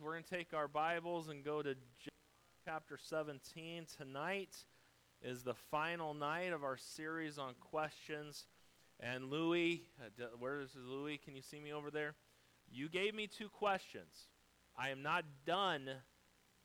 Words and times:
we're 0.00 0.12
going 0.12 0.24
to 0.24 0.30
take 0.30 0.54
our 0.54 0.68
Bibles 0.68 1.28
and 1.28 1.44
go 1.44 1.60
to 1.60 1.74
chapter 2.64 2.96
17. 2.96 3.86
Tonight 3.98 4.56
is 5.20 5.42
the 5.42 5.54
final 5.54 6.14
night 6.14 6.52
of 6.52 6.64
our 6.64 6.76
series 6.76 7.36
on 7.36 7.54
questions. 7.60 8.46
And 9.00 9.24
Louis, 9.24 9.82
uh, 10.00 10.24
where 10.38 10.60
is 10.60 10.70
Louis? 10.76 11.18
Can 11.18 11.34
you 11.34 11.42
see 11.42 11.60
me 11.60 11.72
over 11.72 11.90
there? 11.90 12.14
You 12.70 12.88
gave 12.88 13.14
me 13.14 13.26
two 13.26 13.48
questions. 13.48 14.28
I 14.76 14.90
am 14.90 15.02
not 15.02 15.24
done 15.44 15.90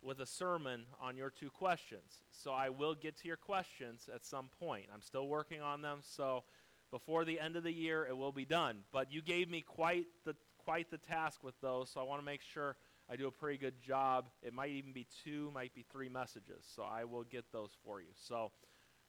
with 0.02 0.22
a 0.22 0.26
sermon 0.26 0.86
on 1.02 1.18
your 1.18 1.30
two 1.30 1.50
questions. 1.50 2.22
So 2.32 2.52
I 2.52 2.70
will 2.70 2.96
get 2.96 3.18
to 3.22 3.28
your 3.28 3.38
questions 3.38 4.08
at 4.14 4.26
some 4.26 4.50
point. 4.60 4.86
I'm 4.94 5.02
still 5.02 5.28
working 5.28 5.62
on 5.62 5.82
them, 5.82 6.00
so 6.02 6.44
before 6.92 7.26
the 7.26 7.40
end 7.40 7.56
of 7.56 7.64
the 7.64 7.74
year 7.74 8.06
it 8.06 8.16
will 8.16 8.32
be 8.32 8.46
done. 8.46 8.84
But 8.94 9.12
you 9.12 9.22
gave 9.22 9.50
me 9.50 9.62
quite 9.62 10.06
the 10.24 10.36
quite 10.58 10.92
the 10.92 10.98
task 10.98 11.44
with 11.44 11.60
those, 11.62 11.90
so 11.90 12.02
I 12.02 12.04
want 12.04 12.20
to 12.22 12.26
make 12.26 12.42
sure 12.42 12.76
I 13.10 13.16
do 13.16 13.28
a 13.28 13.32
pretty 13.32 13.58
good 13.58 13.82
job. 13.82 14.26
It 14.42 14.54
might 14.54 14.72
even 14.72 14.92
be 14.92 15.08
two, 15.24 15.52
might 15.54 15.74
be 15.74 15.86
three 15.90 16.10
messages. 16.10 16.66
So 16.76 16.84
I 16.84 17.06
will 17.06 17.24
get 17.24 17.46
those 17.52 17.72
for 17.86 18.02
you. 18.02 18.08
So 18.16 18.52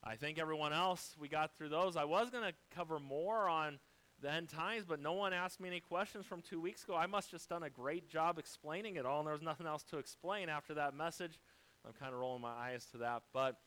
I 0.03 0.15
think 0.15 0.39
everyone 0.39 0.71
else, 0.71 1.15
we 1.19 1.27
got 1.27 1.55
through 1.57 1.69
those. 1.69 1.97
I 1.97 2.05
was 2.05 2.29
going 2.29 2.45
to 2.45 2.53
cover 2.73 2.99
more 2.99 3.49
on 3.49 3.79
the 4.21 4.31
end 4.31 4.49
times, 4.49 4.85
but 4.87 5.01
no 5.01 5.13
one 5.13 5.33
asked 5.33 5.59
me 5.59 5.67
any 5.67 5.79
questions 5.79 6.25
from 6.25 6.41
two 6.41 6.61
weeks 6.61 6.83
ago. 6.83 6.95
I 6.95 7.07
must 7.07 7.31
just 7.31 7.49
done 7.49 7.63
a 7.63 7.69
great 7.69 8.09
job 8.09 8.37
explaining 8.37 8.95
it 8.95 9.05
all, 9.05 9.19
and 9.19 9.27
there 9.27 9.33
was 9.33 9.41
nothing 9.41 9.67
else 9.67 9.83
to 9.85 9.97
explain 9.97 10.49
after 10.49 10.73
that 10.75 10.93
message. 10.93 11.39
I'm 11.85 11.93
kind 11.93 12.13
of 12.13 12.19
rolling 12.19 12.41
my 12.41 12.53
eyes 12.53 12.85
to 12.91 12.99
that. 12.99 13.23
But 13.33 13.57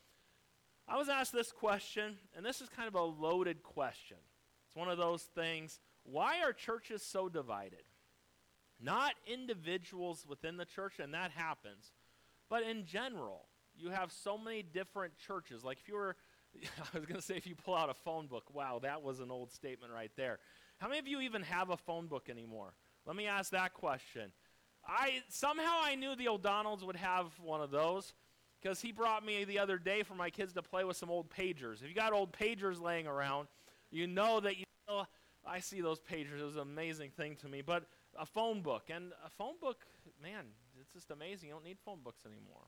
I 0.89 0.97
was 0.97 1.09
asked 1.09 1.33
this 1.33 1.53
question, 1.53 2.17
and 2.37 2.45
this 2.45 2.61
is 2.61 2.69
kind 2.69 2.89
of 2.89 2.95
a 2.95 3.03
loaded 3.03 3.63
question. 3.63 4.19
It's 4.67 4.77
one 4.77 4.89
of 4.89 4.99
those 4.99 5.23
things 5.23 5.81
why 6.05 6.41
are 6.43 6.53
churches 6.53 7.03
so 7.03 7.29
divided? 7.29 7.85
Not 8.83 9.15
individuals 9.27 10.27
within 10.29 10.57
the 10.57 10.65
church, 10.65 10.99
and 10.99 11.15
that 11.15 11.31
happens, 11.31 11.93
but 12.51 12.63
in 12.63 12.85
general. 12.85 13.47
You 13.75 13.91
have 13.91 14.13
so 14.13 14.37
many 14.37 14.63
different 14.63 15.17
churches. 15.17 15.65
Like 15.65 15.79
if 15.79 15.89
you 15.89 15.95
were, 15.95 16.17
I 16.55 16.99
was 16.99 17.07
going 17.07 17.21
to 17.21 17.23
say, 17.23 17.37
if 17.37 17.47
you 17.47 17.55
pull 17.55 17.75
out 17.75 17.89
a 17.89 17.95
phone 17.95 18.27
book, 18.27 18.53
wow, 18.53 18.81
that 18.83 19.03
was 19.03 19.21
an 19.21 19.31
old 19.31 19.51
statement 19.51 19.93
right 19.93 20.11
there. 20.17 20.39
How 20.79 20.89
many 20.89 20.99
of 20.99 21.07
you 21.07 21.21
even 21.21 21.43
have 21.43 21.71
a 21.71 21.77
phone 21.77 22.07
book 22.07 22.29
anymore? 22.29 22.75
Let 23.07 23.17
me 23.17 23.27
ask 23.27 23.53
that 23.53 23.73
question. 23.73 24.33
I 24.87 25.23
somehow 25.29 25.79
I 25.83 25.95
knew 25.95 26.17
the 26.17 26.29
O'Donnells 26.29 26.85
would 26.85 26.97
have 26.97 27.27
one 27.41 27.61
of 27.61 27.71
those 27.71 28.13
because 28.61 28.81
he 28.81 28.91
brought 28.93 29.25
me 29.25 29.45
the 29.45 29.59
other 29.59 29.79
day 29.79 30.03
for 30.03 30.15
my 30.15 30.29
kids 30.29 30.53
to 30.55 30.63
play 30.63 30.85
with 30.85 30.97
some 30.97 31.11
old 31.11 31.31
pagers. 31.31 31.83
If 31.83 31.89
you 31.89 31.95
got 31.95 32.13
old 32.13 32.33
pagers 32.33 32.81
laying 32.81 33.07
around, 33.07 33.49
you 33.91 34.07
know 34.07 34.41
that 34.41 34.57
you. 34.57 34.65
Know, 34.89 35.05
I 35.47 35.61
see 35.61 35.81
those 35.81 36.01
pagers. 36.01 36.41
It 36.41 36.45
was 36.45 36.57
an 36.57 36.63
amazing 36.63 37.11
thing 37.11 37.37
to 37.37 37.49
me. 37.49 37.63
But 37.63 37.85
a 38.19 38.27
phone 38.27 38.63
book. 38.63 38.85
And 38.89 39.13
a 39.25 39.31
phone 39.31 39.55
book, 39.61 39.85
man, 40.23 40.45
it's 40.81 40.93
just 40.93 41.11
amazing. 41.11 41.49
You 41.49 41.55
don't 41.55 41.65
need 41.65 41.79
phone 41.85 42.01
books 42.03 42.23
anymore. 42.27 42.67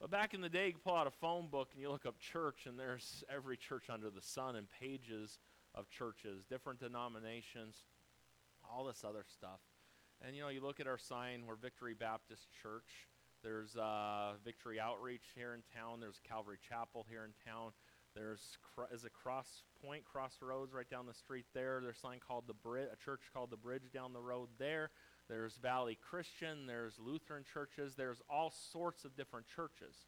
But 0.00 0.10
back 0.10 0.34
in 0.34 0.40
the 0.40 0.48
day, 0.48 0.68
you 0.68 0.74
pull 0.84 0.96
out 0.96 1.06
a 1.06 1.10
phone 1.10 1.48
book 1.48 1.70
and 1.72 1.80
you 1.80 1.90
look 1.90 2.06
up 2.06 2.18
church, 2.18 2.66
and 2.66 2.78
there's 2.78 3.24
every 3.34 3.56
church 3.56 3.84
under 3.88 4.10
the 4.10 4.20
sun 4.20 4.56
and 4.56 4.66
pages 4.80 5.38
of 5.74 5.88
churches, 5.88 6.44
different 6.44 6.80
denominations, 6.80 7.76
all 8.68 8.84
this 8.84 9.04
other 9.04 9.24
stuff. 9.32 9.60
And 10.24 10.34
you 10.34 10.42
know, 10.42 10.48
you 10.48 10.60
look 10.60 10.80
at 10.80 10.86
our 10.86 10.98
sign, 10.98 11.44
we're 11.46 11.56
Victory 11.56 11.94
Baptist 11.94 12.48
Church. 12.62 13.08
There's 13.42 13.76
uh, 13.76 14.32
Victory 14.44 14.80
Outreach 14.80 15.24
here 15.34 15.54
in 15.54 15.62
town. 15.74 16.00
There's 16.00 16.20
Calvary 16.26 16.58
Chapel 16.66 17.06
here 17.10 17.24
in 17.24 17.32
town. 17.50 17.72
There's 18.14 18.58
is 18.92 19.04
a 19.04 19.10
Cross 19.10 19.64
Point 19.84 20.04
Crossroads 20.04 20.72
right 20.72 20.88
down 20.88 21.06
the 21.06 21.14
street 21.14 21.46
there. 21.52 21.80
There's 21.82 21.98
sign 21.98 22.20
called 22.26 22.44
the 22.46 22.54
Bridge, 22.54 22.88
a 22.92 22.96
church 22.96 23.22
called 23.32 23.50
the 23.50 23.56
Bridge 23.56 23.90
down 23.92 24.12
the 24.12 24.20
road 24.20 24.48
there. 24.58 24.90
There's 25.28 25.56
Valley 25.56 25.98
Christian. 26.00 26.66
There's 26.66 26.98
Lutheran 26.98 27.44
churches. 27.52 27.94
There's 27.94 28.20
all 28.30 28.50
sorts 28.50 29.04
of 29.04 29.16
different 29.16 29.46
churches. 29.46 30.06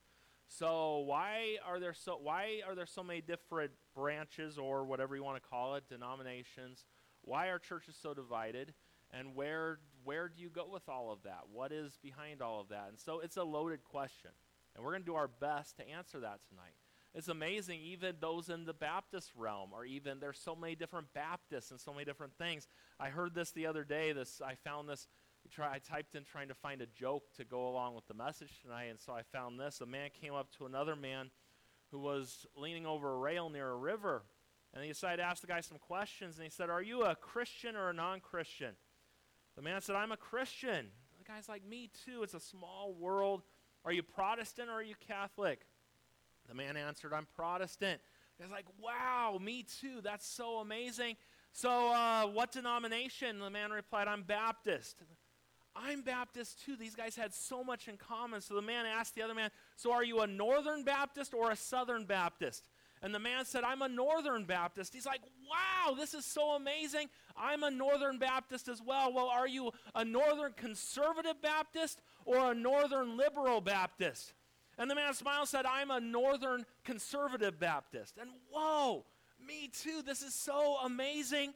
So 0.49 0.99
why 0.99 1.57
are 1.67 1.81
there 1.81 1.95
so 1.95 2.19
why 2.23 2.61
are 2.67 2.75
there 2.75 2.87
so 2.87 3.03
many 3.03 3.21
different 3.21 3.73
branches 3.95 4.59
or 4.59 4.84
whatever 4.84 5.17
you 5.17 5.25
want 5.25 5.43
to 5.43 5.49
call 5.49 5.75
it, 5.75 5.88
denominations? 5.88 6.84
Why 7.23 7.49
are 7.49 7.59
churches 7.59 7.97
so 8.00 8.15
divided? 8.15 8.73
And 9.11 9.34
where 9.34 9.81
where 10.05 10.28
do 10.28 10.41
you 10.41 10.50
go 10.50 10.69
with 10.71 10.88
all 10.88 11.11
of 11.11 11.25
that? 11.25 11.44
What 11.53 11.73
is 11.73 11.99
behind 12.00 12.43
all 12.43 12.61
of 12.61 12.69
that? 12.69 12.87
And 12.91 12.99
so 12.99 13.21
it's 13.21 13.37
a 13.37 13.44
loaded 13.44 13.83
question. 13.83 14.31
And 14.75 14.84
we're 14.84 14.93
going 14.93 15.03
to 15.03 15.06
do 15.06 15.15
our 15.15 15.28
best 15.28 15.77
to 15.78 15.88
answer 15.88 16.21
that 16.21 16.41
tonight. 16.49 16.77
It's 17.16 17.28
amazing, 17.28 17.81
even 17.81 18.16
those 18.21 18.50
in 18.50 18.66
the 18.66 18.75
Baptist 18.75 19.32
realm, 19.34 19.71
or 19.72 19.87
even 19.87 20.21
there's 20.21 20.38
so 20.38 20.54
many 20.54 20.75
different 20.75 21.06
Baptists 21.15 21.71
and 21.71 21.81
so 21.81 21.91
many 21.91 22.04
different 22.04 22.34
things. 22.37 22.69
I 23.00 23.09
heard 23.09 23.34
this 23.34 23.53
the 23.53 23.65
other 23.66 23.84
day. 23.84 24.12
This 24.12 24.43
I 24.44 24.54
found 24.54 24.87
this. 24.87 25.09
Try, 25.50 25.76
I 25.76 25.78
typed 25.78 26.15
in 26.15 26.25
trying 26.25 26.49
to 26.49 26.55
find 26.55 26.82
a 26.82 26.87
joke 26.87 27.32
to 27.37 27.44
go 27.44 27.69
along 27.69 27.94
with 27.94 28.06
the 28.06 28.15
message 28.15 28.60
tonight, 28.60 28.87
and 28.91 29.00
so 29.00 29.15
I 29.15 29.22
found 29.22 29.59
this. 29.59 29.81
A 29.81 29.87
man 29.87 30.10
came 30.21 30.34
up 30.34 30.50
to 30.59 30.66
another 30.66 30.94
man 30.94 31.31
who 31.91 32.00
was 32.00 32.47
leaning 32.55 32.84
over 32.84 33.15
a 33.15 33.19
rail 33.19 33.49
near 33.49 33.71
a 33.71 33.76
river, 33.76 34.25
and 34.75 34.82
he 34.82 34.91
decided 34.91 35.19
to 35.19 35.22
ask 35.22 35.41
the 35.41 35.47
guy 35.47 35.60
some 35.62 35.78
questions. 35.78 36.37
And 36.37 36.44
he 36.44 36.50
said, 36.50 36.69
"Are 36.69 36.82
you 36.82 37.03
a 37.03 37.16
Christian 37.16 37.76
or 37.76 37.88
a 37.88 37.94
non-Christian?" 37.94 38.76
The 39.55 39.62
man 39.62 39.81
said, 39.81 39.97
"I'm 39.97 40.12
a 40.12 40.19
Christian." 40.19 40.93
The 41.16 41.25
guy's 41.25 41.49
like, 41.49 41.65
"Me 41.65 41.88
too. 42.05 42.25
It's 42.25 42.34
a 42.34 42.41
small 42.41 42.93
world. 42.93 43.43
Are 43.87 43.93
you 43.93 44.03
Protestant 44.03 44.69
or 44.69 44.75
are 44.75 44.82
you 44.82 44.97
Catholic?" 44.97 45.66
The 46.49 46.55
man 46.55 46.77
answered, 46.77 47.12
I'm 47.12 47.27
Protestant. 47.37 48.01
He's 48.39 48.51
like, 48.51 48.67
wow, 48.83 49.39
me 49.41 49.65
too. 49.81 50.01
That's 50.03 50.27
so 50.27 50.59
amazing. 50.59 51.17
So, 51.53 51.89
uh, 51.89 52.27
what 52.27 52.53
denomination? 52.53 53.39
The 53.39 53.51
man 53.51 53.71
replied, 53.71 54.09
I'm 54.09 54.23
Baptist. 54.23 54.97
I'm 55.75 56.03
Baptist 56.03 56.65
too. 56.65 56.77
These 56.77 56.95
guys 56.95 57.17
had 57.17 57.35
so 57.35 57.62
much 57.62 57.89
in 57.89 57.97
common. 57.97 58.41
So 58.41 58.55
the 58.55 58.62
man 58.62 58.87
asked 58.87 59.15
the 59.15 59.23
other 59.23 59.35
man, 59.35 59.51
So 59.77 59.93
are 59.93 60.05
you 60.05 60.21
a 60.21 60.27
Northern 60.27 60.85
Baptist 60.85 61.35
or 61.35 61.51
a 61.51 61.56
Southern 61.56 62.05
Baptist? 62.05 62.69
And 63.03 63.15
the 63.15 63.19
man 63.19 63.45
said, 63.45 63.62
I'm 63.62 63.83
a 63.83 63.89
Northern 63.89 64.45
Baptist. 64.45 64.95
He's 64.95 65.06
like, 65.06 65.21
Wow, 65.51 65.95
this 65.95 66.15
is 66.15 66.25
so 66.25 66.53
amazing. 66.53 67.09
I'm 67.37 67.62
a 67.62 67.71
Northern 67.71 68.19
Baptist 68.19 68.69
as 68.69 68.81
well. 68.81 69.12
Well, 69.12 69.29
are 69.29 69.47
you 69.47 69.71
a 69.95 70.05
Northern 70.05 70.53
Conservative 70.53 71.41
Baptist 71.43 72.01
or 72.25 72.53
a 72.53 72.55
Northern 72.55 73.17
Liberal 73.17 73.61
Baptist? 73.61 74.33
And 74.78 74.91
the 74.91 74.94
man 74.94 75.14
smiled 75.14 75.41
and 75.41 75.48
said, 75.48 75.66
I'm 75.66 75.91
a 75.91 76.00
Northern 76.00 76.66
Conservative 76.84 77.59
Baptist. 77.59 78.19
And 78.20 78.31
whoa, 78.50 79.04
me 79.47 79.69
too. 79.69 80.03
This 80.04 80.22
is 80.22 80.34
so 80.34 80.76
amazing. 80.84 81.54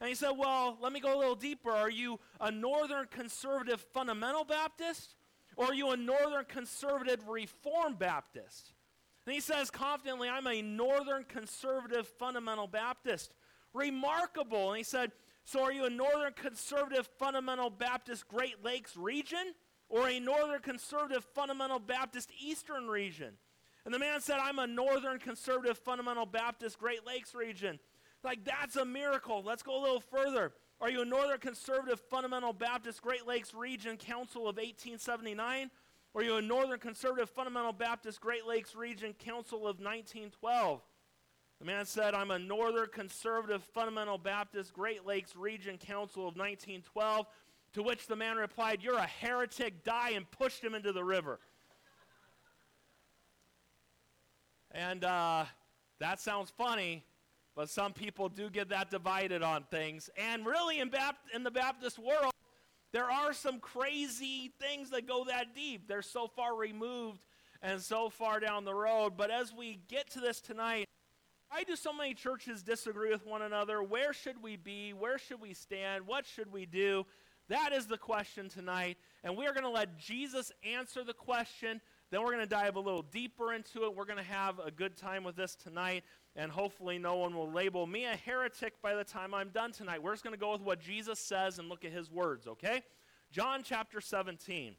And 0.00 0.08
he 0.08 0.14
said, 0.14 0.32
Well, 0.36 0.76
let 0.80 0.92
me 0.92 1.00
go 1.00 1.16
a 1.16 1.18
little 1.18 1.34
deeper. 1.34 1.70
Are 1.70 1.90
you 1.90 2.20
a 2.40 2.50
Northern 2.50 3.06
Conservative 3.06 3.80
Fundamental 3.92 4.44
Baptist? 4.44 5.14
Or 5.56 5.66
are 5.66 5.74
you 5.74 5.90
a 5.90 5.96
Northern 5.96 6.44
Conservative 6.44 7.26
Reformed 7.28 7.98
Baptist? 7.98 8.74
And 9.26 9.34
he 9.34 9.40
says 9.40 9.70
confidently, 9.70 10.28
I'm 10.28 10.46
a 10.46 10.62
Northern 10.62 11.24
Conservative 11.24 12.06
Fundamental 12.06 12.68
Baptist. 12.68 13.34
Remarkable. 13.74 14.70
And 14.70 14.78
he 14.78 14.84
said, 14.84 15.10
So 15.44 15.62
are 15.62 15.72
you 15.72 15.84
a 15.84 15.90
Northern 15.90 16.32
Conservative 16.34 17.08
Fundamental 17.18 17.70
Baptist 17.70 18.28
Great 18.28 18.64
Lakes 18.64 18.96
region? 18.96 19.54
Or 19.88 20.08
a 20.08 20.20
Northern 20.20 20.60
Conservative 20.60 21.24
Fundamental 21.34 21.78
Baptist 21.78 22.30
Eastern 22.38 22.88
region. 22.88 23.34
And 23.84 23.94
the 23.94 23.98
man 23.98 24.20
said, 24.20 24.38
I'm 24.40 24.58
a 24.58 24.66
Northern 24.66 25.18
Conservative 25.18 25.78
Fundamental 25.78 26.26
Baptist 26.26 26.78
Great 26.78 27.06
Lakes 27.06 27.34
region. 27.34 27.78
Like, 28.22 28.44
that's 28.44 28.76
a 28.76 28.84
miracle. 28.84 29.42
Let's 29.44 29.62
go 29.62 29.80
a 29.80 29.82
little 29.82 30.00
further. 30.00 30.52
Are 30.80 30.90
you 30.90 31.02
a 31.02 31.04
Northern 31.04 31.38
Conservative 31.38 32.00
Fundamental 32.00 32.52
Baptist 32.52 33.00
Great 33.02 33.26
Lakes 33.26 33.54
Region 33.54 33.96
Council 33.96 34.42
of 34.42 34.56
1879? 34.56 35.70
Or 36.14 36.20
are 36.20 36.24
you 36.24 36.36
a 36.36 36.42
Northern 36.42 36.78
Conservative 36.78 37.30
Fundamental 37.30 37.72
Baptist 37.72 38.20
Great 38.20 38.46
Lakes 38.46 38.74
Region 38.74 39.14
Council 39.14 39.58
of 39.58 39.80
1912? 39.80 40.82
The 41.58 41.64
man 41.64 41.86
said, 41.86 42.14
I'm 42.14 42.30
a 42.30 42.38
Northern 42.38 42.88
Conservative 42.92 43.64
Fundamental 43.64 44.18
Baptist 44.18 44.72
Great 44.72 45.04
Lakes 45.04 45.34
Region 45.34 45.76
Council 45.76 46.22
of 46.22 46.36
1912. 46.36 47.26
To 47.74 47.82
which 47.82 48.06
the 48.06 48.16
man 48.16 48.36
replied, 48.36 48.82
You're 48.82 48.98
a 48.98 49.06
heretic, 49.06 49.84
die, 49.84 50.10
and 50.10 50.30
pushed 50.30 50.62
him 50.62 50.74
into 50.74 50.92
the 50.92 51.04
river. 51.04 51.38
And 54.70 55.04
uh, 55.04 55.44
that 55.98 56.20
sounds 56.20 56.50
funny, 56.50 57.04
but 57.56 57.70
some 57.70 57.92
people 57.92 58.28
do 58.28 58.50
get 58.50 58.68
that 58.68 58.90
divided 58.90 59.42
on 59.42 59.64
things. 59.70 60.10
And 60.16 60.44
really, 60.44 60.80
in, 60.80 60.90
in 61.34 61.42
the 61.42 61.50
Baptist 61.50 61.98
world, 61.98 62.32
there 62.92 63.10
are 63.10 63.32
some 63.32 63.60
crazy 63.60 64.52
things 64.60 64.90
that 64.90 65.06
go 65.06 65.24
that 65.24 65.54
deep. 65.54 65.88
They're 65.88 66.02
so 66.02 66.26
far 66.26 66.54
removed 66.56 67.22
and 67.60 67.80
so 67.80 68.08
far 68.08 68.40
down 68.40 68.64
the 68.64 68.74
road. 68.74 69.14
But 69.16 69.30
as 69.30 69.52
we 69.52 69.80
get 69.88 70.10
to 70.10 70.20
this 70.20 70.40
tonight, 70.40 70.86
why 71.50 71.64
do 71.64 71.76
so 71.76 71.92
many 71.92 72.14
churches 72.14 72.62
disagree 72.62 73.10
with 73.10 73.26
one 73.26 73.42
another? 73.42 73.82
Where 73.82 74.12
should 74.12 74.42
we 74.42 74.56
be? 74.56 74.92
Where 74.92 75.18
should 75.18 75.40
we 75.40 75.54
stand? 75.54 76.06
What 76.06 76.26
should 76.26 76.52
we 76.52 76.66
do? 76.66 77.06
That 77.48 77.72
is 77.72 77.86
the 77.86 77.96
question 77.96 78.48
tonight. 78.48 78.98
And 79.24 79.36
we 79.36 79.46
are 79.46 79.52
going 79.52 79.64
to 79.64 79.70
let 79.70 79.98
Jesus 79.98 80.52
answer 80.62 81.02
the 81.02 81.14
question. 81.14 81.80
Then 82.10 82.22
we're 82.22 82.32
going 82.32 82.40
to 82.40 82.46
dive 82.46 82.76
a 82.76 82.80
little 82.80 83.02
deeper 83.02 83.52
into 83.52 83.84
it. 83.84 83.94
We're 83.94 84.04
going 84.04 84.18
to 84.18 84.22
have 84.22 84.58
a 84.58 84.70
good 84.70 84.96
time 84.96 85.24
with 85.24 85.36
this 85.36 85.54
tonight. 85.54 86.04
And 86.36 86.52
hopefully, 86.52 86.98
no 86.98 87.16
one 87.16 87.34
will 87.34 87.50
label 87.50 87.86
me 87.86 88.04
a 88.04 88.16
heretic 88.16 88.74
by 88.82 88.94
the 88.94 89.04
time 89.04 89.34
I'm 89.34 89.48
done 89.48 89.72
tonight. 89.72 90.02
We're 90.02 90.12
just 90.12 90.24
going 90.24 90.34
to 90.34 90.40
go 90.40 90.52
with 90.52 90.60
what 90.60 90.80
Jesus 90.80 91.18
says 91.18 91.58
and 91.58 91.68
look 91.68 91.84
at 91.84 91.92
his 91.92 92.10
words, 92.10 92.46
okay? 92.46 92.82
John 93.32 93.62
chapter 93.64 94.00
17. 94.00 94.76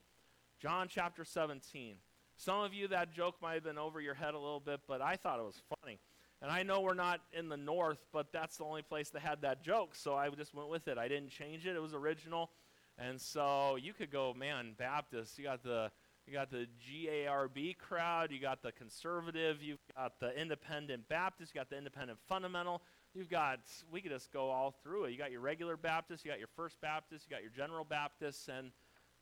John 0.59 0.87
chapter 0.89 1.25
17. 1.25 1.95
Some 2.35 2.61
of 2.61 2.73
you, 2.73 2.87
that 2.87 3.11
joke 3.11 3.35
might 3.41 3.55
have 3.55 3.63
been 3.63 3.77
over 3.77 3.99
your 3.99 4.13
head 4.13 4.33
a 4.33 4.39
little 4.39 4.61
bit, 4.61 4.81
but 4.87 5.01
I 5.01 5.15
thought 5.15 5.39
it 5.39 5.45
was 5.45 5.61
funny. 5.81 5.99
And 6.41 6.49
I 6.49 6.63
know 6.63 6.79
we're 6.79 6.93
not 6.93 7.19
in 7.33 7.49
the 7.49 7.57
north, 7.57 8.05
but 8.13 8.31
that's 8.31 8.57
the 8.57 8.63
only 8.63 8.81
place 8.81 9.09
that 9.09 9.21
had 9.21 9.41
that 9.41 9.61
joke, 9.61 9.93
so 9.93 10.15
I 10.15 10.29
just 10.29 10.53
went 10.53 10.69
with 10.69 10.87
it. 10.87 10.97
I 10.97 11.09
didn't 11.09 11.29
change 11.29 11.65
it. 11.65 11.75
It 11.75 11.81
was 11.81 11.93
original. 11.93 12.51
And 12.97 13.19
so 13.19 13.75
you 13.75 13.93
could 13.93 14.11
go, 14.11 14.33
man, 14.33 14.73
Baptist, 14.77 15.37
you 15.37 15.45
got 15.45 15.63
the 15.63 15.91
you 16.27 16.33
got 16.33 16.51
the 16.51 16.67
GARB 16.87 17.77
crowd, 17.79 18.31
you 18.31 18.39
got 18.39 18.61
the 18.61 18.71
conservative, 18.71 19.63
you've 19.63 19.79
got 19.95 20.19
the 20.19 20.39
independent 20.39 21.09
Baptist, 21.09 21.55
you 21.55 21.59
got 21.59 21.69
the 21.71 21.77
independent 21.77 22.19
fundamental. 22.27 22.83
You've 23.15 23.29
got 23.29 23.59
we 23.91 23.99
could 23.99 24.11
just 24.11 24.31
go 24.31 24.49
all 24.49 24.75
through 24.83 25.05
it. 25.05 25.11
You 25.11 25.17
got 25.17 25.31
your 25.31 25.41
regular 25.41 25.75
Baptist, 25.75 26.23
you 26.23 26.31
got 26.31 26.39
your 26.39 26.49
first 26.55 26.79
Baptist, 26.81 27.25
you 27.27 27.35
got 27.35 27.41
your 27.41 27.51
general 27.51 27.83
Baptist, 27.83 28.47
and 28.47 28.71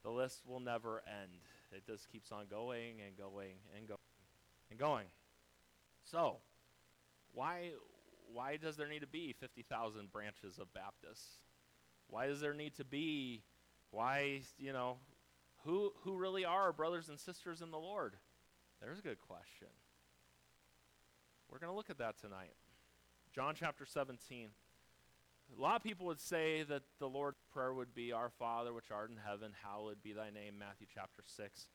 the 0.04 0.10
list 0.10 0.42
will 0.46 0.60
never 0.60 1.02
end. 1.22 1.32
It 1.72 1.86
just 1.86 2.12
keeps 2.12 2.32
on 2.32 2.46
going 2.50 2.96
and 3.06 3.18
going 3.18 3.54
and 3.76 3.88
going 3.88 4.00
and 4.70 4.80
going. 4.80 5.06
So, 6.04 6.38
why 7.38 7.70
why 8.34 8.58
does 8.58 8.76
there 8.78 8.88
need 8.88 9.02
to 9.02 9.08
be 9.08 9.34
50,000 9.40 10.12
branches 10.12 10.58
of 10.60 10.74
Baptists? 10.74 11.40
Why 12.10 12.26
does 12.26 12.42
there 12.42 12.54
need 12.54 12.76
to 12.76 12.84
be 12.84 13.44
why, 13.92 14.42
you 14.58 14.74
know, 14.74 14.98
who 15.64 15.94
who 16.04 16.18
really 16.18 16.46
are 16.46 16.74
brothers 16.74 17.10
and 17.10 17.20
sisters 17.20 17.62
in 17.62 17.70
the 17.70 17.78
Lord? 17.78 18.16
There's 18.82 18.98
a 19.00 19.04
good 19.04 19.20
question. 19.20 19.68
We're 21.50 21.60
going 21.60 21.72
to 21.72 21.76
look 21.76 21.92
at 21.92 22.00
that 22.00 22.20
tonight. 22.20 22.56
John 23.34 23.54
chapter 23.56 23.86
17. 23.86 24.50
A 25.58 25.62
lot 25.62 25.78
of 25.78 25.84
people 25.84 26.08
would 26.08 26.20
say 26.20 26.64
that 26.64 26.82
the 27.00 27.08
Lord's 27.08 27.40
Prayer 27.54 27.74
would 27.74 27.94
be, 27.96 28.12
Our 28.12 28.30
Father, 28.30 28.74
which 28.74 28.92
art 28.92 29.10
in 29.10 29.18
heaven, 29.26 29.52
hallowed 29.64 30.04
be 30.04 30.12
thy 30.12 30.30
name, 30.30 30.56
Matthew 30.60 30.88
chapter 30.94 31.24
6. 31.26 31.68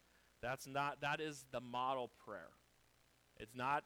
That's 0.42 0.66
not, 0.66 1.00
that 1.00 1.20
is 1.20 1.46
the 1.52 1.60
model 1.60 2.10
prayer. 2.26 2.50
It's 3.38 3.54
not 3.54 3.84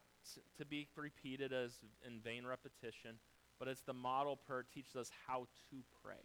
to 0.58 0.64
be 0.64 0.88
repeated 0.96 1.52
as 1.52 1.72
in 2.06 2.20
vain 2.20 2.46
repetition, 2.46 3.18
but 3.58 3.68
it's 3.68 3.82
the 3.82 3.92
model 3.92 4.36
prayer. 4.36 4.64
Teaches 4.72 4.96
us 4.96 5.10
how 5.26 5.46
to 5.70 5.76
pray. 6.02 6.24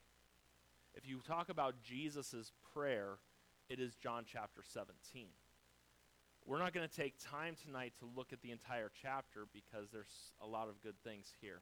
If 0.94 1.07
you 1.07 1.19
talk 1.25 1.50
about 1.50 1.81
Jesus' 1.83 2.51
prayer, 2.74 3.18
it 3.69 3.80
is 3.80 3.95
John 3.95 4.25
chapter 4.27 4.62
17. 4.63 5.27
We're 6.45 6.59
not 6.59 6.74
going 6.74 6.88
to 6.88 6.94
take 6.94 7.13
time 7.24 7.56
tonight 7.65 7.94
to 8.00 8.09
look 8.15 8.33
at 8.33 8.42
the 8.42 8.51
entire 8.51 8.92
chapter 9.01 9.45
because 9.53 9.89
there's 9.92 10.33
a 10.44 10.48
lot 10.48 10.68
of 10.68 10.81
good 10.81 10.95
things 11.03 11.31
here. 11.39 11.62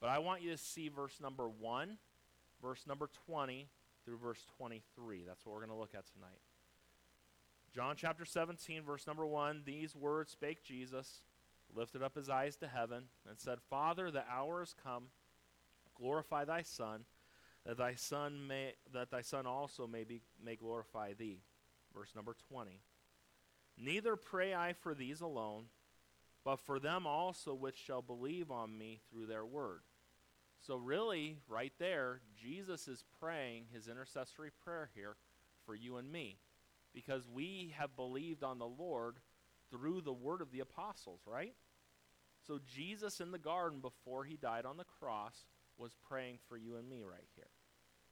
But 0.00 0.10
I 0.10 0.18
want 0.18 0.42
you 0.42 0.50
to 0.50 0.58
see 0.58 0.88
verse 0.88 1.18
number 1.20 1.48
1, 1.48 1.96
verse 2.60 2.86
number 2.86 3.08
20 3.26 3.68
through 4.04 4.18
verse 4.18 4.44
23. 4.58 5.24
That's 5.26 5.46
what 5.46 5.52
we're 5.52 5.60
going 5.64 5.70
to 5.70 5.76
look 5.76 5.94
at 5.94 6.04
tonight. 6.12 6.40
John 7.74 7.94
chapter 7.96 8.24
17, 8.24 8.82
verse 8.82 9.06
number 9.06 9.26
1 9.26 9.62
These 9.64 9.94
words 9.94 10.32
spake 10.32 10.64
Jesus, 10.64 11.20
lifted 11.74 12.02
up 12.02 12.14
his 12.14 12.28
eyes 12.28 12.56
to 12.56 12.68
heaven, 12.68 13.04
and 13.28 13.38
said, 13.38 13.58
Father, 13.68 14.10
the 14.10 14.24
hour 14.30 14.62
is 14.62 14.74
come. 14.82 15.04
Glorify 15.94 16.44
thy 16.44 16.62
Son, 16.62 17.04
that 17.66 17.76
thy 17.76 17.94
Son 17.94 18.46
may 18.46 18.74
that 18.92 19.10
thy 19.10 19.20
Son 19.20 19.46
also 19.46 19.86
may 19.86 20.04
be 20.04 20.22
may 20.42 20.56
glorify 20.56 21.12
thee. 21.12 21.42
Verse 21.94 22.14
number 22.14 22.34
20. 22.48 22.80
Neither 23.76 24.16
pray 24.16 24.54
I 24.54 24.72
for 24.72 24.94
these 24.94 25.20
alone, 25.20 25.64
but 26.44 26.60
for 26.60 26.78
them 26.78 27.06
also 27.06 27.54
which 27.54 27.76
shall 27.76 28.02
believe 28.02 28.50
on 28.50 28.76
me 28.76 29.00
through 29.10 29.26
their 29.26 29.44
word. 29.44 29.80
So, 30.60 30.76
really, 30.76 31.38
right 31.48 31.72
there, 31.78 32.20
Jesus 32.38 32.86
is 32.86 33.04
praying 33.18 33.64
his 33.72 33.88
intercessory 33.88 34.50
prayer 34.62 34.90
here 34.94 35.16
for 35.64 35.74
you 35.74 35.96
and 35.96 36.12
me 36.12 36.36
because 36.94 37.26
we 37.26 37.72
have 37.78 37.96
believed 37.96 38.44
on 38.44 38.58
the 38.58 38.66
Lord 38.66 39.16
through 39.70 40.00
the 40.02 40.12
word 40.12 40.40
of 40.40 40.52
the 40.52 40.60
apostles, 40.60 41.20
right? 41.26 41.54
So, 42.46 42.58
Jesus 42.74 43.20
in 43.20 43.30
the 43.30 43.38
garden 43.38 43.80
before 43.80 44.24
he 44.24 44.36
died 44.36 44.64
on 44.64 44.76
the 44.76 44.84
cross 44.84 45.44
was 45.78 45.96
praying 46.08 46.38
for 46.48 46.56
you 46.56 46.76
and 46.76 46.88
me 46.88 47.02
right 47.02 47.28
here. 47.34 47.48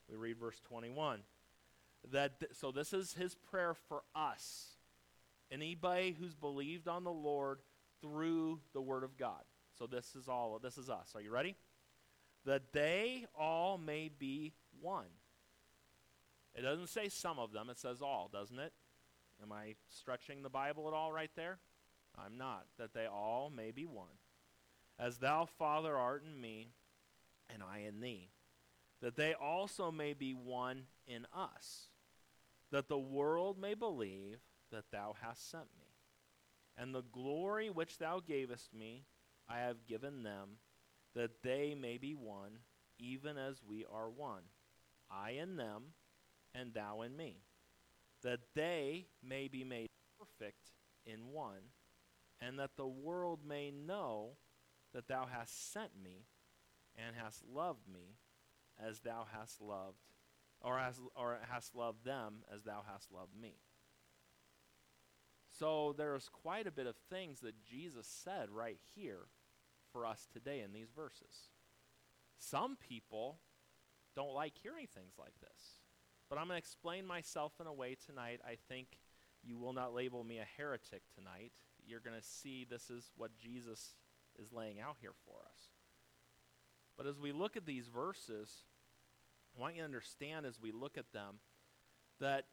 We 0.09 0.17
read 0.17 0.39
verse 0.39 0.61
21. 0.69 1.21
That 2.13 2.41
th- 2.41 2.53
so 2.55 2.71
this 2.71 2.93
is 2.93 3.15
his 3.15 3.35
prayer 3.35 3.75
for 3.75 4.03
us. 4.15 4.69
Anybody 5.51 6.17
who's 6.19 6.35
believed 6.35 6.89
on 6.89 7.05
the 7.05 7.13
Lord 7.13 7.59
through 8.01 8.61
the 8.73 8.81
word 8.81 9.05
of 9.05 9.17
God. 9.17 9.43
So 9.79 9.87
this 9.87 10.15
is 10.15 10.29
all 10.29 10.59
this 10.63 10.79
is 10.79 10.89
us. 10.91 11.13
Are 11.15 11.21
you 11.21 11.31
ready? 11.31 11.57
That 12.45 12.73
they 12.73 13.27
all 13.39 13.79
may 13.79 14.09
be 14.17 14.53
one. 14.81 15.07
It 16.55 16.63
doesn't 16.63 16.89
say 16.89 17.09
some 17.09 17.39
of 17.39 17.53
them, 17.53 17.69
it 17.71 17.79
says 17.79 18.01
all, 18.03 18.31
doesn't 18.33 18.59
it? 18.59 18.73
Am 19.43 19.53
I 19.53 19.75
stretching 19.89 20.43
the 20.43 20.49
Bible 20.49 20.89
at 20.89 20.95
all 20.95 21.13
right 21.13 21.31
there? 21.37 21.59
I'm 22.17 22.37
not. 22.37 22.67
That 22.79 22.95
they 22.95 23.07
all 23.07 23.51
may 23.55 23.71
be 23.71 23.87
one. 23.87 24.19
As 24.99 25.19
thou, 25.19 25.47
Father, 25.47 25.97
art 25.97 26.25
in 26.25 26.41
me, 26.41 26.73
and 27.49 27.63
I 27.63 27.81
in 27.87 28.01
thee. 28.01 28.31
That 29.01 29.17
they 29.17 29.35
also 29.35 29.93
may 29.93 30.13
be 30.13 30.35
one 30.35 30.85
in 31.07 31.27
us. 31.33 31.89
That 32.73 32.89
the 32.89 32.99
world 32.99 33.59
may 33.59 33.75
believe 33.75 34.39
that 34.73 34.91
thou 34.91 35.15
hast 35.23 35.51
sent 35.51 35.69
me. 35.79 35.87
And 36.77 36.95
the 36.95 37.05
glory 37.13 37.71
which 37.71 37.99
thou 37.99 38.21
gavest 38.21 38.75
me, 38.75 39.05
I 39.49 39.61
have 39.61 39.87
given 39.87 40.23
them, 40.23 40.59
that 41.15 41.43
they 41.43 41.75
may 41.75 41.97
be 41.97 42.15
one, 42.15 42.59
even 42.99 43.39
as 43.39 43.63
we 43.67 43.85
are 43.91 44.11
one. 44.11 44.43
I 45.11 45.31
in 45.31 45.57
them, 45.57 45.95
and 46.55 46.75
thou 46.75 47.03
in 47.03 47.17
me. 47.17 47.39
That 48.23 48.41
they 48.55 49.07
may 49.23 49.49
be 49.49 49.65
made 49.65 49.89
perfect 50.19 50.71
in 51.07 51.33
one, 51.33 51.73
and 52.41 52.59
that 52.59 52.77
the 52.77 52.87
world 52.87 53.41
may 53.47 53.71
know 53.71 54.37
that 54.93 55.09
thou 55.09 55.27
hast 55.27 55.73
sent 55.73 55.91
me, 56.03 56.27
and 56.97 57.15
hast 57.17 57.43
loved 57.47 57.87
me, 57.87 58.17
as 58.83 59.01
thou 59.01 59.27
hast 59.33 59.61
loved, 59.61 60.03
or, 60.61 60.79
has, 60.79 61.01
or 61.15 61.39
hast 61.49 61.75
loved 61.75 62.05
them 62.05 62.45
as 62.53 62.65
thou 62.65 62.83
hast 62.91 63.13
loved 63.13 63.37
me. 63.41 63.55
So 65.59 65.95
there's 65.97 66.29
quite 66.29 66.67
a 66.67 66.73
bit 66.73 66.87
of 66.87 66.97
things 67.11 67.41
that 67.41 67.65
Jesus 67.65 68.07
said 68.07 68.51
right 68.51 68.79
here 68.95 69.27
for 69.93 70.07
us 70.07 70.27
today 70.33 70.61
in 70.61 70.73
these 70.73 70.91
verses. 70.95 71.51
Some 72.39 72.77
people 72.77 73.41
don't 74.15 74.35
like 74.35 74.55
hearing 74.63 74.87
things 74.87 75.15
like 75.19 75.35
this. 75.41 75.78
But 76.29 76.39
I'm 76.39 76.47
going 76.47 76.57
to 76.61 76.65
explain 76.65 77.07
myself 77.07 77.53
in 77.61 77.67
a 77.67 77.73
way 77.73 77.97
tonight 78.07 78.41
I 78.47 78.57
think 78.69 78.99
you 79.43 79.57
will 79.57 79.73
not 79.73 79.95
label 79.95 80.25
me 80.25 80.39
a 80.39 80.47
heretic 80.57 81.03
tonight. 81.15 81.53
You're 81.87 82.01
going 82.01 82.19
to 82.19 82.27
see 82.27 82.67
this 82.69 82.91
is 82.91 83.11
what 83.17 83.37
Jesus 83.39 83.95
is 84.39 84.53
laying 84.53 84.81
out 84.81 84.97
here 85.01 85.15
for 85.25 85.37
us. 85.51 85.61
But 86.97 87.07
as 87.07 87.19
we 87.19 87.33
look 87.33 87.57
at 87.57 87.65
these 87.65 87.87
verses, 87.87 88.65
I 89.57 89.61
want 89.61 89.77
you 89.77 89.83
to 89.83 89.87
understand 89.87 90.45
as 90.45 90.61
we 90.61 90.73
look 90.73 90.99
at 90.99 91.13
them 91.13 91.37
that 92.21 92.45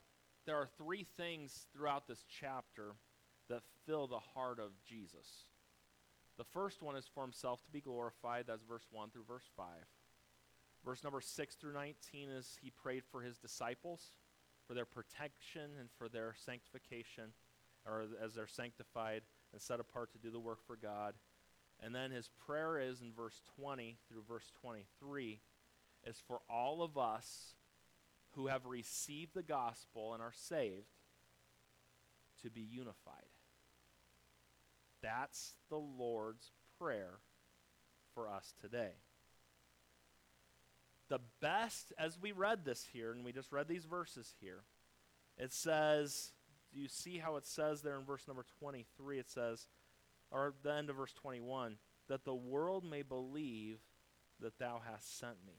there 0.46 0.56
are 0.56 0.70
three 0.78 1.06
things 1.18 1.66
throughout 1.74 2.08
this 2.08 2.24
chapter 2.30 2.94
that 3.50 3.64
fill 3.86 4.08
the 4.08 4.20
heart 4.20 4.60
of 4.60 4.72
Jesus. 4.88 5.46
The 6.38 6.44
first 6.44 6.82
one 6.82 6.96
is 6.96 7.10
for 7.14 7.24
himself 7.24 7.64
to 7.64 7.72
be 7.72 7.82
glorified. 7.82 8.46
That's 8.48 8.64
verse 8.64 8.86
1 8.92 9.10
through 9.10 9.26
verse 9.28 9.50
5. 9.58 9.66
Verse 10.86 11.04
number 11.04 11.20
6 11.20 11.56
through 11.56 11.74
19 11.74 12.30
is 12.30 12.58
he 12.62 12.70
prayed 12.70 13.04
for 13.12 13.22
his 13.22 13.40
disciples, 13.40 14.12
for 14.68 14.76
their 14.76 14.86
protection 14.86 15.72
and 15.80 15.90
for 15.98 16.08
their 16.08 16.36
sanctification, 16.46 17.34
or 17.88 18.06
as 18.24 18.36
they're 18.36 18.48
sanctified 18.48 19.24
and 19.52 19.62
set 19.62 19.80
apart 19.80 20.12
to 20.12 20.20
do 20.20 20.30
the 20.30 20.40
work 20.40 20.60
for 20.68 20.76
God. 20.76 21.16
And 21.84 21.94
then 21.94 22.12
his 22.12 22.30
prayer 22.46 22.80
is 22.80 23.02
in 23.02 23.12
verse 23.14 23.42
20 23.60 23.98
through 24.08 24.24
verse 24.28 24.52
23 24.62 25.42
is 26.06 26.22
for 26.28 26.40
all 26.50 26.84
of 26.84 26.98
us 26.98 27.56
who 28.36 28.48
have 28.48 28.66
received 28.66 29.34
the 29.34 29.44
gospel 29.44 30.14
and 30.14 30.22
are 30.22 30.34
saved 30.34 30.86
to 32.44 32.50
be 32.52 32.62
unified. 32.62 33.32
That's 35.02 35.54
the 35.70 35.78
Lord's 35.78 36.52
prayer 36.80 37.20
for 38.14 38.30
us 38.30 38.54
today. 38.62 38.94
The 41.10 41.20
best, 41.42 41.94
as 42.00 42.20
we 42.20 42.32
read 42.32 42.66
this 42.66 42.88
here, 42.92 43.12
and 43.12 43.24
we 43.24 43.32
just 43.32 43.52
read 43.52 43.68
these 43.68 43.86
verses 43.86 44.34
here, 44.42 44.64
it 45.38 45.54
says, 45.54 46.32
do 46.74 46.80
you 46.80 46.88
see 46.88 47.18
how 47.18 47.36
it 47.36 47.46
says 47.46 47.82
there 47.82 47.98
in 47.98 48.06
verse 48.06 48.28
number 48.28 48.46
23? 48.60 49.20
It 49.20 49.30
says, 49.30 49.68
or 50.32 50.54
the 50.64 50.74
end 50.74 50.90
of 50.90 50.96
verse 50.96 51.14
21, 51.14 51.78
that 52.10 52.26
the 52.26 52.34
world 52.34 52.84
may 52.84 53.02
believe 53.02 53.80
that 54.42 54.58
thou 54.60 54.82
hast 54.86 55.20
sent 55.20 55.38
me. 55.46 55.54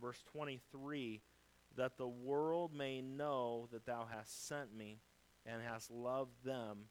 Verse 0.00 0.22
23, 0.32 1.22
that 1.76 1.96
the 1.96 2.08
world 2.08 2.72
may 2.74 3.00
know 3.00 3.68
that 3.72 3.86
thou 3.86 4.06
hast 4.10 4.46
sent 4.46 4.76
me 4.76 5.00
and 5.46 5.62
hast 5.62 5.90
loved 5.90 6.44
them 6.44 6.84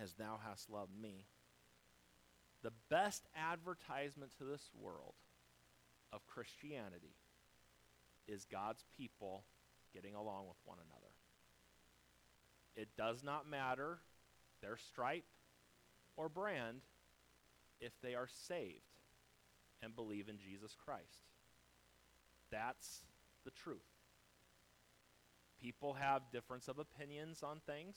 as 0.00 0.14
thou 0.14 0.38
hast 0.48 0.70
loved 0.70 0.96
me. 1.00 1.26
The 2.62 2.72
best 2.90 3.26
advertisement 3.36 4.32
to 4.38 4.44
this 4.44 4.70
world 4.80 5.14
of 6.12 6.26
Christianity 6.26 7.14
is 8.26 8.44
God's 8.44 8.84
people 8.96 9.44
getting 9.92 10.14
along 10.14 10.46
with 10.48 10.58
one 10.64 10.78
another. 10.78 11.12
it 12.76 12.88
does 12.96 13.24
not 13.24 13.48
matter 13.48 13.98
their 14.62 14.76
stripe 14.76 15.24
or 16.16 16.28
brand 16.28 16.80
if 17.80 17.92
they 18.02 18.14
are 18.14 18.28
saved 18.46 18.82
and 19.82 19.94
believe 19.96 20.28
in 20.28 20.38
Jesus 20.38 20.76
Christ. 20.84 21.26
That's 22.50 23.02
the 23.44 23.50
truth. 23.50 23.78
People 25.60 25.94
have 25.94 26.30
difference 26.32 26.68
of 26.68 26.78
opinions 26.78 27.42
on 27.42 27.60
things, 27.66 27.96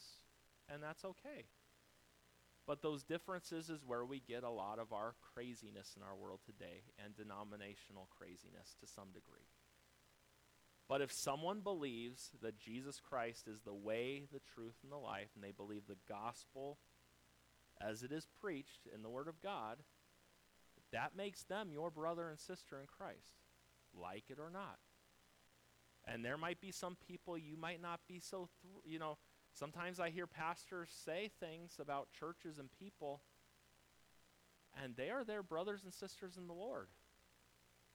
and 0.68 0.82
that's 0.82 1.06
okay. 1.06 1.46
But 2.68 2.82
those 2.82 3.04
differences 3.04 3.70
is 3.70 3.84
where 3.86 4.06
we 4.06 4.20
get 4.20 4.44
a 4.44 4.50
lot 4.50 4.80
of 4.80 4.94
our 4.94 5.16
craziness 5.34 5.96
in 5.98 6.04
our 6.04 6.16
world 6.16 6.40
today 6.46 6.84
and 7.04 7.16
denominational 7.16 8.08
craziness 8.18 8.76
to 8.80 8.88
some 8.88 9.08
degree. 9.08 9.50
But 10.88 11.02
if 11.02 11.12
someone 11.12 11.62
believes 11.62 12.32
that 12.42 12.60
Jesus 12.60 13.00
Christ 13.00 13.48
is 13.48 13.62
the 13.62 13.74
way, 13.74 14.26
the 14.32 14.42
truth, 14.54 14.76
and 14.84 14.92
the 14.92 14.98
life, 14.98 15.30
and 15.36 15.44
they 15.44 15.52
believe 15.52 15.84
the 15.88 15.96
gospel 16.08 16.78
as 17.80 18.04
it 18.04 18.12
is 18.12 18.28
preached 18.42 18.88
in 18.94 19.02
the 19.02 19.10
Word 19.10 19.28
of 19.28 19.42
God, 19.42 19.78
that 20.92 21.16
makes 21.16 21.44
them 21.44 21.72
your 21.72 21.90
brother 21.90 22.30
and 22.30 22.40
sister 22.40 22.80
in 22.80 22.88
Christ, 22.88 23.40
like 24.00 24.26
it 24.30 24.38
or 24.38 24.50
not. 24.52 24.80
And 26.06 26.26
there 26.26 26.38
might 26.38 26.60
be 26.60 26.72
some 26.72 26.98
people 27.08 27.38
you 27.38 27.56
might 27.56 27.82
not 27.82 28.02
be 28.08 28.20
so, 28.20 28.50
th- 28.62 28.84
you 28.86 29.00
know, 29.00 29.18
sometimes 29.54 30.00
I 30.00 30.10
hear 30.10 30.28
pastors 30.28 30.90
say 31.06 31.30
things 31.40 31.78
about 31.80 32.10
churches 32.18 32.58
and 32.58 32.70
people, 32.80 33.22
and 34.82 34.96
they 34.96 35.10
are 35.10 35.24
their 35.24 35.44
brothers 35.44 35.84
and 35.84 35.94
sisters 35.94 36.38
in 36.38 36.48
the 36.48 36.54
Lord. 36.54 36.88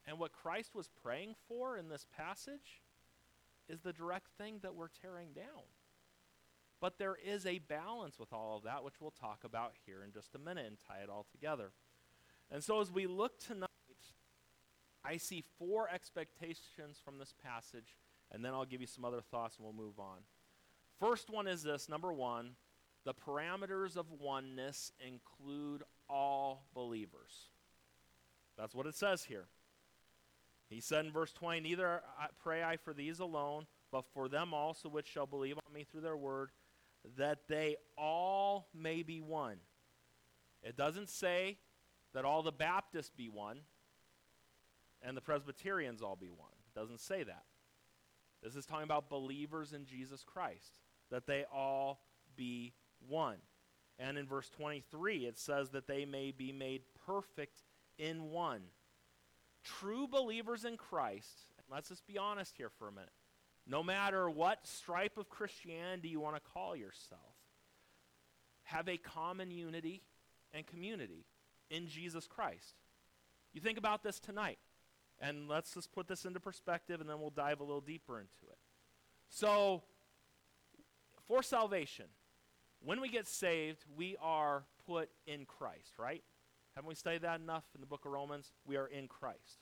And 0.07 0.19
what 0.19 0.33
Christ 0.33 0.75
was 0.75 0.89
praying 1.03 1.35
for 1.49 1.77
in 1.77 1.89
this 1.89 2.07
passage 2.17 2.83
is 3.69 3.81
the 3.81 3.93
direct 3.93 4.29
thing 4.39 4.61
that 4.63 4.75
we're 4.75 4.89
tearing 4.89 5.31
down. 5.35 5.65
But 6.81 6.99
there 6.99 7.17
is 7.17 7.47
a 7.47 7.59
balance 7.59 8.19
with 8.19 8.33
all 8.33 8.59
of 8.59 8.65
that, 8.65 8.85
which 8.85 9.01
we'll 9.01 9.11
talk 9.11 9.45
about 9.45 9.73
here 9.87 10.03
in 10.05 10.13
just 10.13 10.35
a 10.35 10.39
minute 10.39 10.67
and 10.67 10.77
tie 10.79 11.03
it 11.03 11.11
all 11.11 11.27
together. 11.31 11.73
And 12.51 12.63
so 12.63 12.81
as 12.81 12.93
we 12.93 13.07
look 13.07 13.39
tonight, 13.39 13.71
I 15.05 15.17
see 15.17 15.43
four 15.59 15.89
expectations 15.89 17.01
from 17.03 17.19
this 17.19 17.35
passage, 17.43 17.97
and 18.31 18.45
then 18.45 18.53
I'll 18.53 18.65
give 18.65 18.81
you 18.81 18.87
some 18.87 19.05
other 19.05 19.21
thoughts 19.21 19.57
and 19.57 19.65
we'll 19.65 19.87
move 19.87 19.99
on. 19.99 20.19
First 21.01 21.31
one 21.31 21.47
is 21.47 21.63
this 21.63 21.89
number 21.89 22.13
one, 22.13 22.53
the 23.05 23.15
parameters 23.15 23.97
of 23.97 24.07
oneness 24.11 24.93
include 25.07 25.83
all 26.09 26.67
believers. 26.75 27.51
That's 28.57 28.75
what 28.75 28.87
it 28.87 28.95
says 28.95 29.25
here. 29.25 29.47
He 30.69 30.81
said 30.81 31.05
in 31.05 31.13
verse 31.13 31.33
20, 31.33 31.61
Neither 31.61 32.03
pray 32.43 32.63
I 32.63 32.77
for 32.77 32.93
these 32.93 33.21
alone, 33.21 33.67
but 33.93 34.05
for 34.13 34.29
them 34.29 34.53
also 34.53 34.89
which 34.89 35.07
shall 35.07 35.27
believe 35.27 35.59
on 35.67 35.73
me 35.73 35.85
through 35.85 36.01
their 36.01 36.17
word, 36.17 36.51
that 37.17 37.47
they 37.49 37.77
all 37.97 38.69
may 38.75 39.03
be 39.03 39.21
one. 39.21 39.59
It 40.63 40.77
doesn't 40.77 41.09
say 41.09 41.59
that 42.15 42.25
all 42.25 42.43
the 42.43 42.51
Baptists 42.51 43.11
be 43.11 43.29
one 43.29 43.61
and 45.03 45.17
the 45.17 45.21
Presbyterians 45.21 46.03
all 46.03 46.17
be 46.17 46.31
one. 46.31 46.51
It 46.75 46.79
doesn't 46.79 47.01
say 47.01 47.23
that. 47.23 47.45
This 48.43 48.57
is 48.57 48.67
talking 48.67 48.85
about 48.85 49.09
believers 49.09 49.73
in 49.73 49.85
Jesus 49.85 50.25
Christ, 50.25 50.81
that 51.11 51.27
they 51.27 51.45
all 51.53 52.01
be 52.37 52.75
one. 53.09 53.39
And 53.99 54.19
in 54.19 54.27
verse 54.27 54.51
23, 54.51 55.27
it 55.27 55.39
says 55.39 55.71
that 55.71 55.87
they 55.87 56.05
may 56.05 56.31
be 56.31 56.53
made 56.53 56.83
perfect 57.07 57.63
in 57.99 58.31
one. 58.31 58.63
True 59.65 60.07
believers 60.07 60.65
in 60.65 60.77
Christ, 60.77 61.51
let's 61.71 61.89
just 61.89 62.07
be 62.07 62.19
honest 62.19 62.57
here 62.57 62.69
for 62.69 62.89
a 62.89 62.93
minute, 62.93 63.11
no 63.67 63.83
matter 63.83 64.31
what 64.31 64.67
stripe 64.67 65.17
of 65.19 65.29
Christianity 65.29 66.09
you 66.09 66.21
want 66.21 66.37
to 66.37 66.51
call 66.53 66.77
yourself, 66.77 67.21
have 68.65 68.89
a 68.89 68.97
common 68.97 69.51
unity 69.51 70.03
and 70.53 70.67
community 70.67 71.25
in 71.71 71.89
Jesus 71.89 72.27
Christ. 72.27 72.75
You 73.53 73.61
think 73.61 73.79
about 73.79 74.03
this 74.03 74.21
tonight, 74.21 74.59
and 75.21 75.49
let's 75.49 75.75
just 75.75 75.93
put 75.93 76.07
this 76.07 76.25
into 76.25 76.39
perspective, 76.39 77.01
and 77.01 77.09
then 77.09 77.21
we'll 77.21 77.31
dive 77.31 77.61
a 77.61 77.65
little 77.65 77.81
deeper 77.81 78.21
into 78.21 78.51
it. 78.51 78.59
So, 79.29 79.83
for 81.27 81.43
salvation, 81.43 82.07
when 82.81 83.01
we 83.01 83.09
get 83.09 83.27
saved, 83.27 83.85
we 83.97 84.17
are 84.21 84.65
put 84.87 85.09
in 85.27 85.45
Christ, 85.45 85.95
right? 85.99 86.23
Haven't 86.75 86.89
we 86.89 86.95
studied 86.95 87.23
that 87.23 87.41
enough 87.41 87.65
in 87.75 87.81
the 87.81 87.87
book 87.87 88.05
of 88.05 88.13
Romans? 88.13 88.53
We 88.67 88.77
are 88.77 88.87
in 88.87 89.09
Christ. 89.09 89.61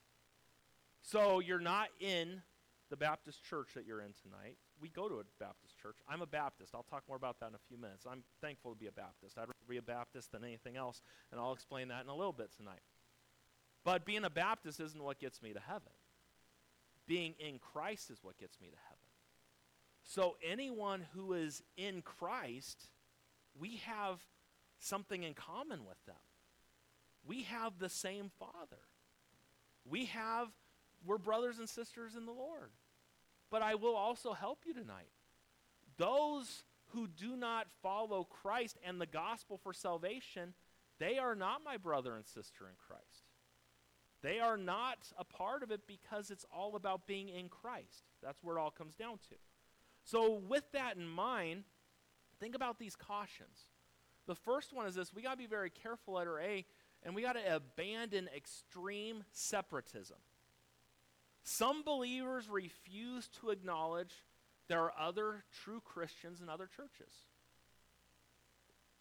So, 1.02 1.40
you're 1.40 1.61
not 1.61 1.88
in 2.00 2.42
the 2.90 2.97
Baptist 2.97 3.42
church 3.42 3.68
that 3.75 3.87
you're 3.87 4.00
in 4.00 4.12
tonight. 4.23 4.56
We 4.80 4.88
go 4.88 5.09
to 5.09 5.16
a 5.16 5.25
Baptist 5.38 5.78
church. 5.80 5.97
I'm 6.09 6.23
a 6.23 6.26
Baptist. 6.26 6.75
I'll 6.75 6.83
talk 6.83 7.04
more 7.09 7.16
about 7.16 7.40
that 7.40 7.49
in 7.49 7.54
a 7.54 7.66
few 7.68 7.78
minutes. 7.78 8.06
I'm 8.09 8.23
thankful 8.40 8.73
to 8.73 8.78
be 8.78 8.87
a 8.87 8.92
Baptist. 8.92 9.38
I'd 9.38 9.42
rather 9.42 9.52
be 9.68 9.76
a 9.78 9.83
Baptist 9.83 10.33
than 10.33 10.44
anything 10.44 10.76
else, 10.76 11.02
and 11.30 11.40
I'll 11.40 11.52
explain 11.52 11.88
that 11.88 12.02
in 12.02 12.09
a 12.09 12.14
little 12.14 12.33
bit 12.33 12.50
tonight. 12.56 12.83
But 13.85 14.04
being 14.04 14.25
a 14.25 14.30
Baptist 14.30 14.80
isn't 14.80 15.02
what 15.02 15.18
gets 15.18 15.42
me 15.42 15.52
to 15.52 15.61
heaven. 15.61 15.92
Being 17.06 17.35
in 17.38 17.59
Christ 17.59 18.11
is 18.11 18.18
what 18.23 18.38
gets 18.38 18.61
me 18.61 18.68
to 18.68 18.76
heaven. 18.88 18.94
So 20.04 20.37
anyone 20.46 21.06
who 21.14 21.32
is 21.32 21.62
in 21.76 22.02
Christ, 22.02 22.88
we 23.58 23.80
have 23.87 24.20
something 24.78 25.23
in 25.23 25.34
common 25.34 25.84
with 25.84 26.04
them. 26.06 26.14
We 27.26 27.44
have 27.44 27.78
the 27.78 27.88
same 27.88 28.30
Father. 28.38 28.82
We 29.84 30.06
have 30.06 30.49
we're 31.06 31.18
brothers 31.18 31.58
and 31.58 31.68
sisters 31.68 32.16
in 32.16 32.25
the 32.25 32.32
Lord. 32.32 32.70
But 33.50 33.62
I 33.62 33.75
will 33.75 33.94
also 33.94 34.32
help 34.32 34.61
you 34.66 34.73
tonight. 34.73 35.11
Those 35.96 36.64
who 36.88 37.06
do 37.06 37.37
not 37.37 37.66
follow 37.82 38.25
Christ 38.25 38.78
and 38.84 39.00
the 39.00 39.06
gospel 39.06 39.58
for 39.62 39.73
salvation, 39.73 40.54
they 40.99 41.18
are 41.18 41.34
not 41.34 41.64
my 41.64 41.76
brother 41.76 42.16
and 42.16 42.26
sister 42.26 42.64
in 42.68 42.75
Christ. 42.87 43.28
They 44.23 44.40
are 44.40 44.56
not 44.56 45.12
a 45.18 45.25
part 45.25 45.62
of 45.62 45.70
it 45.70 45.82
because 45.87 46.30
it's 46.30 46.46
all 46.54 46.76
about 46.76 47.06
being 47.06 47.28
in 47.28 47.49
Christ. 47.49 48.04
That's 48.23 48.42
where 48.42 48.56
it 48.56 48.61
all 48.61 48.70
comes 48.70 48.94
down 48.94 49.18
to. 49.28 49.34
So, 50.04 50.34
with 50.46 50.64
that 50.73 50.96
in 50.96 51.08
mind, 51.08 51.64
think 52.38 52.54
about 52.54 52.78
these 52.78 52.94
cautions. 52.94 53.68
The 54.26 54.34
first 54.34 54.73
one 54.73 54.87
is 54.87 54.94
this 54.94 55.12
we 55.14 55.23
got 55.23 55.32
to 55.32 55.37
be 55.37 55.46
very 55.46 55.70
careful, 55.70 56.14
letter 56.14 56.38
A, 56.38 56.64
and 57.02 57.14
we 57.14 57.23
got 57.23 57.34
to 57.34 57.56
abandon 57.56 58.28
extreme 58.34 59.25
separatism. 59.32 60.16
Some 61.42 61.82
believers 61.82 62.49
refuse 62.49 63.28
to 63.40 63.50
acknowledge 63.50 64.12
there 64.68 64.80
are 64.80 64.92
other 64.99 65.44
true 65.62 65.82
Christians 65.84 66.40
in 66.40 66.49
other 66.49 66.66
churches. 66.66 67.12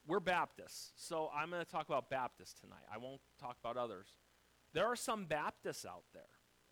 We're 0.05 0.19
Baptists, 0.19 0.91
so 0.97 1.29
I'm 1.33 1.49
going 1.49 1.63
to 1.63 1.71
talk 1.71 1.87
about 1.87 2.09
Baptists 2.09 2.59
tonight. 2.59 2.83
I 2.93 2.97
won't 2.97 3.21
talk 3.39 3.55
about 3.63 3.77
others. 3.77 4.07
There 4.73 4.85
are 4.85 4.97
some 4.97 5.23
Baptists 5.23 5.85
out 5.85 6.03
there, 6.13 6.23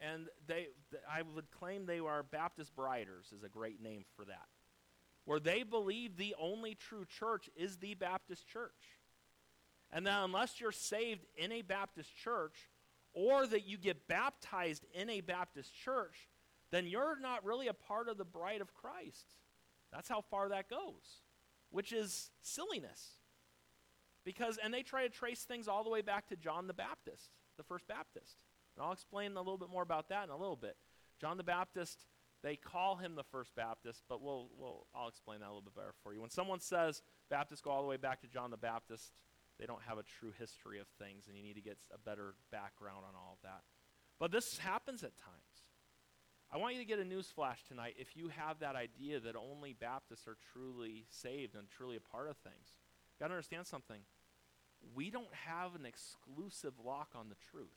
and 0.01 0.27
they, 0.48 0.67
I 1.10 1.22
would 1.22 1.51
claim 1.51 1.86
they 1.86 2.00
are 2.00 2.24
Baptist 2.24 2.75
Briders, 2.75 3.31
is 3.36 3.43
a 3.43 3.50
great 3.50 3.81
name 3.81 4.03
for 4.15 4.25
that, 4.25 4.48
where 5.25 5.39
they 5.39 5.63
believe 5.63 6.17
the 6.17 6.36
only 6.39 6.75
true 6.75 7.05
church 7.05 7.50
is 7.55 7.77
the 7.77 7.93
Baptist 7.93 8.48
church. 8.48 8.98
And 9.91 10.08
that 10.08 10.24
unless 10.24 10.60
you're 10.60 10.72
saved 10.72 11.25
in 11.38 11.51
a 11.51 11.62
Baptist 11.62 12.15
church, 12.15 12.70
or 13.13 13.46
that 13.46 13.67
you 13.67 13.77
get 13.77 14.08
baptized 14.08 14.86
in 14.93 15.10
a 15.10 15.22
Baptist 15.22 15.74
church, 15.75 16.29
then 16.72 16.88
you're 16.88 17.20
not 17.20 17.43
really 17.43 17.67
a 17.67 17.74
part 17.74 18.08
of 18.08 18.17
the 18.17 18.25
bride 18.25 18.62
of 18.62 18.74
Christ. 18.74 19.25
That's 19.91 20.08
how 20.08 20.22
far 20.22 20.50
that 20.50 20.70
goes, 20.70 21.22
which 21.70 21.91
is 21.91 22.31
silliness. 22.41 23.17
Because, 24.24 24.58
and 24.63 24.74
they 24.74 24.84
try 24.84 25.03
to 25.03 25.10
trace 25.10 25.43
things 25.43 25.67
all 25.67 25.84
the 25.84 25.89
way 25.89 26.01
back 26.01 26.27
to 26.29 26.38
John 26.38 26.67
the 26.67 26.74
Baptist, 26.74 27.31
the 27.58 27.63
first 27.63 27.88
Baptist. 27.88 28.38
And 28.75 28.86
I'll 28.86 28.94
explain 28.94 29.36
a 29.36 29.40
little 29.40 29.58
bit 29.58 29.70
more 29.70 29.84
about 29.84 30.10
that 30.10 30.24
in 30.25 30.30
a 30.30 30.38
little 30.38 30.56
bit. 30.56 30.78
John 31.20 31.38
the 31.38 31.44
Baptist, 31.44 32.06
they 32.44 32.56
call 32.56 32.96
him 32.96 33.16
the 33.16 33.24
first 33.24 33.56
Baptist, 33.56 34.04
but 34.10 34.22
we'll, 34.22 34.50
we'll, 34.58 34.88
I'll 34.96 35.08
explain 35.08 35.40
that 35.42 35.48
a 35.48 35.54
little 35.54 35.62
bit 35.62 35.75
better 35.75 35.94
for 36.04 36.13
you. 36.13 36.22
When 36.22 36.30
someone 36.30 36.60
says 36.60 37.01
Baptists 37.30 37.62
go 37.62 37.72
all 37.72 37.82
the 37.82 37.88
way 37.88 37.98
back 37.98 38.22
to 38.22 38.28
John 38.28 38.50
the 38.50 38.58
Baptist, 38.58 39.13
they 39.60 39.66
don't 39.66 39.82
have 39.88 39.98
a 39.98 40.04
true 40.04 40.34
history 40.40 40.80
of 40.80 40.88
things, 40.98 41.28
and 41.28 41.38
you 41.38 41.44
need 41.44 41.56
to 41.56 41.62
get 41.62 41.78
a 41.94 41.98
better 42.00 42.34
background 42.51 43.04
on 43.08 43.13
all 43.16 43.34
of 43.34 43.42
that. 43.44 43.62
But 44.20 44.32
this 44.32 44.58
happens 44.58 45.04
at 45.04 45.18
times. 45.18 45.66
I 46.51 46.58
want 46.58 46.74
you 46.74 46.82
to 46.82 46.88
get 46.88 47.00
a 47.00 47.06
news 47.06 47.28
flash 47.28 47.63
tonight 47.63 47.96
if 47.98 48.18
you 48.18 48.30
have 48.30 48.60
that 48.60 48.75
idea 48.75 49.20
that 49.20 49.36
only 49.36 49.74
Baptists 49.74 50.28
are 50.28 50.38
truly 50.51 51.06
saved 51.10 51.56
and 51.56 51.70
truly 51.70 51.96
a 51.96 52.01
part 52.01 52.30
of 52.30 52.38
things. 52.38 52.75
You 53.13 53.24
got 53.24 53.28
to 53.28 53.36
understand 53.36 53.68
something. 53.68 54.01
We 54.96 55.12
don't 55.12 55.34
have 55.46 55.75
an 55.75 55.86
exclusive 55.86 56.74
lock 56.84 57.10
on 57.16 57.30
the 57.30 57.36
truth. 57.51 57.70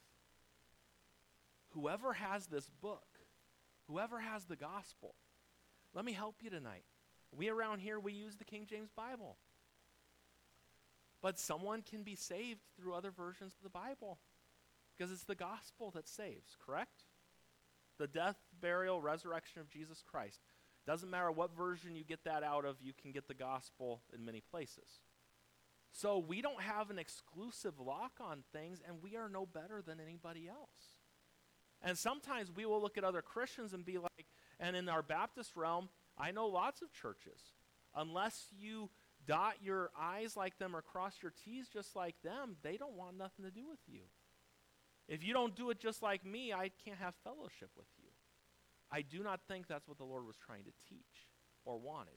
Whoever 1.75 2.13
has 2.13 2.47
this 2.47 2.71
book, 2.81 3.07
whoever 3.89 4.21
has 4.21 4.45
the 4.45 4.57
gospel, 4.57 5.15
let 5.93 6.05
me 6.05 6.13
help 6.13 6.37
you 6.41 6.51
tonight. 6.51 6.85
We 7.37 7.49
around 7.49 7.81
here, 7.81 7.99
we 7.99 8.13
use 8.13 8.37
the 8.37 8.45
King 8.45 8.67
James 8.69 8.91
Bible. 8.97 9.37
But 11.21 11.39
someone 11.39 11.83
can 11.83 12.03
be 12.03 12.15
saved 12.15 12.61
through 12.77 12.95
other 12.95 13.11
versions 13.11 13.55
of 13.57 13.63
the 13.63 13.71
Bible 13.71 14.19
because 14.97 15.11
it's 15.11 15.25
the 15.25 15.35
gospel 15.35 15.91
that 15.93 16.09
saves, 16.09 16.57
correct? 16.65 17.05
The 17.99 18.07
death, 18.07 18.37
burial, 18.61 19.01
resurrection 19.01 19.61
of 19.61 19.71
Jesus 19.71 20.03
Christ. 20.07 20.41
Doesn't 20.87 21.11
matter 21.11 21.33
what 21.33 21.57
version 21.57 21.97
you 21.97 22.05
get 22.05 22.25
that 22.25 22.43
out 22.43 22.65
of, 22.65 22.77
you 22.83 22.93
can 22.93 23.11
get 23.11 23.27
the 23.27 23.35
gospel 23.35 24.03
in 24.13 24.25
many 24.25 24.43
places. 24.51 25.01
So 25.93 26.19
we 26.19 26.43
don't 26.43 26.61
have 26.61 26.91
an 26.91 26.99
exclusive 26.99 27.81
lock 27.81 28.13
on 28.21 28.45
things, 28.53 28.81
and 28.87 29.03
we 29.03 29.17
are 29.17 29.29
no 29.29 29.47
better 29.47 29.81
than 29.81 30.01
anybody 30.01 30.49
else. 30.49 30.94
And 31.85 31.97
sometimes 31.99 32.51
we 32.51 32.65
will 32.65 32.81
look 32.81 32.97
at 32.97 33.05
other 33.05 33.23
Christians 33.23 33.75
and 33.75 33.85
be 33.85 33.99
like, 33.99 34.27
and 34.59 34.75
in 34.75 34.89
our 34.89 35.03
Baptist 35.03 35.55
realm, 35.55 35.91
I 36.19 36.31
know 36.31 36.47
lots 36.47 36.81
of 36.81 36.93
churches. 36.93 37.41
Unless 37.95 38.49
you 38.59 38.89
dot 39.27 39.57
your 39.63 39.91
I's 39.99 40.37
like 40.37 40.59
them 40.59 40.75
or 40.75 40.83
cross 40.83 41.17
your 41.23 41.33
T's 41.45 41.69
just 41.69 41.95
like 41.95 42.15
them, 42.23 42.57
they 42.63 42.79
don't 42.79 42.97
want 42.97 43.19
nothing 43.19 43.45
to 43.45 43.51
do 43.51 43.69
with 43.69 43.81
you. 43.87 44.01
If 45.09 45.23
you 45.23 45.35
don't 45.35 45.55
do 45.55 45.69
it 45.69 45.79
just 45.79 46.03
like 46.03 46.25
me, 46.25 46.53
I 46.53 46.71
can't 46.85 46.99
have 46.99 47.15
fellowship 47.23 47.71
with 47.77 47.87
you. 47.99 48.09
I 48.91 49.03
do 49.03 49.23
not 49.23 49.41
think 49.47 49.67
that's 49.67 49.87
what 49.87 49.99
the 49.99 50.05
Lord 50.05 50.27
was 50.27 50.37
trying 50.37 50.65
to 50.65 50.73
teach 50.89 51.29
or 51.65 51.77
wanted. 51.77 52.17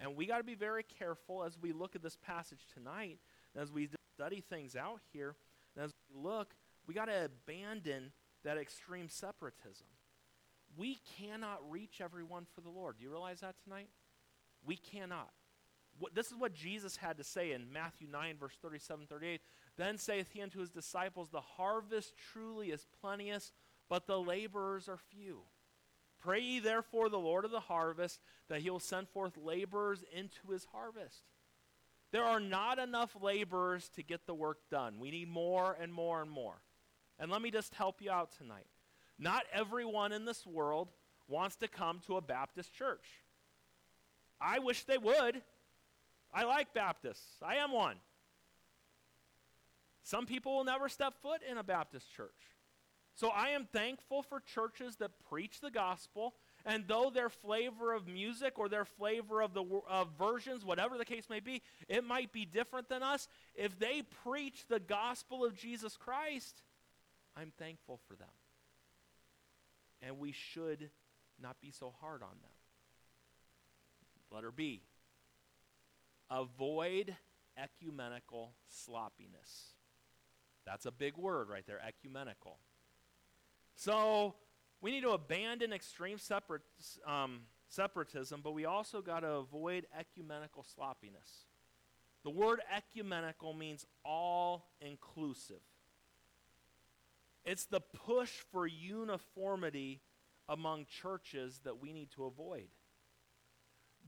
And 0.00 0.16
we 0.16 0.26
got 0.26 0.38
to 0.38 0.44
be 0.44 0.54
very 0.54 0.82
careful 0.82 1.44
as 1.44 1.56
we 1.60 1.72
look 1.72 1.94
at 1.94 2.02
this 2.02 2.16
passage 2.16 2.66
tonight, 2.74 3.18
as 3.54 3.70
we 3.70 3.88
study 4.14 4.42
things 4.48 4.74
out 4.74 5.00
here, 5.12 5.36
as 5.76 5.92
we 6.10 6.20
look, 6.20 6.54
we 6.86 6.94
got 6.94 7.06
to 7.06 7.26
abandon 7.26 8.12
that 8.46 8.58
extreme 8.58 9.08
separatism. 9.08 9.86
We 10.76 11.00
cannot 11.18 11.68
reach 11.68 12.00
everyone 12.00 12.46
for 12.54 12.60
the 12.60 12.70
Lord. 12.70 12.96
Do 12.98 13.04
you 13.04 13.10
realize 13.10 13.40
that 13.40 13.56
tonight? 13.64 13.88
We 14.64 14.76
cannot. 14.76 15.30
What, 15.98 16.14
this 16.14 16.28
is 16.28 16.36
what 16.36 16.54
Jesus 16.54 16.96
had 16.96 17.18
to 17.18 17.24
say 17.24 17.52
in 17.52 17.72
Matthew 17.72 18.06
9, 18.10 18.36
verse 18.38 18.56
37 18.62 19.06
38. 19.06 19.40
Then 19.76 19.98
saith 19.98 20.28
he 20.32 20.42
unto 20.42 20.60
his 20.60 20.70
disciples, 20.70 21.30
The 21.30 21.40
harvest 21.40 22.14
truly 22.32 22.70
is 22.70 22.86
plenteous, 23.00 23.52
but 23.88 24.06
the 24.06 24.20
laborers 24.20 24.88
are 24.88 24.98
few. 25.10 25.40
Pray 26.20 26.40
ye 26.40 26.60
therefore 26.60 27.08
the 27.08 27.18
Lord 27.18 27.44
of 27.44 27.50
the 27.50 27.60
harvest 27.60 28.20
that 28.48 28.60
he 28.60 28.70
will 28.70 28.80
send 28.80 29.08
forth 29.08 29.36
laborers 29.36 30.04
into 30.14 30.52
his 30.52 30.66
harvest. 30.72 31.22
There 32.12 32.24
are 32.24 32.40
not 32.40 32.78
enough 32.78 33.16
laborers 33.20 33.88
to 33.96 34.02
get 34.02 34.26
the 34.26 34.34
work 34.34 34.58
done. 34.70 35.00
We 35.00 35.10
need 35.10 35.28
more 35.28 35.76
and 35.80 35.92
more 35.92 36.22
and 36.22 36.30
more. 36.30 36.60
And 37.18 37.30
let 37.30 37.42
me 37.42 37.50
just 37.50 37.74
help 37.74 38.02
you 38.02 38.10
out 38.10 38.30
tonight. 38.36 38.66
Not 39.18 39.44
everyone 39.52 40.12
in 40.12 40.24
this 40.24 40.46
world 40.46 40.88
wants 41.28 41.56
to 41.56 41.68
come 41.68 42.00
to 42.06 42.16
a 42.16 42.20
Baptist 42.20 42.72
church. 42.72 43.06
I 44.40 44.58
wish 44.58 44.84
they 44.84 44.98
would. 44.98 45.40
I 46.32 46.44
like 46.44 46.74
Baptists. 46.74 47.42
I 47.42 47.56
am 47.56 47.72
one. 47.72 47.96
Some 50.02 50.26
people 50.26 50.56
will 50.56 50.64
never 50.64 50.88
step 50.88 51.14
foot 51.22 51.40
in 51.48 51.58
a 51.58 51.64
Baptist 51.64 52.12
church. 52.14 52.30
So 53.16 53.28
I 53.28 53.48
am 53.48 53.66
thankful 53.72 54.22
for 54.22 54.40
churches 54.40 54.96
that 54.96 55.10
preach 55.30 55.60
the 55.60 55.70
gospel, 55.70 56.34
and 56.66 56.84
though 56.86 57.10
their 57.12 57.30
flavor 57.30 57.94
of 57.94 58.06
music 58.06 58.58
or 58.58 58.68
their 58.68 58.84
flavor 58.84 59.40
of 59.40 59.54
the 59.54 59.64
of 59.88 60.10
versions, 60.18 60.66
whatever 60.66 60.98
the 60.98 61.04
case 61.06 61.30
may 61.30 61.40
be, 61.40 61.62
it 61.88 62.04
might 62.04 62.30
be 62.30 62.44
different 62.44 62.90
than 62.90 63.02
us. 63.02 63.26
If 63.54 63.78
they 63.78 64.02
preach 64.22 64.66
the 64.68 64.80
gospel 64.80 65.46
of 65.46 65.56
Jesus 65.56 65.96
Christ, 65.96 66.62
I'm 67.36 67.52
thankful 67.58 68.00
for 68.08 68.16
them. 68.16 68.28
And 70.02 70.18
we 70.18 70.32
should 70.32 70.90
not 71.40 71.60
be 71.60 71.70
so 71.70 71.92
hard 72.00 72.22
on 72.22 72.30
them. 72.40 72.50
Letter 74.30 74.50
B. 74.50 74.82
Avoid 76.30 77.14
ecumenical 77.56 78.54
sloppiness. 78.68 79.74
That's 80.66 80.86
a 80.86 80.90
big 80.90 81.16
word 81.16 81.48
right 81.48 81.64
there, 81.66 81.80
ecumenical. 81.86 82.58
So 83.76 84.34
we 84.80 84.90
need 84.90 85.02
to 85.02 85.10
abandon 85.10 85.72
extreme 85.72 86.18
um, 87.06 87.40
separatism, 87.68 88.40
but 88.42 88.52
we 88.52 88.64
also 88.64 89.00
got 89.00 89.20
to 89.20 89.28
avoid 89.28 89.86
ecumenical 89.98 90.64
sloppiness. 90.64 91.46
The 92.24 92.30
word 92.30 92.60
ecumenical 92.74 93.54
means 93.54 93.86
all 94.04 94.66
inclusive. 94.80 95.60
It's 97.46 97.66
the 97.66 97.80
push 97.80 98.30
for 98.50 98.66
uniformity 98.66 100.00
among 100.48 100.86
churches 100.86 101.60
that 101.64 101.80
we 101.80 101.92
need 101.92 102.10
to 102.12 102.24
avoid. 102.24 102.66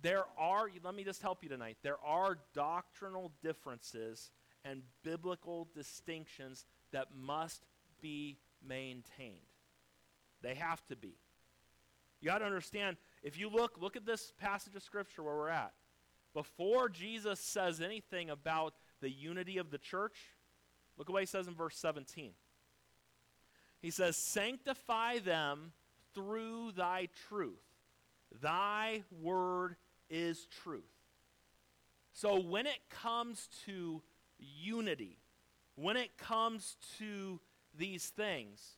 There 0.02 0.24
are, 0.36 0.68
let 0.84 0.94
me 0.94 1.04
just 1.04 1.22
help 1.22 1.42
you 1.42 1.48
tonight, 1.48 1.78
there 1.82 1.98
are 2.04 2.38
doctrinal 2.52 3.32
differences 3.42 4.30
and 4.64 4.82
biblical 5.04 5.68
distinctions 5.74 6.66
that 6.92 7.08
must 7.16 7.64
be 8.00 8.38
maintained. 8.66 9.38
They 10.42 10.54
have 10.54 10.84
to 10.88 10.96
be. 10.96 11.14
You 12.20 12.26
got 12.26 12.38
to 12.38 12.44
understand, 12.44 12.96
if 13.22 13.38
you 13.38 13.48
look, 13.48 13.80
look 13.80 13.96
at 13.96 14.04
this 14.04 14.32
passage 14.38 14.74
of 14.74 14.82
Scripture 14.82 15.22
where 15.22 15.36
we're 15.36 15.48
at. 15.48 15.72
Before 16.34 16.88
Jesus 16.88 17.40
says 17.40 17.80
anything 17.80 18.30
about 18.30 18.74
the 19.00 19.10
unity 19.10 19.58
of 19.58 19.70
the 19.70 19.78
church, 19.78 20.16
look 20.96 21.08
at 21.08 21.12
what 21.12 21.22
he 21.22 21.26
says 21.26 21.46
in 21.46 21.54
verse 21.54 21.76
17. 21.76 22.32
He 23.80 23.90
says, 23.90 24.16
Sanctify 24.16 25.20
them 25.20 25.72
through 26.14 26.72
thy 26.72 27.08
truth. 27.28 27.62
Thy 28.40 29.02
word 29.20 29.76
is 30.10 30.46
truth. 30.62 30.82
So 32.12 32.40
when 32.40 32.66
it 32.66 32.80
comes 32.90 33.48
to 33.66 34.02
unity, 34.38 35.18
when 35.76 35.96
it 35.96 36.16
comes 36.18 36.76
to 36.98 37.40
these 37.76 38.06
things, 38.06 38.76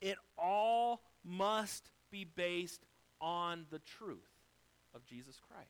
it 0.00 0.16
all 0.36 1.02
must 1.24 1.90
be 2.10 2.24
based 2.24 2.84
on 3.20 3.66
the 3.70 3.80
truth 3.80 4.30
of 4.94 5.04
Jesus 5.04 5.40
Christ. 5.40 5.68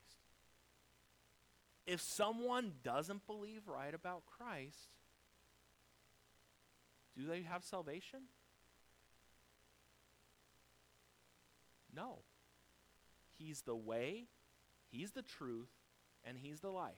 If 1.86 2.02
someone 2.02 2.72
doesn't 2.84 3.26
believe 3.26 3.62
right 3.66 3.94
about 3.94 4.24
Christ, 4.26 4.88
do 7.16 7.26
they 7.26 7.42
have 7.42 7.64
salvation? 7.64 8.20
No. 11.98 12.20
He's 13.38 13.62
the 13.62 13.76
way, 13.76 14.26
He's 14.90 15.12
the 15.12 15.22
truth, 15.22 15.70
and 16.24 16.38
He's 16.38 16.60
the 16.60 16.70
life. 16.70 16.94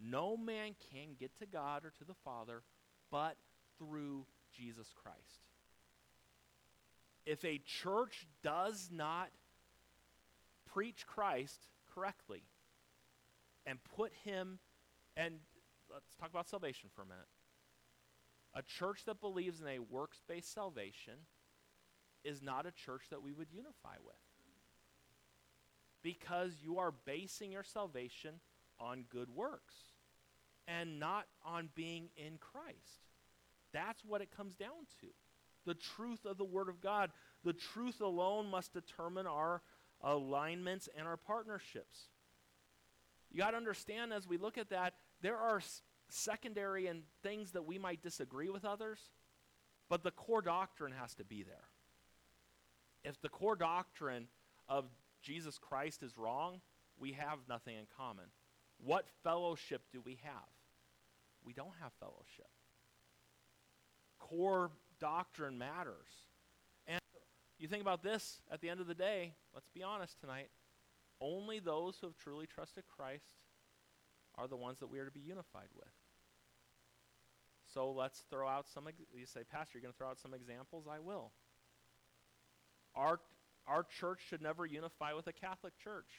No 0.00 0.36
man 0.36 0.74
can 0.92 1.16
get 1.18 1.36
to 1.38 1.46
God 1.46 1.84
or 1.84 1.92
to 1.98 2.04
the 2.04 2.14
Father 2.24 2.62
but 3.10 3.36
through 3.78 4.26
Jesus 4.52 4.88
Christ 5.02 5.44
if 7.26 7.44
a 7.44 7.60
church 7.64 8.26
does 8.42 8.90
not 8.92 9.30
preach 10.66 11.06
Christ 11.06 11.68
correctly 11.94 12.42
and 13.66 13.78
put 13.96 14.12
him, 14.24 14.58
and 15.16 15.36
let's 15.90 16.14
talk 16.20 16.30
about 16.30 16.48
salvation 16.48 16.90
for 16.94 17.02
a 17.02 17.06
minute. 17.06 17.28
A 18.54 18.62
church 18.62 19.04
that 19.06 19.20
believes 19.20 19.60
in 19.60 19.68
a 19.68 19.78
works 19.78 20.20
based 20.28 20.52
salvation 20.52 21.14
is 22.24 22.42
not 22.42 22.66
a 22.66 22.72
church 22.72 23.04
that 23.10 23.22
we 23.22 23.32
would 23.32 23.48
unify 23.52 23.96
with. 24.04 24.16
Because 26.02 26.52
you 26.62 26.78
are 26.78 26.92
basing 27.04 27.52
your 27.52 27.62
salvation 27.62 28.40
on 28.78 29.04
good 29.08 29.30
works 29.30 29.74
and 30.66 30.98
not 30.98 31.26
on 31.44 31.70
being 31.74 32.08
in 32.16 32.38
Christ. 32.38 33.08
That's 33.72 34.04
what 34.04 34.20
it 34.20 34.30
comes 34.34 34.54
down 34.54 34.86
to 35.00 35.08
the 35.64 35.74
truth 35.74 36.24
of 36.24 36.38
the 36.38 36.44
Word 36.44 36.68
of 36.68 36.80
God. 36.80 37.10
The 37.42 37.52
truth 37.52 38.00
alone 38.00 38.50
must 38.50 38.72
determine 38.72 39.26
our 39.26 39.62
alignments 40.02 40.88
and 40.96 41.06
our 41.06 41.16
partnerships. 41.16 42.08
You 43.30 43.38
got 43.38 43.52
to 43.52 43.56
understand 43.56 44.12
as 44.12 44.28
we 44.28 44.36
look 44.36 44.58
at 44.58 44.70
that, 44.70 44.94
there 45.22 45.38
are 45.38 45.56
s- 45.56 45.82
secondary 46.08 46.86
and 46.86 47.02
things 47.22 47.52
that 47.52 47.64
we 47.64 47.78
might 47.78 48.02
disagree 48.02 48.48
with 48.48 48.64
others, 48.64 48.98
but 49.88 50.02
the 50.02 50.10
core 50.10 50.42
doctrine 50.42 50.92
has 50.92 51.14
to 51.14 51.24
be 51.24 51.42
there. 51.42 51.68
If 53.04 53.20
the 53.20 53.28
core 53.28 53.56
doctrine 53.56 54.28
of 54.68 54.86
Jesus 55.22 55.58
Christ 55.58 56.02
is 56.02 56.16
wrong, 56.16 56.60
we 56.98 57.12
have 57.12 57.38
nothing 57.48 57.76
in 57.76 57.86
common. 57.96 58.24
What 58.78 59.06
fellowship 59.22 59.82
do 59.92 60.00
we 60.04 60.18
have? 60.22 60.48
We 61.44 61.52
don't 61.52 61.74
have 61.80 61.92
fellowship. 62.00 62.48
Core 64.18 64.70
doctrine 65.00 65.58
matters. 65.58 66.08
And 66.86 67.00
you 67.58 67.68
think 67.68 67.82
about 67.82 68.02
this 68.02 68.40
at 68.50 68.60
the 68.60 68.70
end 68.70 68.80
of 68.80 68.86
the 68.86 68.94
day, 68.94 69.34
let's 69.52 69.68
be 69.68 69.82
honest 69.82 70.18
tonight. 70.20 70.48
Only 71.20 71.58
those 71.58 71.98
who 72.00 72.06
have 72.06 72.16
truly 72.16 72.46
trusted 72.46 72.84
Christ 72.88 73.34
are 74.36 74.48
the 74.48 74.56
ones 74.56 74.78
that 74.80 74.90
we 74.90 74.98
are 74.98 75.04
to 75.04 75.10
be 75.10 75.20
unified 75.20 75.68
with. 75.76 75.92
So 77.72 77.92
let's 77.92 78.24
throw 78.30 78.48
out 78.48 78.68
some. 78.68 78.88
You 79.12 79.26
say, 79.26 79.40
Pastor, 79.50 79.78
you're 79.78 79.82
going 79.82 79.92
to 79.92 79.98
throw 79.98 80.08
out 80.08 80.18
some 80.18 80.34
examples? 80.34 80.86
I 80.90 81.00
will. 81.00 81.32
Our, 82.94 83.20
our 83.66 83.84
church 83.84 84.20
should 84.28 84.42
never 84.42 84.66
unify 84.66 85.12
with 85.12 85.26
a 85.26 85.32
Catholic 85.32 85.72
church. 85.82 86.10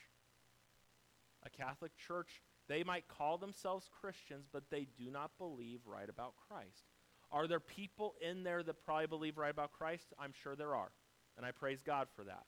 A 1.45 1.49
Catholic 1.49 1.91
church, 2.07 2.41
they 2.67 2.83
might 2.83 3.07
call 3.07 3.38
themselves 3.38 3.89
Christians, 4.01 4.45
but 4.51 4.63
they 4.69 4.88
do 4.97 5.11
not 5.11 5.38
believe 5.38 5.81
right 5.85 6.09
about 6.09 6.33
Christ. 6.47 6.85
Are 7.31 7.47
there 7.47 7.59
people 7.59 8.15
in 8.21 8.43
there 8.43 8.63
that 8.63 8.83
probably 8.85 9.07
believe 9.07 9.38
right 9.38 9.51
about 9.51 9.71
Christ? 9.71 10.13
I'm 10.19 10.33
sure 10.43 10.55
there 10.55 10.75
are. 10.75 10.91
And 11.38 11.45
I 11.45 11.51
praise 11.51 11.81
God 11.81 12.07
for 12.15 12.23
that. 12.23 12.45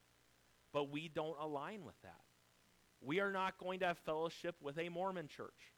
But 0.74 0.92
we 0.92 1.10
don't 1.10 1.38
align 1.42 1.84
with 1.84 2.00
that. 2.04 2.22
We 3.02 3.20
are 3.20 3.32
not 3.32 3.58
going 3.58 3.80
to 3.80 3.88
have 3.88 3.98
fellowship 4.00 4.56
with 4.62 4.78
a 4.78 4.90
Mormon 4.90 5.28
church. 5.28 5.74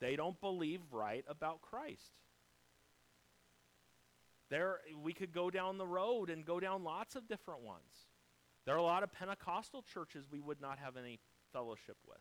They 0.00 0.16
don't 0.16 0.40
believe 0.40 0.80
right 0.92 1.24
about 1.28 1.60
Christ. 1.60 2.12
There, 4.50 4.78
we 5.02 5.12
could 5.12 5.32
go 5.32 5.50
down 5.50 5.78
the 5.78 5.86
road 5.86 6.30
and 6.30 6.44
go 6.44 6.58
down 6.58 6.84
lots 6.84 7.16
of 7.16 7.28
different 7.28 7.62
ones. 7.62 8.08
There 8.64 8.74
are 8.74 8.78
a 8.78 8.82
lot 8.82 9.02
of 9.02 9.12
Pentecostal 9.12 9.82
churches 9.82 10.26
we 10.30 10.40
would 10.40 10.60
not 10.60 10.78
have 10.78 10.96
any 10.96 11.20
fellowship 11.52 11.96
with 12.06 12.18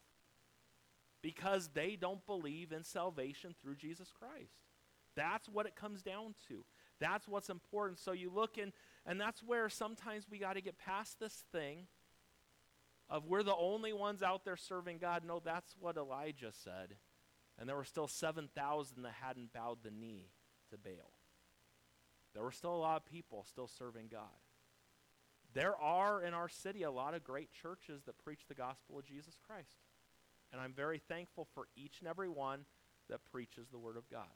because 1.22 1.70
they 1.74 1.98
don't 2.00 2.26
believe 2.26 2.72
in 2.72 2.84
salvation 2.84 3.56
through 3.62 3.76
Jesus 3.76 4.12
Christ. 4.18 4.54
That's 5.16 5.50
what 5.50 5.66
it 5.66 5.76
comes 5.76 6.02
down 6.02 6.36
to. 6.48 6.64
That's 7.00 7.28
what's 7.28 7.50
important. 7.50 8.00
So 8.00 8.12
you 8.12 8.32
look 8.34 8.58
in, 8.58 8.72
and 9.06 9.20
that's 9.20 9.42
where 9.44 9.68
sometimes 9.68 10.26
we 10.30 10.38
got 10.38 10.54
to 10.54 10.62
get 10.62 10.78
past 10.78 11.20
this 11.20 11.44
thing 11.52 11.88
of 13.10 13.26
we're 13.26 13.44
the 13.44 13.56
only 13.56 13.94
ones 13.94 14.22
out 14.22 14.46
there 14.46 14.58
serving 14.58 15.00
God. 15.00 15.24
No, 15.26 15.42
that's 15.44 15.76
what 15.80 15.98
Elijah 15.98 16.52
said. 16.52 16.96
And 17.58 17.68
there 17.68 17.76
were 17.76 17.84
still 17.84 18.08
7,000 18.08 19.02
that 19.02 19.14
hadn't 19.22 19.54
bowed 19.54 19.80
the 19.84 19.92
knee 19.92 20.30
to 20.70 20.78
Baal. 20.78 21.17
There 22.38 22.44
were 22.44 22.52
still 22.52 22.76
a 22.76 22.78
lot 22.78 22.98
of 22.98 23.06
people 23.12 23.44
still 23.50 23.68
serving 23.68 24.10
God. 24.12 24.22
There 25.56 25.76
are 25.76 26.22
in 26.22 26.36
our 26.36 26.48
city 26.48 26.84
a 26.84 26.92
lot 26.92 27.16
of 27.16 27.24
great 27.24 27.50
churches 27.52 28.04
that 28.06 28.20
preach 28.20 28.42
the 28.48 28.54
gospel 28.54 29.00
of 29.00 29.06
Jesus 29.06 29.40
Christ. 29.48 29.80
And 30.52 30.62
I'm 30.62 30.72
very 30.72 31.00
thankful 31.00 31.48
for 31.56 31.68
each 31.76 31.96
and 32.00 32.08
every 32.08 32.30
one 32.30 32.66
that 33.10 33.26
preaches 33.32 33.70
the 33.70 33.80
Word 33.80 33.98
of 33.98 34.08
God. 34.12 34.28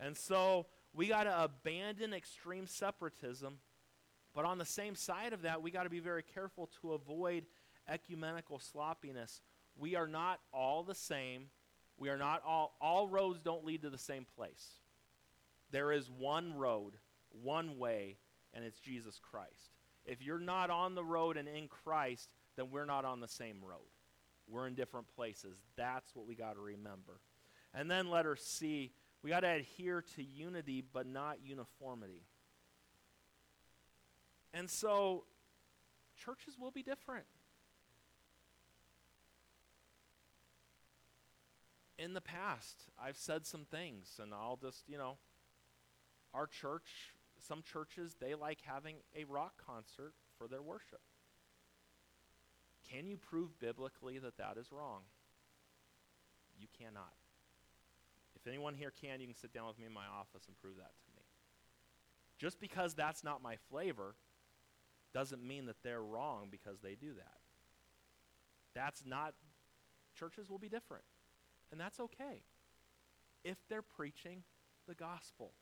And 0.00 0.16
so 0.16 0.66
we 0.92 1.06
got 1.06 1.24
to 1.24 1.44
abandon 1.44 2.12
extreme 2.12 2.66
separatism. 2.66 3.58
But 4.34 4.44
on 4.44 4.58
the 4.58 4.64
same 4.64 4.96
side 4.96 5.32
of 5.32 5.42
that, 5.42 5.62
we 5.62 5.70
got 5.70 5.84
to 5.84 5.90
be 5.90 6.00
very 6.00 6.24
careful 6.24 6.68
to 6.80 6.94
avoid 6.94 7.46
ecumenical 7.88 8.58
sloppiness. 8.58 9.42
We 9.76 9.94
are 9.94 10.08
not 10.08 10.40
all 10.52 10.82
the 10.82 10.96
same. 10.96 11.50
We 11.98 12.08
are 12.08 12.18
not 12.18 12.42
all, 12.44 12.74
all 12.80 13.06
roads 13.06 13.38
don't 13.38 13.64
lead 13.64 13.82
to 13.82 13.90
the 13.90 13.96
same 13.96 14.26
place. 14.34 14.80
There 15.70 15.92
is 15.92 16.10
one 16.10 16.54
road, 16.54 16.94
one 17.42 17.78
way, 17.78 18.18
and 18.54 18.64
it's 18.64 18.78
Jesus 18.78 19.18
Christ. 19.18 19.72
If 20.04 20.22
you're 20.22 20.38
not 20.38 20.70
on 20.70 20.94
the 20.94 21.04
road 21.04 21.36
and 21.36 21.48
in 21.48 21.68
Christ, 21.68 22.30
then 22.56 22.70
we're 22.70 22.84
not 22.84 23.04
on 23.04 23.20
the 23.20 23.28
same 23.28 23.56
road. 23.62 23.80
We're 24.48 24.66
in 24.66 24.74
different 24.74 25.08
places. 25.14 25.58
That's 25.76 26.14
what 26.14 26.26
we 26.26 26.34
got 26.34 26.54
to 26.54 26.60
remember. 26.60 27.20
And 27.74 27.90
then 27.90 28.08
letter 28.08 28.36
C, 28.36 28.92
we 29.22 29.30
got 29.30 29.40
to 29.40 29.48
adhere 29.48 30.04
to 30.14 30.22
unity 30.22 30.84
but 30.92 31.06
not 31.06 31.38
uniformity. 31.44 32.22
And 34.54 34.70
so 34.70 35.24
churches 36.16 36.54
will 36.58 36.70
be 36.70 36.82
different. 36.82 37.26
In 41.98 42.14
the 42.14 42.20
past, 42.20 42.84
I've 43.02 43.16
said 43.16 43.46
some 43.46 43.64
things, 43.64 44.20
and 44.22 44.32
I'll 44.32 44.58
just, 44.60 44.84
you 44.86 44.98
know, 44.98 45.16
our 46.36 46.46
church, 46.46 47.14
some 47.38 47.62
churches, 47.62 48.14
they 48.20 48.34
like 48.34 48.58
having 48.62 48.96
a 49.16 49.24
rock 49.24 49.54
concert 49.64 50.12
for 50.38 50.46
their 50.46 50.62
worship. 50.62 51.00
Can 52.90 53.06
you 53.06 53.16
prove 53.16 53.58
biblically 53.58 54.18
that 54.18 54.36
that 54.36 54.58
is 54.58 54.70
wrong? 54.70 55.00
You 56.60 56.68
cannot. 56.78 57.14
If 58.36 58.46
anyone 58.46 58.74
here 58.74 58.92
can, 59.00 59.20
you 59.20 59.26
can 59.26 59.34
sit 59.34 59.52
down 59.52 59.66
with 59.66 59.78
me 59.78 59.86
in 59.86 59.92
my 59.92 60.06
office 60.06 60.46
and 60.46 60.56
prove 60.60 60.76
that 60.76 60.92
to 61.00 61.10
me. 61.16 61.22
Just 62.38 62.60
because 62.60 62.94
that's 62.94 63.24
not 63.24 63.42
my 63.42 63.56
flavor 63.70 64.14
doesn't 65.14 65.42
mean 65.42 65.66
that 65.66 65.76
they're 65.82 66.02
wrong 66.02 66.48
because 66.50 66.80
they 66.82 66.94
do 66.94 67.14
that. 67.16 67.38
That's 68.74 69.04
not, 69.06 69.32
churches 70.18 70.50
will 70.50 70.58
be 70.58 70.68
different. 70.68 71.04
And 71.72 71.80
that's 71.80 71.98
okay 71.98 72.42
if 73.42 73.56
they're 73.68 73.82
preaching 73.82 74.42
the 74.86 74.94
gospel. 74.94 75.52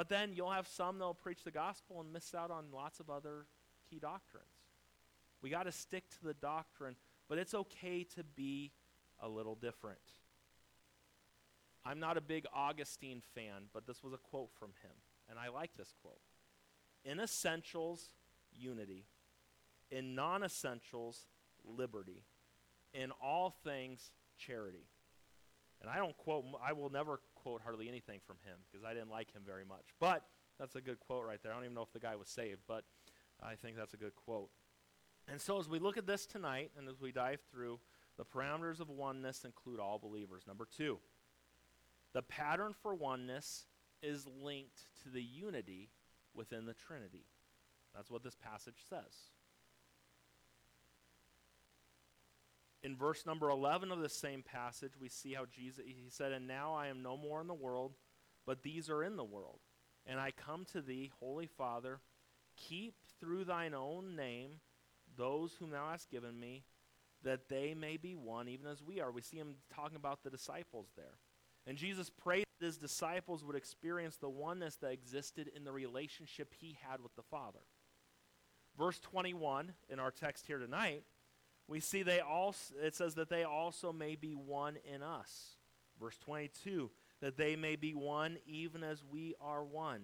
But 0.00 0.08
then 0.08 0.32
you'll 0.34 0.50
have 0.50 0.66
some 0.66 0.98
that'll 0.98 1.12
preach 1.12 1.44
the 1.44 1.50
gospel 1.50 2.00
and 2.00 2.10
miss 2.10 2.34
out 2.34 2.50
on 2.50 2.72
lots 2.72 3.00
of 3.00 3.10
other 3.10 3.44
key 3.90 3.98
doctrines. 3.98 4.46
We 5.42 5.50
got 5.50 5.64
to 5.64 5.72
stick 5.72 6.08
to 6.08 6.24
the 6.24 6.32
doctrine, 6.32 6.96
but 7.28 7.36
it's 7.36 7.52
okay 7.52 8.04
to 8.14 8.24
be 8.24 8.72
a 9.22 9.28
little 9.28 9.54
different. 9.54 10.00
I'm 11.84 12.00
not 12.00 12.16
a 12.16 12.22
big 12.22 12.46
Augustine 12.54 13.20
fan, 13.34 13.64
but 13.74 13.86
this 13.86 14.02
was 14.02 14.14
a 14.14 14.16
quote 14.16 14.48
from 14.58 14.70
him, 14.82 14.92
and 15.28 15.38
I 15.38 15.50
like 15.50 15.76
this 15.76 15.92
quote. 16.00 16.22
In 17.04 17.20
essentials, 17.20 18.14
unity. 18.58 19.04
In 19.90 20.14
non 20.14 20.42
essentials, 20.42 21.26
liberty. 21.62 22.24
In 22.94 23.10
all 23.22 23.54
things, 23.62 24.12
charity. 24.38 24.86
And 25.80 25.90
I 25.90 25.96
don't 25.96 26.16
quote, 26.16 26.44
I 26.62 26.72
will 26.72 26.90
never 26.90 27.20
quote 27.34 27.62
hardly 27.62 27.88
anything 27.88 28.20
from 28.26 28.36
him 28.44 28.58
because 28.70 28.84
I 28.84 28.92
didn't 28.92 29.10
like 29.10 29.32
him 29.32 29.42
very 29.46 29.64
much. 29.64 29.86
But 29.98 30.24
that's 30.58 30.76
a 30.76 30.80
good 30.80 31.00
quote 31.00 31.24
right 31.24 31.38
there. 31.42 31.52
I 31.52 31.54
don't 31.54 31.64
even 31.64 31.74
know 31.74 31.82
if 31.82 31.92
the 31.92 32.00
guy 32.00 32.16
was 32.16 32.28
saved, 32.28 32.60
but 32.68 32.84
I 33.42 33.54
think 33.54 33.76
that's 33.76 33.94
a 33.94 33.96
good 33.96 34.14
quote. 34.14 34.50
And 35.26 35.40
so, 35.40 35.58
as 35.58 35.68
we 35.68 35.78
look 35.78 35.96
at 35.96 36.06
this 36.06 36.26
tonight 36.26 36.70
and 36.76 36.88
as 36.88 37.00
we 37.00 37.12
dive 37.12 37.40
through, 37.50 37.78
the 38.18 38.24
parameters 38.24 38.80
of 38.80 38.90
oneness 38.90 39.44
include 39.44 39.80
all 39.80 39.98
believers. 39.98 40.42
Number 40.46 40.66
two, 40.76 40.98
the 42.12 42.22
pattern 42.22 42.74
for 42.82 42.94
oneness 42.94 43.66
is 44.02 44.26
linked 44.42 44.82
to 45.02 45.10
the 45.10 45.22
unity 45.22 45.90
within 46.34 46.66
the 46.66 46.74
Trinity. 46.74 47.26
That's 47.94 48.10
what 48.10 48.22
this 48.22 48.36
passage 48.36 48.82
says. 48.88 49.30
In 52.82 52.96
verse 52.96 53.26
number 53.26 53.50
11 53.50 53.90
of 53.92 54.00
the 54.00 54.08
same 54.08 54.42
passage, 54.42 54.92
we 54.98 55.08
see 55.08 55.34
how 55.34 55.44
Jesus, 55.44 55.84
he 55.84 56.08
said, 56.08 56.32
And 56.32 56.46
now 56.46 56.74
I 56.74 56.86
am 56.86 57.02
no 57.02 57.16
more 57.16 57.40
in 57.40 57.46
the 57.46 57.54
world, 57.54 57.92
but 58.46 58.62
these 58.62 58.88
are 58.88 59.04
in 59.04 59.16
the 59.16 59.24
world. 59.24 59.60
And 60.06 60.18
I 60.18 60.30
come 60.30 60.64
to 60.72 60.80
thee, 60.80 61.10
Holy 61.20 61.46
Father, 61.46 62.00
keep 62.56 62.94
through 63.20 63.44
thine 63.44 63.74
own 63.74 64.16
name 64.16 64.60
those 65.16 65.54
whom 65.58 65.70
thou 65.70 65.90
hast 65.90 66.10
given 66.10 66.38
me, 66.38 66.64
that 67.22 67.48
they 67.48 67.74
may 67.74 67.96
be 67.96 68.14
one, 68.14 68.48
even 68.48 68.66
as 68.66 68.82
we 68.82 69.00
are. 69.00 69.10
We 69.10 69.22
see 69.22 69.36
him 69.36 69.56
talking 69.74 69.96
about 69.96 70.22
the 70.22 70.30
disciples 70.30 70.88
there. 70.96 71.18
And 71.66 71.76
Jesus 71.76 72.08
prayed 72.08 72.46
that 72.58 72.66
his 72.66 72.78
disciples 72.78 73.44
would 73.44 73.56
experience 73.56 74.16
the 74.16 74.30
oneness 74.30 74.76
that 74.76 74.92
existed 74.92 75.50
in 75.54 75.64
the 75.64 75.72
relationship 75.72 76.54
he 76.58 76.78
had 76.88 77.02
with 77.02 77.14
the 77.16 77.22
Father. 77.22 77.60
Verse 78.78 78.98
21 79.00 79.74
in 79.90 79.98
our 79.98 80.10
text 80.10 80.46
here 80.46 80.58
tonight, 80.58 81.02
we 81.70 81.78
see 81.78 82.02
they 82.02 82.18
also 82.18 82.74
it 82.82 82.96
says 82.96 83.14
that 83.14 83.30
they 83.30 83.44
also 83.44 83.92
may 83.92 84.16
be 84.16 84.32
one 84.32 84.76
in 84.92 85.02
us. 85.02 85.56
Verse 86.00 86.18
22, 86.18 86.90
that 87.20 87.36
they 87.36 87.54
may 87.54 87.76
be 87.76 87.94
one 87.94 88.38
even 88.44 88.82
as 88.82 89.04
we 89.04 89.34
are 89.40 89.62
one. 89.62 90.02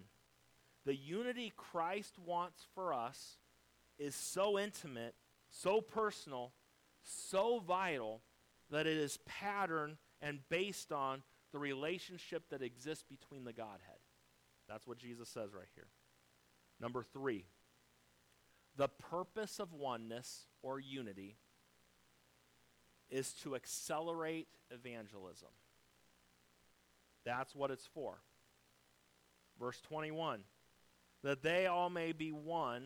The 0.85 0.95
unity 0.95 1.53
Christ 1.57 2.15
wants 2.25 2.65
for 2.75 2.95
us 2.95 3.39
is 3.99 4.15
so 4.15 4.59
intimate, 4.59 5.17
so 5.51 5.81
personal, 5.81 6.53
so 7.03 7.59
vital 7.59 8.23
that 8.71 8.87
it 8.87 8.97
is 8.97 9.19
patterned 9.27 9.97
and 10.23 10.41
based 10.49 10.93
on 10.93 11.25
the 11.51 11.59
relationship 11.59 12.49
that 12.51 12.63
exists 12.63 13.03
between 13.03 13.43
the 13.43 13.53
Godhead. 13.53 13.99
That's 14.69 14.87
what 14.87 14.99
Jesus 14.99 15.29
says 15.29 15.53
right 15.53 15.69
here. 15.75 15.89
Number 16.81 17.03
three, 17.03 17.47
the 18.77 18.89
purpose 18.89 19.59
of 19.59 19.73
oneness 19.73 20.47
or 20.63 20.79
unity 20.79 21.37
is 23.11 23.33
to 23.43 23.55
accelerate 23.55 24.49
evangelism. 24.71 25.49
That's 27.25 27.55
what 27.55 27.71
it's 27.71 27.87
for. 27.87 28.19
Verse 29.59 29.81
21 29.81 30.43
that 31.23 31.43
they 31.43 31.67
all 31.67 31.91
may 31.91 32.13
be 32.13 32.31
one 32.31 32.85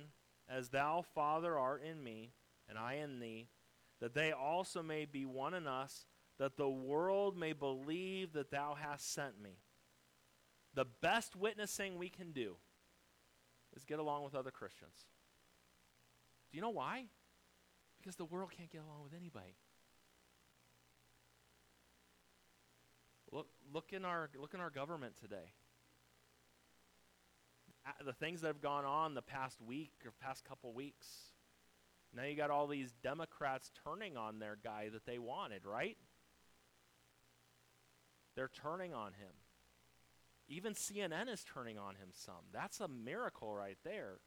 as 0.48 0.70
thou, 0.70 1.04
Father, 1.14 1.58
art 1.58 1.82
in 1.82 2.02
me, 2.02 2.32
and 2.68 2.78
I 2.78 2.94
in 2.94 3.20
thee, 3.20 3.48
that 4.00 4.14
they 4.14 4.32
also 4.32 4.82
may 4.82 5.04
be 5.04 5.26
one 5.26 5.52
in 5.52 5.66
us, 5.66 6.06
that 6.38 6.56
the 6.56 6.68
world 6.68 7.36
may 7.36 7.52
believe 7.52 8.32
that 8.32 8.50
thou 8.50 8.76
hast 8.80 9.12
sent 9.12 9.40
me. 9.40 9.58
The 10.72 10.86
best 11.02 11.36
witnessing 11.36 11.98
we 11.98 12.08
can 12.08 12.32
do 12.32 12.56
is 13.76 13.84
get 13.84 13.98
along 13.98 14.24
with 14.24 14.34
other 14.34 14.50
Christians. 14.50 15.04
Do 16.50 16.56
you 16.56 16.62
know 16.62 16.70
why? 16.70 17.06
Because 18.00 18.16
the 18.16 18.24
world 18.24 18.50
can't 18.56 18.70
get 18.70 18.80
along 18.80 19.02
with 19.02 19.12
anybody. 19.14 19.56
Look, 23.32 23.46
look 23.72 23.92
in 23.92 24.04
our 24.04 24.28
look 24.38 24.54
in 24.54 24.60
our 24.60 24.70
government 24.70 25.14
today 25.20 25.52
the 28.04 28.12
things 28.12 28.40
that 28.40 28.48
have 28.48 28.60
gone 28.60 28.84
on 28.84 29.14
the 29.14 29.22
past 29.22 29.60
week 29.60 29.92
or 30.04 30.12
past 30.20 30.44
couple 30.44 30.72
weeks. 30.72 31.06
Now 32.14 32.24
you 32.24 32.36
got 32.36 32.50
all 32.50 32.66
these 32.66 32.92
Democrats 33.02 33.70
turning 33.84 34.16
on 34.16 34.38
their 34.38 34.56
guy 34.62 34.88
that 34.92 35.06
they 35.06 35.18
wanted, 35.18 35.64
right? 35.64 35.96
They're 38.36 38.50
turning 38.62 38.94
on 38.94 39.12
him. 39.12 39.32
Even 40.48 40.74
CNN 40.74 41.32
is 41.32 41.44
turning 41.44 41.78
on 41.78 41.94
him 41.94 42.08
some. 42.12 42.46
That's 42.52 42.80
a 42.80 42.88
miracle 42.88 43.54
right 43.54 43.78
there. 43.84 44.18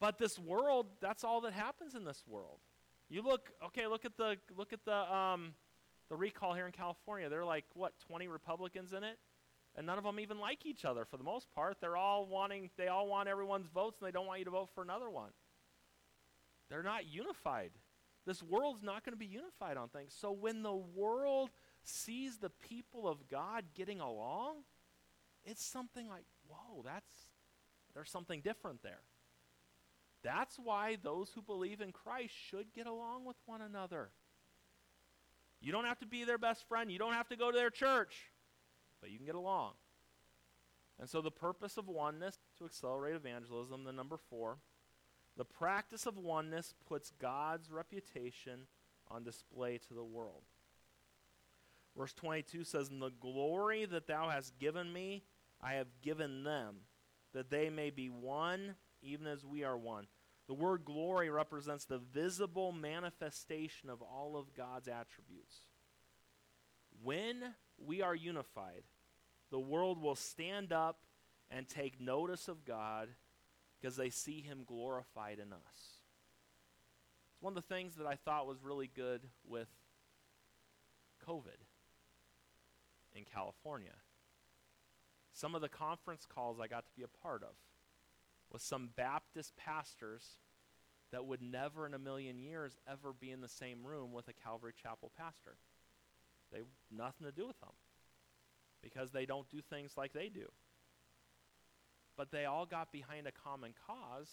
But 0.00 0.18
this 0.18 0.38
world, 0.38 0.86
that's 1.00 1.24
all 1.24 1.40
that 1.42 1.52
happens 1.52 1.94
in 1.94 2.04
this 2.04 2.24
world. 2.26 2.58
You 3.08 3.22
look, 3.22 3.50
okay, 3.66 3.86
look 3.86 4.04
at 4.04 4.16
the 4.16 4.36
look 4.56 4.72
at 4.72 4.84
the 4.84 5.14
um, 5.14 5.54
the 6.08 6.16
recall 6.16 6.54
here 6.54 6.66
in 6.66 6.72
California. 6.72 7.28
There 7.28 7.40
are 7.40 7.44
like 7.44 7.64
what 7.74 7.92
20 8.06 8.28
Republicans 8.28 8.92
in 8.92 9.04
it, 9.04 9.18
and 9.74 9.86
none 9.86 9.98
of 9.98 10.04
them 10.04 10.20
even 10.20 10.38
like 10.38 10.64
each 10.64 10.84
other 10.84 11.04
for 11.04 11.16
the 11.16 11.24
most 11.24 11.52
part. 11.54 11.78
They're 11.80 11.96
all 11.96 12.26
wanting, 12.26 12.70
they 12.76 12.88
all 12.88 13.08
want 13.08 13.28
everyone's 13.28 13.66
votes, 13.66 13.98
and 14.00 14.06
they 14.06 14.12
don't 14.12 14.26
want 14.26 14.38
you 14.38 14.44
to 14.46 14.50
vote 14.50 14.70
for 14.74 14.82
another 14.82 15.10
one. 15.10 15.30
They're 16.70 16.82
not 16.82 17.06
unified. 17.06 17.70
This 18.26 18.42
world's 18.42 18.82
not 18.82 19.04
going 19.04 19.12
to 19.12 19.18
be 19.18 19.26
unified 19.26 19.76
on 19.76 19.88
things. 19.88 20.14
So 20.18 20.32
when 20.32 20.62
the 20.62 20.74
world 20.74 21.50
sees 21.84 22.38
the 22.38 22.50
people 22.50 23.08
of 23.08 23.28
God 23.28 23.64
getting 23.74 24.00
along, 24.00 24.56
it's 25.44 25.64
something 25.64 26.08
like, 26.08 26.24
whoa, 26.48 26.82
that's 26.84 27.28
there's 27.94 28.10
something 28.10 28.40
different 28.42 28.82
there. 28.82 29.00
That's 30.22 30.58
why 30.58 30.98
those 31.02 31.30
who 31.34 31.40
believe 31.40 31.80
in 31.80 31.92
Christ 31.92 32.34
should 32.50 32.74
get 32.74 32.86
along 32.86 33.24
with 33.24 33.36
one 33.46 33.62
another. 33.62 34.10
You 35.60 35.72
don't 35.72 35.84
have 35.84 35.98
to 36.00 36.06
be 36.06 36.24
their 36.24 36.38
best 36.38 36.68
friend, 36.68 36.90
you 36.90 36.98
don't 36.98 37.14
have 37.14 37.28
to 37.28 37.36
go 37.36 37.50
to 37.50 37.56
their 37.56 37.70
church, 37.70 38.30
but 39.00 39.10
you 39.10 39.16
can 39.16 39.26
get 39.26 39.34
along. 39.34 39.72
And 40.98 41.08
so, 41.08 41.20
the 41.20 41.30
purpose 41.30 41.76
of 41.76 41.88
oneness 41.88 42.38
to 42.58 42.64
accelerate 42.64 43.16
evangelism, 43.16 43.84
the 43.84 43.92
number 43.92 44.16
four, 44.16 44.58
the 45.36 45.44
practice 45.44 46.06
of 46.06 46.16
oneness 46.16 46.74
puts 46.86 47.10
God's 47.10 47.70
reputation 47.70 48.66
on 49.08 49.22
display 49.22 49.78
to 49.88 49.94
the 49.94 50.04
world. 50.04 50.44
Verse 51.94 52.14
22 52.14 52.64
says, 52.64 52.88
"In 52.88 53.00
the 53.00 53.10
glory 53.10 53.84
that 53.84 54.06
thou 54.06 54.30
hast 54.30 54.58
given 54.58 54.92
me, 54.92 55.24
I 55.60 55.74
have 55.74 56.00
given 56.00 56.44
them, 56.44 56.86
that 57.32 57.50
they 57.50 57.70
may 57.70 57.90
be 57.90 58.08
one, 58.08 58.76
even 59.02 59.26
as 59.26 59.44
we 59.44 59.64
are 59.64 59.76
one. 59.76 60.08
The 60.46 60.54
word 60.54 60.84
glory 60.84 61.28
represents 61.28 61.84
the 61.84 61.98
visible 61.98 62.70
manifestation 62.72 63.90
of 63.90 64.00
all 64.00 64.36
of 64.36 64.54
God's 64.54 64.86
attributes. 64.86 65.56
When 67.02 67.54
we 67.78 68.00
are 68.00 68.14
unified, 68.14 68.84
the 69.50 69.58
world 69.58 70.00
will 70.00 70.14
stand 70.14 70.72
up 70.72 70.98
and 71.50 71.68
take 71.68 72.00
notice 72.00 72.48
of 72.48 72.64
God 72.64 73.08
because 73.80 73.96
they 73.96 74.10
see 74.10 74.40
Him 74.40 74.62
glorified 74.66 75.38
in 75.38 75.52
us. 75.52 76.00
It's 77.32 77.42
one 77.42 77.56
of 77.56 77.62
the 77.62 77.74
things 77.74 77.96
that 77.96 78.06
I 78.06 78.14
thought 78.14 78.46
was 78.46 78.62
really 78.62 78.90
good 78.94 79.22
with 79.46 79.68
COVID 81.28 81.58
in 83.14 83.24
California. 83.24 83.94
Some 85.32 85.54
of 85.54 85.60
the 85.60 85.68
conference 85.68 86.26
calls 86.26 86.58
I 86.60 86.66
got 86.66 86.86
to 86.86 86.92
be 86.96 87.02
a 87.02 87.22
part 87.22 87.42
of 87.42 87.50
with 88.52 88.62
some 88.62 88.90
Baptist 88.96 89.56
pastors 89.56 90.38
that 91.12 91.24
would 91.24 91.42
never 91.42 91.86
in 91.86 91.94
a 91.94 91.98
million 91.98 92.38
years 92.38 92.76
ever 92.90 93.12
be 93.12 93.30
in 93.30 93.40
the 93.40 93.48
same 93.48 93.86
room 93.86 94.12
with 94.12 94.28
a 94.28 94.32
Calvary 94.32 94.72
Chapel 94.80 95.12
pastor. 95.16 95.56
They 96.52 96.60
nothing 96.90 97.26
to 97.26 97.32
do 97.32 97.46
with 97.46 97.58
them 97.60 97.74
because 98.82 99.10
they 99.10 99.26
don't 99.26 99.48
do 99.48 99.60
things 99.60 99.92
like 99.96 100.12
they 100.12 100.28
do. 100.28 100.46
But 102.16 102.30
they 102.30 102.44
all 102.44 102.66
got 102.66 102.92
behind 102.92 103.26
a 103.26 103.32
common 103.32 103.74
cause, 103.86 104.30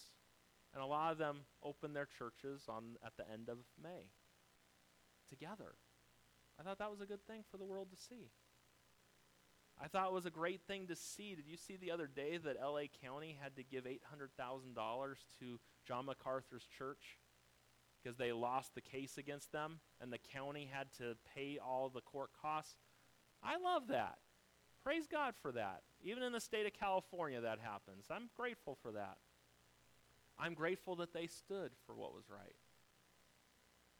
and 0.74 0.82
a 0.82 0.86
lot 0.86 1.12
of 1.12 1.18
them 1.18 1.42
opened 1.62 1.96
their 1.96 2.08
churches 2.18 2.64
on 2.70 2.98
at 3.06 3.18
the 3.18 3.30
end 3.32 3.50
of 3.50 3.58
May 3.82 4.08
together. 5.30 5.76
I 6.60 6.64
thought 6.64 6.80
that 6.80 6.92
was 6.92 7.02
a 7.02 7.06
good 7.06 7.26
thing 7.26 7.44
for 7.50 7.58
the 7.58 7.66
world 7.66 7.90
to 7.92 7.98
see. 7.98 8.30
I 9.82 9.88
thought 9.88 10.08
it 10.08 10.14
was 10.14 10.26
a 10.26 10.32
great 10.32 10.62
thing 10.68 10.88
to 10.88 10.96
see. 10.96 11.36
Did 11.36 11.48
you 11.48 11.58
see 11.58 11.76
the 11.76 11.92
other 11.92 12.08
day 12.08 12.38
that 12.38 12.58
LA 12.62 12.84
County 13.04 13.38
had 13.42 13.56
to 13.56 13.64
give 13.64 13.86
$800,000 13.86 15.16
to 15.40 15.60
John 15.86 16.06
MacArthur's 16.06 16.68
church 16.78 17.18
because 18.02 18.18
they 18.18 18.32
lost 18.32 18.76
the 18.76 18.82
case 18.82 19.18
against 19.18 19.52
them 19.52 19.80
and 20.00 20.12
the 20.12 20.18
county 20.18 20.70
had 20.72 20.88
to 21.00 21.16
pay 21.36 21.58
all 21.58 21.90
the 21.90 22.02
court 22.02 22.30
costs? 22.40 22.76
I 23.44 23.58
love 23.58 23.88
that. 23.88 24.18
Praise 24.84 25.08
God 25.08 25.34
for 25.42 25.52
that. 25.54 25.82
Even 26.04 26.24
in 26.24 26.34
the 26.34 26.42
state 26.42 26.66
of 26.66 26.74
California, 26.74 27.42
that 27.42 27.60
happens. 27.60 28.06
I'm 28.12 28.30
grateful 28.36 28.78
for 28.82 28.92
that. 28.92 29.18
I'm 30.38 30.54
grateful 30.54 30.96
that 30.98 31.14
they 31.14 31.28
stood 31.28 31.72
for 31.86 31.96
what 31.96 32.14
was 32.14 32.26
right. 32.30 32.56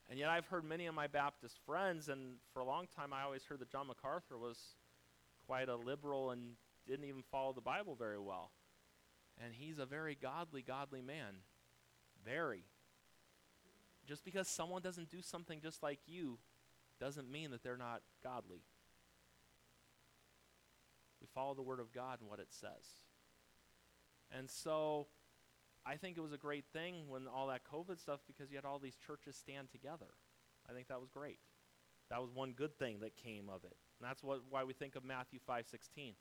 And 0.10 0.20
yet, 0.20 0.30
I've 0.30 0.48
heard 0.48 0.66
many 0.66 0.88
of 0.88 0.96
my 0.96 1.08
Baptist 1.08 1.58
friends, 1.66 2.10
and 2.10 2.36
for 2.54 2.60
a 2.60 2.66
long 2.66 2.88
time, 2.94 3.14
I 3.14 3.24
always 3.24 3.46
heard 3.46 3.60
that 3.60 3.72
John 3.72 3.88
MacArthur 3.88 4.38
was 4.38 4.58
quite 5.46 5.70
a 5.70 5.76
liberal 5.76 6.32
and 6.32 6.54
didn't 6.88 7.06
even 7.06 7.24
follow 7.32 7.54
the 7.54 7.62
Bible 7.62 7.96
very 7.96 8.20
well. 8.20 8.52
And 9.44 9.54
he's 9.54 9.80
a 9.80 9.86
very 9.86 10.18
godly, 10.20 10.62
godly 10.62 11.02
man. 11.02 11.36
Very. 12.26 12.66
Just 14.08 14.24
because 14.24 14.48
someone 14.48 14.82
doesn't 14.82 15.10
do 15.10 15.22
something 15.22 15.60
just 15.62 15.82
like 15.82 16.00
you 16.06 16.38
doesn't 17.00 17.32
mean 17.32 17.52
that 17.52 17.64
they're 17.64 17.78
not 17.78 18.02
godly. 18.24 18.62
We 21.22 21.28
follow 21.34 21.54
the 21.54 21.62
Word 21.62 21.80
of 21.80 21.94
God 21.94 22.20
and 22.20 22.30
what 22.30 22.40
it 22.40 22.50
says. 22.52 23.02
And 24.38 24.50
so 24.50 25.08
I 25.86 25.96
think 25.96 26.18
it 26.18 26.22
was 26.22 26.34
a 26.34 26.38
great 26.38 26.66
thing 26.74 27.08
when 27.08 27.28
all 27.28 27.48
that 27.48 27.62
COVID 27.72 28.00
stuff 28.00 28.20
because 28.28 28.52
you 28.52 28.58
had 28.58 28.66
all 28.66 28.80
these 28.80 28.98
churches 29.08 29.36
stand 29.36 29.70
together. 29.72 30.14
I 30.70 30.74
think 30.74 30.88
that 30.88 31.00
was 31.00 31.10
great. 31.10 31.40
That 32.10 32.22
was 32.22 32.32
one 32.32 32.52
good 32.52 32.78
thing 32.78 33.00
that 33.02 33.16
came 33.16 33.50
of 33.50 33.64
it. 33.64 33.78
And 34.00 34.10
that's 34.10 34.24
what, 34.24 34.42
why 34.50 34.64
we 34.64 34.74
think 34.74 34.96
of 34.96 35.04
Matthew 35.04 35.40
5:16. 35.48 36.16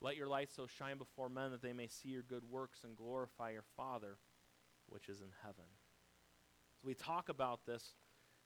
Let 0.00 0.16
your 0.16 0.28
light 0.28 0.50
so 0.52 0.66
shine 0.66 0.96
before 0.96 1.28
men 1.28 1.50
that 1.50 1.60
they 1.60 1.72
may 1.72 1.88
see 1.88 2.10
your 2.10 2.22
good 2.22 2.44
works 2.48 2.84
and 2.84 2.96
glorify 2.96 3.50
your 3.50 3.64
Father 3.76 4.18
which 4.88 5.08
is 5.08 5.20
in 5.20 5.28
heaven. 5.42 5.64
So 6.80 6.86
we 6.86 6.94
talk 6.94 7.28
about 7.28 7.66
this 7.66 7.94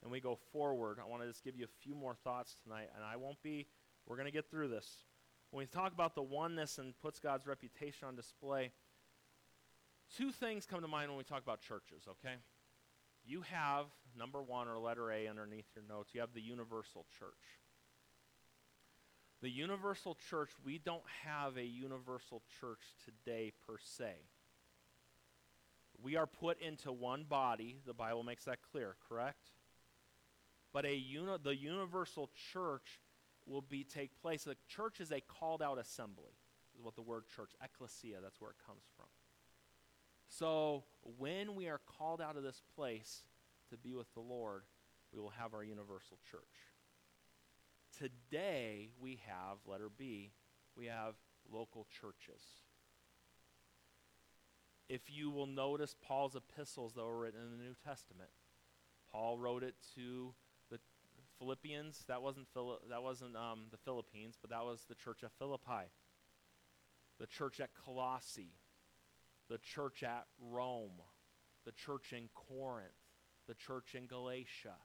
and 0.03 0.11
we 0.11 0.21
go 0.21 0.39
forward. 0.53 0.99
I 1.01 1.09
want 1.09 1.23
to 1.23 1.29
just 1.29 1.45
give 1.45 1.57
you 1.57 1.65
a 1.65 1.83
few 1.83 1.95
more 1.95 2.15
thoughts 2.25 2.57
tonight, 2.63 2.89
and 2.95 3.05
I 3.05 3.17
won't 3.17 3.41
be, 3.43 3.69
we're 4.07 4.17
going 4.17 4.27
to 4.27 4.33
get 4.33 4.51
through 4.51 4.69
this. 4.69 5.05
When 5.51 5.61
we 5.63 5.67
talk 5.67 5.93
about 5.93 6.15
the 6.15 6.23
oneness 6.23 6.79
and 6.79 6.99
puts 7.01 7.21
God's 7.21 7.47
reputation 7.47 8.09
on 8.09 8.17
display, 8.17 8.73
two 10.17 10.33
things 10.33 10.67
come 10.67 10.81
to 10.81 10.89
mind 10.89 11.11
when 11.11 11.19
we 11.19 11.25
talk 11.25 11.43
about 11.43 11.61
churches, 11.61 12.09
okay? 12.09 12.37
You 13.25 13.43
have, 13.43 13.87
number 14.17 14.43
one, 14.43 14.67
or 14.67 14.79
letter 14.79 15.13
A 15.13 15.29
underneath 15.29 15.67
your 15.77 15.85
notes, 15.89 16.11
you 16.15 16.21
have 16.21 16.35
the 16.35 16.41
universal 16.41 17.07
church. 17.17 17.61
The 19.43 19.51
universal 19.51 20.17
church, 20.31 20.51
we 20.65 20.79
don't 20.79 21.03
have 21.25 21.57
a 21.57 21.65
universal 21.65 22.43
church 22.61 22.79
today 23.05 23.53
per 23.67 23.77
se. 23.83 24.13
We 26.01 26.17
are 26.17 26.29
put 26.29 26.61
into 26.63 26.93
one 26.93 27.25
body. 27.25 27.81
The 27.85 27.93
Bible 27.93 28.23
makes 28.23 28.45
that 28.45 28.59
clear, 28.71 28.95
correct? 29.09 29.51
But 30.73 30.85
a 30.85 30.95
uni- 30.95 31.39
the 31.43 31.57
universal 31.57 32.31
church 32.53 33.01
will 33.45 33.63
be 33.63 33.83
take 33.83 34.21
place. 34.23 34.45
The 34.45 34.57
church 34.69 35.01
is 35.01 35.11
a 35.11 35.21
called 35.21 35.61
out 35.61 35.79
assembly. 35.79 36.39
Is 36.77 36.83
what 36.83 36.95
the 36.95 37.03
word 37.03 37.25
church, 37.35 37.51
ecclesia, 37.63 38.21
that's 38.23 38.41
where 38.41 38.53
it 38.53 38.57
comes 38.65 38.85
from. 38.97 39.07
So 40.29 40.85
when 41.19 41.57
we 41.57 41.69
are 41.69 41.81
called 41.99 42.21
out 42.21 42.37
of 42.37 42.45
this 42.45 42.63
place 42.75 43.25
to 43.71 43.77
be 43.77 43.93
with 43.93 44.13
the 44.15 44.21
Lord, 44.21 44.63
we 45.13 45.21
will 45.21 45.31
have 45.31 45.53
our 45.53 45.65
universal 45.65 46.19
church. 46.31 46.72
Today 47.99 48.91
we 49.01 49.21
have 49.27 49.59
letter 49.67 49.91
B, 49.97 50.33
we 50.77 50.87
have 50.87 51.15
local 51.51 51.87
churches. 52.01 52.43
If 54.89 55.03
you 55.09 55.31
will 55.31 55.47
notice 55.47 55.95
Paul's 56.03 56.37
epistles 56.37 56.95
that 56.95 57.05
were 57.05 57.19
written 57.19 57.41
in 57.41 57.59
the 57.59 57.65
New 57.65 57.75
Testament, 57.85 58.31
Paul 59.11 59.39
wrote 59.39 59.63
it 59.63 59.75
to 59.95 60.35
the 60.71 60.79
Philippians. 61.39 62.05
That 62.09 62.23
wasn't 62.23 62.47
that 62.91 63.03
wasn't 63.03 63.37
um, 63.37 63.67
the 63.71 63.79
Philippines, 63.79 64.37
but 64.41 64.51
that 64.51 64.65
was 64.65 64.85
the 64.89 64.95
church 64.95 65.23
at 65.23 65.33
Philippi, 65.39 65.91
the 67.19 67.27
church 67.27 67.61
at 67.61 67.71
Colossae, 67.75 68.55
the 69.49 69.59
church 69.59 70.03
at 70.03 70.27
Rome, 70.41 71.03
the 71.65 71.73
church 71.73 72.13
in 72.13 72.29
Corinth, 72.35 72.91
the 73.47 73.55
church 73.55 73.95
in 73.95 74.07
Galatia. 74.07 74.77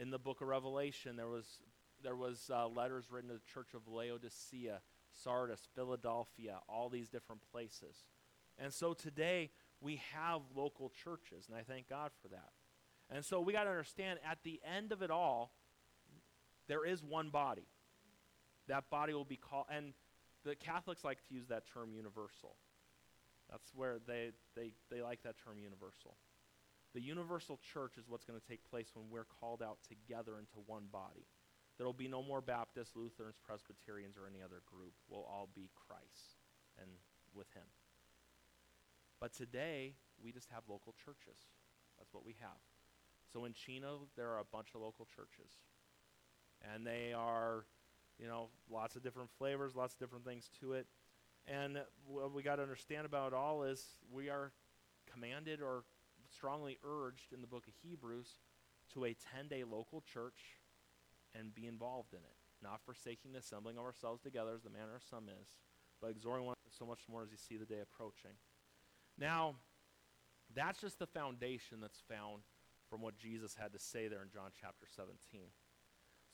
In 0.00 0.10
the 0.10 0.18
book 0.18 0.40
of 0.40 0.48
Revelation, 0.48 1.16
there 1.16 1.28
was 1.28 1.60
there 2.02 2.16
was 2.16 2.50
uh, 2.50 2.66
letters 2.66 3.10
written 3.10 3.28
to 3.28 3.34
the 3.34 3.52
church 3.52 3.74
of 3.74 3.86
Laodicea, 3.86 4.80
Sardis, 5.12 5.68
Philadelphia, 5.74 6.58
all 6.66 6.88
these 6.88 7.10
different 7.10 7.42
places. 7.52 8.06
And 8.58 8.72
so 8.72 8.94
today 8.94 9.50
we 9.78 10.00
have 10.14 10.40
local 10.56 10.90
churches, 11.04 11.48
and 11.48 11.54
I 11.58 11.62
thank 11.62 11.90
God 11.90 12.12
for 12.22 12.28
that. 12.28 12.52
And 13.10 13.22
so 13.22 13.42
we 13.42 13.52
got 13.52 13.64
to 13.64 13.70
understand 13.70 14.20
at 14.24 14.38
the 14.42 14.58
end 14.64 14.92
of 14.92 15.02
it 15.02 15.10
all, 15.10 15.52
there 16.66 16.86
is 16.86 17.02
one 17.02 17.28
body. 17.28 17.68
That 18.68 18.88
body 18.88 19.12
will 19.12 19.26
be 19.26 19.36
called, 19.36 19.66
and 19.70 19.92
the 20.46 20.54
Catholics 20.54 21.04
like 21.04 21.18
to 21.28 21.34
use 21.34 21.48
that 21.48 21.64
term 21.66 21.92
universal. 21.92 22.56
That's 23.50 23.74
where 23.74 23.98
they, 24.06 24.30
they, 24.56 24.72
they 24.90 25.02
like 25.02 25.22
that 25.24 25.34
term 25.44 25.58
universal. 25.58 26.16
The 26.94 27.00
universal 27.00 27.58
church 27.72 27.96
is 27.98 28.04
what's 28.08 28.24
going 28.24 28.38
to 28.38 28.46
take 28.46 28.68
place 28.68 28.88
when 28.94 29.06
we're 29.10 29.26
called 29.40 29.62
out 29.62 29.78
together 29.86 30.38
into 30.38 30.58
one 30.66 30.86
body. 30.92 31.26
There 31.78 31.86
will 31.86 31.94
be 31.94 32.08
no 32.08 32.22
more 32.22 32.40
Baptists, 32.40 32.96
Lutherans, 32.96 33.36
Presbyterians, 33.42 34.16
or 34.16 34.26
any 34.26 34.42
other 34.42 34.62
group. 34.66 34.92
We'll 35.08 35.20
all 35.20 35.48
be 35.54 35.70
Christ 35.86 36.36
and 36.80 36.90
with 37.32 37.46
Him. 37.54 37.64
But 39.20 39.32
today, 39.32 39.94
we 40.22 40.32
just 40.32 40.48
have 40.50 40.62
local 40.68 40.94
churches. 41.04 41.38
That's 41.98 42.12
what 42.12 42.26
we 42.26 42.36
have. 42.40 42.58
So 43.32 43.44
in 43.44 43.52
Chino, 43.52 44.08
there 44.16 44.28
are 44.30 44.40
a 44.40 44.44
bunch 44.44 44.68
of 44.74 44.80
local 44.80 45.06
churches. 45.06 45.52
And 46.74 46.86
they 46.86 47.12
are, 47.16 47.64
you 48.18 48.26
know, 48.26 48.48
lots 48.70 48.96
of 48.96 49.02
different 49.02 49.30
flavors, 49.38 49.76
lots 49.76 49.94
of 49.94 50.00
different 50.00 50.24
things 50.24 50.50
to 50.60 50.72
it. 50.72 50.86
And 51.46 51.78
what 52.06 52.34
we 52.34 52.42
got 52.42 52.56
to 52.56 52.62
understand 52.62 53.06
about 53.06 53.28
it 53.28 53.34
all 53.34 53.62
is 53.62 53.84
we 54.12 54.28
are 54.28 54.52
commanded 55.10 55.60
or 55.62 55.84
strongly 56.32 56.78
urged 56.84 57.32
in 57.32 57.40
the 57.40 57.46
book 57.46 57.66
of 57.66 57.74
Hebrews 57.82 58.28
to 58.94 59.04
attend 59.04 59.52
a 59.52 59.54
10 59.54 59.58
day 59.58 59.64
local 59.64 60.00
church 60.00 60.58
and 61.38 61.54
be 61.54 61.66
involved 61.66 62.12
in 62.12 62.18
it, 62.18 62.36
not 62.62 62.80
forsaking 62.84 63.32
the 63.32 63.38
assembling 63.38 63.78
of 63.78 63.84
ourselves 63.84 64.22
together 64.22 64.52
as 64.54 64.62
the 64.62 64.70
manner 64.70 64.96
of 64.96 65.02
some 65.08 65.28
is, 65.28 65.48
but 66.00 66.10
exhorting 66.10 66.46
one 66.46 66.56
so 66.70 66.84
much 66.84 67.00
more 67.08 67.22
as 67.22 67.30
you 67.30 67.36
see 67.36 67.56
the 67.56 67.66
day 67.66 67.80
approaching. 67.80 68.36
Now, 69.18 69.56
that's 70.54 70.80
just 70.80 70.98
the 70.98 71.06
foundation 71.06 71.80
that's 71.80 72.02
found 72.08 72.42
from 72.88 73.00
what 73.00 73.16
Jesus 73.16 73.54
had 73.54 73.72
to 73.72 73.78
say 73.78 74.08
there 74.08 74.22
in 74.22 74.30
John 74.30 74.50
chapter 74.60 74.86
17. 74.96 75.16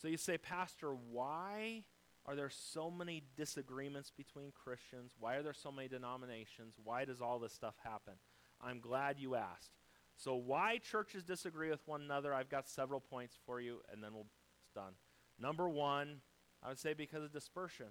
So 0.01 0.09
you 0.09 0.17
say, 0.17 0.39
Pastor, 0.39 0.95
why 0.95 1.85
are 2.25 2.35
there 2.35 2.51
so 2.51 2.91
many 2.91 3.23
disagreements 3.37 4.11
between 4.17 4.53
Christians? 4.53 5.13
Why 5.19 5.37
are 5.37 5.43
there 5.43 5.55
so 5.55 5.71
many 5.71 5.89
denominations? 5.89 6.75
Why 6.83 7.05
does 7.05 7.21
all 7.21 7.39
this 7.39 7.53
stuff 7.53 7.75
happen? 7.83 8.15
I'm 8.61 8.81
glad 8.81 9.19
you 9.19 9.35
asked. 9.35 9.73
So, 10.17 10.35
why 10.35 10.79
churches 10.79 11.23
disagree 11.23 11.71
with 11.71 11.87
one 11.87 12.01
another? 12.01 12.33
I've 12.33 12.49
got 12.49 12.69
several 12.69 13.01
points 13.01 13.37
for 13.45 13.61
you, 13.61 13.81
and 13.93 14.03
then 14.03 14.15
we'll 14.15 14.27
it's 14.67 14.75
done. 14.75 14.95
Number 15.39 15.69
one, 15.69 16.21
I 16.63 16.69
would 16.69 16.79
say 16.79 16.95
because 16.95 17.23
of 17.23 17.33
dispersion. 17.33 17.87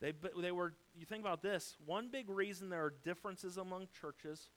They, 0.00 0.12
they 0.40 0.52
were, 0.52 0.74
you 0.94 1.06
think 1.06 1.22
about 1.22 1.42
this, 1.42 1.76
one 1.84 2.08
big 2.10 2.28
reason 2.28 2.68
there 2.68 2.84
are 2.84 2.94
differences 3.04 3.56
among 3.56 3.88
churches 4.00 4.50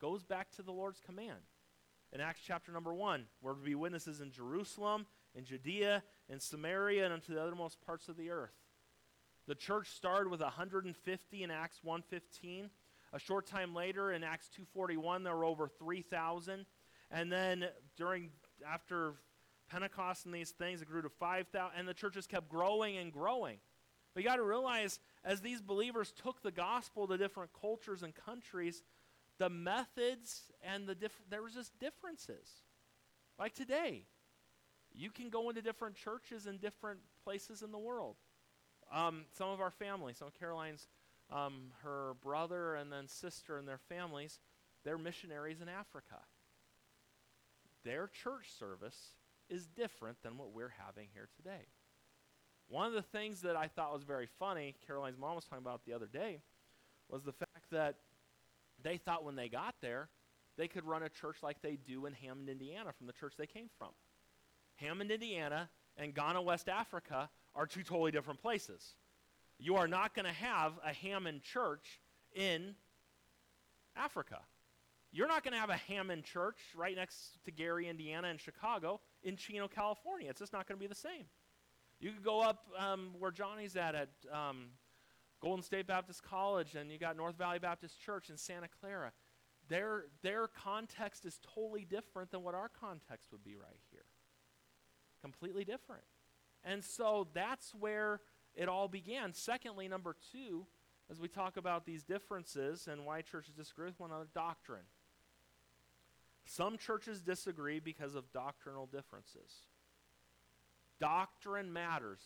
goes 0.00 0.22
back 0.22 0.50
to 0.52 0.62
the 0.62 0.72
Lord's 0.72 1.00
command. 1.00 1.40
In 2.12 2.20
Acts 2.20 2.40
chapter 2.44 2.72
number 2.72 2.94
one, 2.94 3.26
we're 3.42 3.54
to 3.54 3.60
be 3.60 3.74
witnesses 3.74 4.20
in 4.20 4.30
Jerusalem, 4.30 5.06
in 5.34 5.44
Judea, 5.44 6.02
in 6.28 6.38
Samaria, 6.38 7.04
and 7.04 7.12
unto 7.12 7.34
the 7.34 7.42
uttermost 7.42 7.80
parts 7.84 8.08
of 8.08 8.16
the 8.16 8.30
earth. 8.30 8.54
The 9.46 9.54
church 9.54 9.90
started 9.90 10.30
with 10.30 10.40
150 10.40 11.42
in 11.42 11.50
Acts 11.50 11.80
115. 11.82 12.70
A 13.14 13.18
short 13.20 13.46
time 13.46 13.74
later, 13.76 14.10
in 14.10 14.24
Acts 14.24 14.50
2:41, 14.50 15.22
there 15.22 15.36
were 15.36 15.44
over 15.44 15.68
3,000, 15.68 16.66
and 17.12 17.30
then 17.30 17.70
during 17.96 18.32
after 18.66 19.14
Pentecost 19.68 20.26
and 20.26 20.34
these 20.34 20.50
things, 20.50 20.82
it 20.82 20.88
grew 20.88 21.00
to 21.00 21.08
5,000, 21.08 21.78
and 21.78 21.86
the 21.86 21.94
churches 21.94 22.26
kept 22.26 22.48
growing 22.48 22.96
and 22.96 23.12
growing. 23.12 23.60
But 24.12 24.24
you 24.24 24.28
got 24.28 24.36
to 24.36 24.42
realize, 24.42 24.98
as 25.24 25.40
these 25.40 25.62
believers 25.62 26.10
took 26.10 26.42
the 26.42 26.50
gospel 26.50 27.06
to 27.06 27.16
different 27.16 27.52
cultures 27.52 28.02
and 28.02 28.12
countries, 28.12 28.82
the 29.38 29.48
methods 29.48 30.50
and 30.60 30.88
the 30.88 30.96
diff- 30.96 31.22
there 31.28 31.42
was 31.42 31.54
just 31.54 31.78
differences. 31.78 32.62
Like 33.38 33.54
today, 33.54 34.06
you 34.92 35.12
can 35.12 35.30
go 35.30 35.48
into 35.50 35.62
different 35.62 35.94
churches 35.94 36.46
in 36.46 36.58
different 36.58 37.00
places 37.22 37.62
in 37.62 37.70
the 37.70 37.78
world. 37.78 38.16
Um, 38.92 39.26
some 39.30 39.50
of 39.50 39.60
our 39.60 39.70
family, 39.70 40.14
some 40.14 40.28
of 40.28 40.34
Caroline's 40.34 40.88
um, 41.32 41.72
her 41.82 42.14
brother 42.22 42.74
and 42.74 42.92
then 42.92 43.08
sister 43.08 43.58
and 43.58 43.66
their 43.66 43.80
families, 43.88 44.40
they're 44.84 44.98
missionaries 44.98 45.60
in 45.60 45.68
Africa. 45.68 46.20
Their 47.84 48.08
church 48.08 48.50
service 48.58 49.14
is 49.48 49.66
different 49.66 50.22
than 50.22 50.38
what 50.38 50.52
we're 50.52 50.74
having 50.86 51.08
here 51.12 51.28
today. 51.36 51.66
One 52.68 52.86
of 52.86 52.94
the 52.94 53.02
things 53.02 53.42
that 53.42 53.56
I 53.56 53.68
thought 53.68 53.92
was 53.92 54.04
very 54.04 54.28
funny, 54.38 54.74
Caroline's 54.86 55.18
mom 55.18 55.34
was 55.34 55.44
talking 55.44 55.64
about 55.64 55.84
the 55.84 55.92
other 55.92 56.06
day, 56.06 56.40
was 57.08 57.22
the 57.22 57.32
fact 57.32 57.70
that 57.70 57.96
they 58.82 58.96
thought 58.96 59.24
when 59.24 59.36
they 59.36 59.48
got 59.48 59.74
there, 59.82 60.08
they 60.56 60.68
could 60.68 60.84
run 60.84 61.02
a 61.02 61.08
church 61.08 61.38
like 61.42 61.60
they 61.60 61.76
do 61.76 62.06
in 62.06 62.12
Hammond, 62.14 62.48
Indiana, 62.48 62.92
from 62.96 63.06
the 63.06 63.12
church 63.12 63.34
they 63.36 63.46
came 63.46 63.68
from. 63.78 63.90
Hammond, 64.76 65.10
Indiana, 65.10 65.68
and 65.96 66.14
Ghana, 66.14 66.40
West 66.42 66.68
Africa 66.68 67.28
are 67.54 67.66
two 67.66 67.82
totally 67.82 68.10
different 68.10 68.40
places. 68.40 68.94
You 69.58 69.76
are 69.76 69.88
not 69.88 70.14
going 70.14 70.26
to 70.26 70.32
have 70.32 70.72
a 70.84 70.92
Hammond 70.92 71.42
church 71.42 72.00
in 72.34 72.74
Africa. 73.96 74.40
You're 75.12 75.28
not 75.28 75.44
going 75.44 75.54
to 75.54 75.60
have 75.60 75.70
a 75.70 75.76
Hammond 75.76 76.24
church 76.24 76.58
right 76.74 76.96
next 76.96 77.38
to 77.44 77.52
Gary, 77.52 77.88
Indiana, 77.88 78.28
and 78.28 78.40
Chicago 78.40 79.00
in 79.22 79.36
Chino, 79.36 79.68
California. 79.68 80.28
It's 80.28 80.40
just 80.40 80.52
not 80.52 80.66
going 80.66 80.76
to 80.76 80.80
be 80.80 80.88
the 80.88 80.94
same. 80.94 81.26
You 82.00 82.10
could 82.10 82.24
go 82.24 82.40
up 82.40 82.66
um, 82.76 83.10
where 83.18 83.30
Johnny's 83.30 83.76
at, 83.76 83.94
at 83.94 84.08
um, 84.32 84.70
Golden 85.40 85.62
State 85.62 85.86
Baptist 85.86 86.22
College, 86.22 86.74
and 86.74 86.90
you 86.90 86.98
got 86.98 87.16
North 87.16 87.38
Valley 87.38 87.60
Baptist 87.60 88.00
Church 88.00 88.28
in 88.28 88.36
Santa 88.36 88.66
Clara. 88.80 89.12
Their, 89.68 90.06
their 90.22 90.48
context 90.48 91.24
is 91.24 91.38
totally 91.54 91.84
different 91.84 92.30
than 92.30 92.42
what 92.42 92.54
our 92.54 92.68
context 92.68 93.30
would 93.30 93.44
be 93.44 93.54
right 93.54 93.80
here. 93.90 94.06
Completely 95.22 95.64
different. 95.64 96.02
And 96.64 96.82
so 96.82 97.28
that's 97.32 97.74
where 97.74 98.20
it 98.54 98.68
all 98.68 98.88
began. 98.88 99.32
Secondly, 99.32 99.88
number 99.88 100.16
two, 100.32 100.66
as 101.10 101.20
we 101.20 101.28
talk 101.28 101.56
about 101.56 101.84
these 101.84 102.02
differences 102.02 102.88
and 102.90 103.04
why 103.04 103.22
churches 103.22 103.54
disagree 103.54 103.86
with 103.86 104.00
one 104.00 104.10
another, 104.10 104.28
doctrine. 104.34 104.86
Some 106.46 106.78
churches 106.78 107.20
disagree 107.20 107.80
because 107.80 108.14
of 108.14 108.32
doctrinal 108.32 108.86
differences. 108.86 109.66
Doctrine 111.00 111.72
matters. 111.72 112.20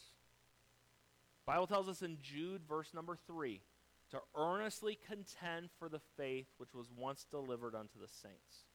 Bible 1.47 1.67
tells 1.67 1.89
us 1.89 2.03
in 2.03 2.19
Jude 2.21 2.63
verse 2.69 2.93
number 2.93 3.17
3 3.27 3.61
to 4.11 4.21
earnestly 4.37 4.99
contend 5.07 5.71
for 5.79 5.89
the 5.89 6.01
faith 6.17 6.47
which 6.59 6.75
was 6.75 6.89
once 6.97 7.25
delivered 7.31 7.75
unto 7.75 7.99
the 7.99 8.09
saints. 8.09 8.67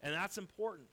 And 0.00 0.14
that's 0.14 0.38
important. 0.38 0.90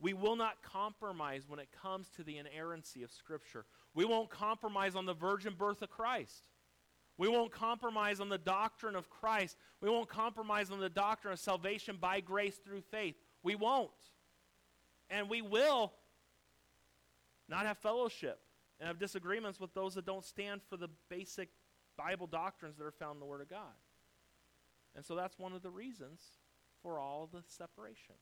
We 0.00 0.12
will 0.14 0.36
not 0.36 0.62
compromise 0.62 1.44
when 1.46 1.58
it 1.58 1.68
comes 1.82 2.08
to 2.16 2.22
the 2.22 2.38
inerrancy 2.38 3.02
of 3.02 3.10
Scripture. 3.10 3.66
We 3.94 4.04
won't 4.04 4.30
compromise 4.30 4.94
on 4.94 5.06
the 5.06 5.14
virgin 5.14 5.54
birth 5.58 5.82
of 5.82 5.90
Christ. 5.90 6.42
We 7.18 7.28
won't 7.28 7.52
compromise 7.52 8.20
on 8.20 8.28
the 8.28 8.38
doctrine 8.38 8.96
of 8.96 9.10
Christ. 9.10 9.56
We 9.82 9.90
won't 9.90 10.08
compromise 10.08 10.70
on 10.70 10.80
the 10.80 10.88
doctrine 10.88 11.32
of 11.32 11.38
salvation 11.38 11.98
by 12.00 12.20
grace 12.20 12.56
through 12.56 12.82
faith. 12.90 13.16
We 13.42 13.56
won't. 13.56 13.90
And 15.10 15.28
we 15.28 15.42
will 15.42 15.92
not 17.48 17.66
have 17.66 17.78
fellowship 17.78 18.40
and 18.78 18.86
have 18.86 18.98
disagreements 18.98 19.60
with 19.60 19.74
those 19.74 19.94
that 19.96 20.06
don't 20.06 20.24
stand 20.24 20.62
for 20.70 20.76
the 20.76 20.88
basic 21.10 21.50
Bible 21.98 22.26
doctrines 22.26 22.78
that 22.78 22.84
are 22.84 22.92
found 22.92 23.16
in 23.16 23.20
the 23.20 23.26
Word 23.26 23.42
of 23.42 23.50
God. 23.50 23.76
And 24.96 25.04
so 25.04 25.14
that's 25.14 25.38
one 25.38 25.52
of 25.52 25.62
the 25.62 25.70
reasons 25.70 26.20
for 26.82 26.98
all 26.98 27.28
the 27.30 27.42
separation. 27.46 28.14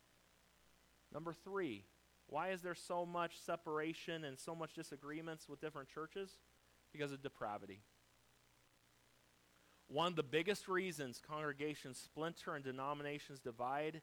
Number 1.13 1.33
three, 1.33 1.85
why 2.29 2.51
is 2.51 2.61
there 2.61 2.75
so 2.75 3.07
much 3.07 3.41
separation 3.41 4.25
and 4.25 4.39
so 4.39 4.55
much 4.55 4.75
disagreements 4.75 5.49
with 5.49 5.61
different 5.61 5.89
churches? 5.89 6.31
Because 6.93 7.13
of 7.13 7.23
depravity. 7.23 7.81
One 9.89 10.09
of 10.09 10.17
the 10.17 10.23
biggest 10.23 10.69
reasons 10.69 11.21
congregations 11.27 11.99
splinter 11.99 12.55
and 12.55 12.65
denominations 12.65 13.41
divide 13.41 14.03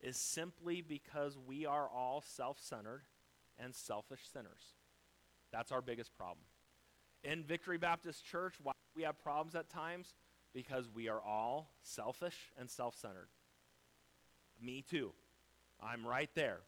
is 0.00 0.16
simply 0.16 0.80
because 0.80 1.36
we 1.38 1.66
are 1.66 1.88
all 1.88 2.22
self 2.26 2.58
centered 2.60 3.02
and 3.58 3.74
selfish 3.74 4.20
sinners. 4.32 4.74
That's 5.52 5.72
our 5.72 5.82
biggest 5.82 6.16
problem. 6.16 6.44
In 7.24 7.42
Victory 7.44 7.78
Baptist 7.78 8.24
Church, 8.24 8.54
why 8.62 8.72
we 8.94 9.02
have 9.02 9.18
problems 9.22 9.54
at 9.54 9.68
times? 9.68 10.14
Because 10.54 10.88
we 10.94 11.08
are 11.08 11.20
all 11.20 11.70
selfish 11.82 12.52
and 12.58 12.70
self 12.70 12.96
centered. 12.96 13.28
Me 14.60 14.82
too. 14.88 15.12
I'm 15.82 16.06
right 16.06 16.30
there. 16.34 16.60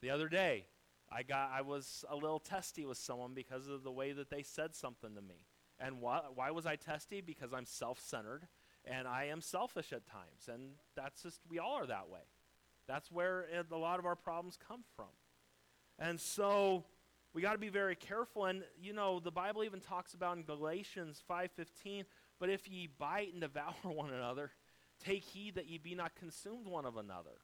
The 0.00 0.10
other 0.10 0.28
day, 0.28 0.66
I 1.10 1.22
got 1.22 1.50
I 1.52 1.62
was 1.62 2.04
a 2.08 2.14
little 2.14 2.38
testy 2.38 2.84
with 2.84 2.98
someone 2.98 3.34
because 3.34 3.68
of 3.68 3.82
the 3.82 3.90
way 3.90 4.12
that 4.12 4.30
they 4.30 4.42
said 4.42 4.74
something 4.74 5.14
to 5.14 5.22
me. 5.22 5.46
And 5.80 6.00
why, 6.00 6.20
why 6.34 6.50
was 6.50 6.66
I 6.66 6.76
testy? 6.76 7.20
Because 7.20 7.52
I'm 7.52 7.64
self-centered 7.64 8.48
and 8.84 9.06
I 9.06 9.24
am 9.24 9.40
selfish 9.40 9.92
at 9.92 10.06
times. 10.06 10.48
And 10.52 10.72
that's 10.96 11.22
just 11.22 11.40
we 11.48 11.58
all 11.58 11.74
are 11.74 11.86
that 11.86 12.08
way. 12.08 12.20
That's 12.86 13.10
where 13.10 13.42
it, 13.42 13.66
a 13.70 13.76
lot 13.76 13.98
of 13.98 14.06
our 14.06 14.16
problems 14.16 14.58
come 14.68 14.82
from. 14.96 15.06
And 15.98 16.20
so 16.20 16.84
we 17.34 17.42
got 17.42 17.52
to 17.52 17.58
be 17.58 17.68
very 17.68 17.96
careful 17.96 18.46
and 18.46 18.62
you 18.80 18.92
know 18.92 19.20
the 19.20 19.30
Bible 19.30 19.64
even 19.64 19.80
talks 19.80 20.14
about 20.14 20.36
in 20.36 20.44
Galatians 20.44 21.22
5:15, 21.28 22.04
but 22.38 22.50
if 22.50 22.68
ye 22.68 22.88
bite 22.98 23.32
and 23.32 23.40
devour 23.42 23.74
one 23.82 24.10
another, 24.10 24.52
take 25.04 25.22
heed 25.22 25.56
that 25.56 25.66
ye 25.66 25.78
be 25.78 25.94
not 25.94 26.14
consumed 26.14 26.66
one 26.66 26.86
of 26.86 26.96
another. 26.96 27.38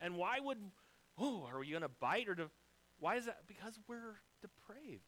And 0.00 0.16
why 0.16 0.40
would, 0.40 0.58
oh, 1.18 1.48
are 1.50 1.58
we 1.58 1.70
going 1.70 1.82
to 1.82 1.88
bite 1.88 2.28
or, 2.28 2.34
de- 2.34 2.50
why 2.98 3.16
is 3.16 3.26
that? 3.26 3.46
Because 3.46 3.78
we're 3.88 4.20
depraved. 4.40 5.02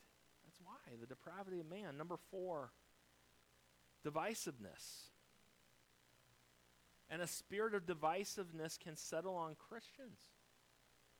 That's 0.44 0.58
why, 0.62 0.96
the 1.00 1.06
depravity 1.06 1.60
of 1.60 1.68
man. 1.68 1.96
Number 1.96 2.16
four, 2.30 2.72
divisiveness. 4.06 5.08
And 7.10 7.22
a 7.22 7.26
spirit 7.26 7.74
of 7.74 7.86
divisiveness 7.86 8.78
can 8.78 8.96
settle 8.96 9.36
on 9.36 9.56
Christians. 9.68 10.18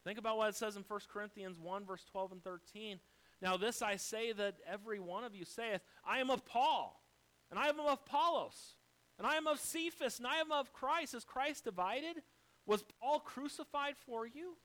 Think 0.04 0.18
about 0.18 0.36
what 0.36 0.50
it 0.50 0.56
says 0.56 0.76
in 0.76 0.84
1 0.86 1.00
Corinthians 1.12 1.58
1, 1.58 1.84
verse 1.84 2.04
12 2.10 2.32
and 2.32 2.44
13. 2.44 2.98
Now, 3.40 3.56
this 3.56 3.82
I 3.82 3.96
say 3.96 4.32
that 4.32 4.56
every 4.66 5.00
one 5.00 5.24
of 5.24 5.34
you 5.34 5.44
saith, 5.44 5.80
I 6.06 6.18
am 6.18 6.30
of 6.30 6.44
Paul, 6.44 7.02
and 7.50 7.58
I 7.58 7.68
am 7.68 7.80
of 7.80 7.86
Apollos, 7.86 8.76
And 9.18 9.26
I 9.26 9.36
am 9.36 9.46
of 9.46 9.60
Cephas, 9.60 10.18
and 10.18 10.26
I 10.26 10.38
am 10.38 10.50
of 10.50 10.72
Christ. 10.72 11.14
Is 11.14 11.24
Christ 11.24 11.64
divided? 11.64 12.22
Was 12.66 12.84
Paul 13.00 13.20
crucified 13.20 13.94
for 14.06 14.26
you? 14.26 14.56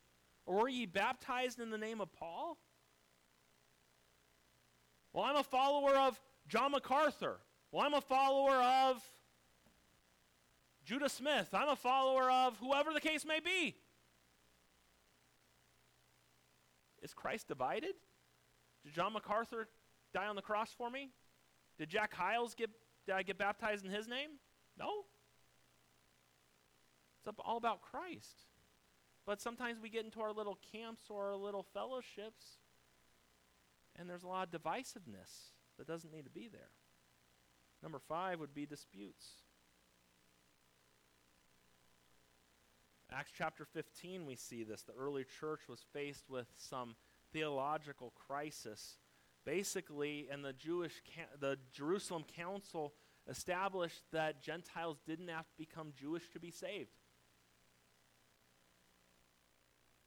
Or 0.50 0.62
were 0.62 0.68
ye 0.68 0.88
baptized 0.88 1.60
in 1.60 1.70
the 1.70 1.78
name 1.78 2.02
of 2.02 2.12
Paul? 2.12 2.58
Well, 5.14 5.24
I'm 5.24 5.36
a 5.36 5.44
follower 5.44 5.96
of 5.96 6.20
John 6.48 6.72
MacArthur. 6.72 7.38
Well, 7.72 7.86
I'm 7.86 7.94
a 7.94 8.02
follower 8.02 8.56
of 8.56 9.00
Judah 10.84 11.08
Smith. 11.08 11.50
I'm 11.54 11.70
a 11.70 11.76
follower 11.76 12.32
of 12.32 12.58
whoever 12.58 12.94
the 12.94 13.00
case 13.00 13.26
may 13.26 13.40
be. 13.40 13.76
Is 17.04 17.14
Christ 17.14 17.48
divided? 17.48 17.94
Did 18.84 18.96
John 18.96 19.14
MacArthur 19.14 19.68
die 20.16 20.26
on 20.26 20.36
the 20.36 20.42
cross 20.42 20.74
for 20.76 20.90
me? 20.90 21.12
Did 21.78 21.90
Jack 21.90 22.12
Hyles 22.16 22.56
get 22.56 22.72
did 23.06 23.14
I 23.14 23.22
get 23.22 23.38
baptized 23.38 23.86
in 23.86 23.92
his 23.92 24.08
name? 24.08 24.32
No. 24.80 25.06
It's 27.24 27.38
all 27.46 27.58
about 27.58 27.82
Christ. 27.84 28.46
But 29.30 29.40
sometimes 29.40 29.78
we 29.80 29.90
get 29.90 30.06
into 30.06 30.22
our 30.22 30.34
little 30.34 30.58
camps 30.72 31.04
or 31.08 31.30
our 31.30 31.36
little 31.36 31.62
fellowships, 31.62 32.58
and 33.96 34.10
there's 34.10 34.24
a 34.24 34.28
lot 34.28 34.48
of 34.48 34.60
divisiveness 34.60 35.52
that 35.78 35.86
doesn't 35.86 36.12
need 36.12 36.24
to 36.24 36.32
be 36.32 36.50
there. 36.52 36.72
Number 37.84 38.00
five 38.00 38.40
would 38.40 38.56
be 38.56 38.66
disputes. 38.66 39.28
Acts 43.12 43.30
chapter 43.38 43.66
15, 43.66 44.26
we 44.26 44.36
see 44.36 44.64
this. 44.64 44.82
The 44.82 44.94
early 45.00 45.26
church 45.40 45.60
was 45.70 45.86
faced 45.94 46.28
with 46.28 46.48
some 46.58 46.96
theological 47.32 48.14
crisis. 48.16 48.98
Basically, 49.46 50.28
and 50.32 50.44
the 50.44 50.54
Jewish, 50.54 51.04
the 51.40 51.60
Jerusalem 51.72 52.24
Council 52.36 52.96
established 53.30 54.02
that 54.12 54.42
Gentiles 54.42 54.98
didn't 55.06 55.28
have 55.28 55.48
to 55.50 55.56
become 55.56 55.94
Jewish 55.96 56.32
to 56.32 56.40
be 56.40 56.50
saved. 56.50 56.90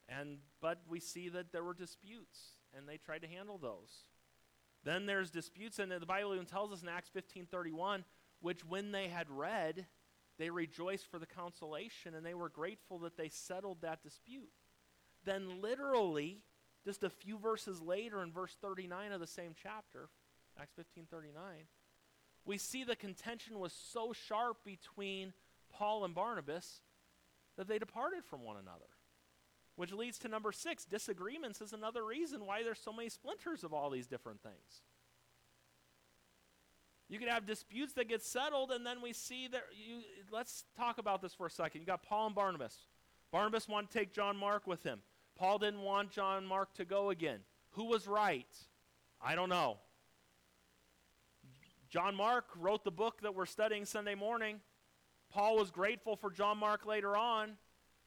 And 0.09 0.39
but 0.61 0.79
we 0.87 0.99
see 0.99 1.29
that 1.29 1.51
there 1.51 1.63
were 1.63 1.73
disputes, 1.73 2.39
and 2.75 2.87
they 2.87 2.97
tried 2.97 3.21
to 3.21 3.27
handle 3.27 3.57
those. 3.57 4.05
Then 4.83 5.05
there's 5.05 5.31
disputes, 5.31 5.79
and 5.79 5.91
the 5.91 6.05
Bible 6.05 6.33
even 6.33 6.45
tells 6.45 6.71
us 6.71 6.81
in 6.81 6.89
Acts 6.89 7.09
15:31, 7.09 8.03
which 8.41 8.65
when 8.65 8.91
they 8.91 9.07
had 9.07 9.29
read, 9.29 9.87
they 10.37 10.49
rejoiced 10.49 11.07
for 11.07 11.19
the 11.19 11.25
consolation, 11.25 12.15
and 12.15 12.25
they 12.25 12.33
were 12.33 12.49
grateful 12.49 12.99
that 12.99 13.17
they 13.17 13.29
settled 13.29 13.81
that 13.81 14.03
dispute. 14.03 14.51
Then 15.23 15.61
literally, 15.61 16.43
just 16.83 17.03
a 17.03 17.09
few 17.09 17.37
verses 17.37 17.81
later, 17.81 18.21
in 18.21 18.31
verse 18.31 18.55
39 18.59 19.13
of 19.13 19.21
the 19.21 19.27
same 19.27 19.55
chapter, 19.55 20.09
Acts 20.59 20.73
15:39, 20.73 21.67
we 22.45 22.57
see 22.57 22.83
the 22.83 22.95
contention 22.95 23.59
was 23.59 23.71
so 23.71 24.11
sharp 24.11 24.63
between 24.65 25.33
Paul 25.69 26.03
and 26.03 26.13
Barnabas 26.13 26.81
that 27.55 27.67
they 27.67 27.79
departed 27.79 28.25
from 28.25 28.43
one 28.43 28.57
another. 28.57 28.92
Which 29.75 29.91
leads 29.91 30.19
to 30.19 30.27
number 30.27 30.51
six 30.51 30.85
disagreements 30.85 31.59
is 31.61 31.73
another 31.73 32.05
reason 32.05 32.45
why 32.45 32.63
there's 32.63 32.79
so 32.79 32.93
many 32.93 33.09
splinters 33.09 33.63
of 33.63 33.73
all 33.73 33.89
these 33.89 34.05
different 34.05 34.41
things. 34.43 34.83
You 37.09 37.19
can 37.19 37.27
have 37.27 37.45
disputes 37.45 37.93
that 37.93 38.07
get 38.07 38.23
settled, 38.23 38.71
and 38.71 38.85
then 38.85 39.01
we 39.01 39.13
see 39.13 39.47
that 39.47 39.63
you. 39.73 40.01
Let's 40.31 40.65
talk 40.77 40.97
about 40.97 41.21
this 41.21 41.33
for 41.33 41.47
a 41.47 41.51
second. 41.51 41.81
You 41.81 41.87
got 41.87 42.03
Paul 42.03 42.27
and 42.27 42.35
Barnabas. 42.35 42.75
Barnabas 43.31 43.67
wanted 43.67 43.91
to 43.91 43.99
take 43.99 44.13
John 44.13 44.37
Mark 44.37 44.67
with 44.67 44.83
him. 44.83 44.99
Paul 45.35 45.57
didn't 45.57 45.81
want 45.81 46.11
John 46.11 46.45
Mark 46.45 46.73
to 46.75 46.85
go 46.85 47.09
again. 47.09 47.39
Who 47.71 47.85
was 47.85 48.07
right? 48.07 48.47
I 49.19 49.35
don't 49.35 49.49
know. 49.49 49.77
John 51.89 52.15
Mark 52.15 52.45
wrote 52.55 52.83
the 52.83 52.91
book 52.91 53.21
that 53.21 53.35
we're 53.35 53.45
studying 53.45 53.85
Sunday 53.85 54.15
morning. 54.15 54.59
Paul 55.31 55.57
was 55.57 55.71
grateful 55.71 56.15
for 56.15 56.31
John 56.31 56.57
Mark 56.57 56.85
later 56.85 57.17
on. 57.17 57.53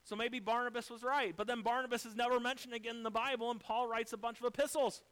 So 0.07 0.14
maybe 0.14 0.38
Barnabas 0.38 0.88
was 0.88 1.02
right. 1.02 1.34
But 1.36 1.48
then 1.48 1.62
Barnabas 1.62 2.07
is 2.07 2.14
never 2.14 2.38
mentioned 2.38 2.72
again 2.72 2.94
in 2.94 3.02
the 3.02 3.11
Bible, 3.11 3.50
and 3.50 3.59
Paul 3.59 3.88
writes 3.88 4.12
a 4.12 4.16
bunch 4.16 4.38
of 4.38 4.46
epistles. 4.46 5.02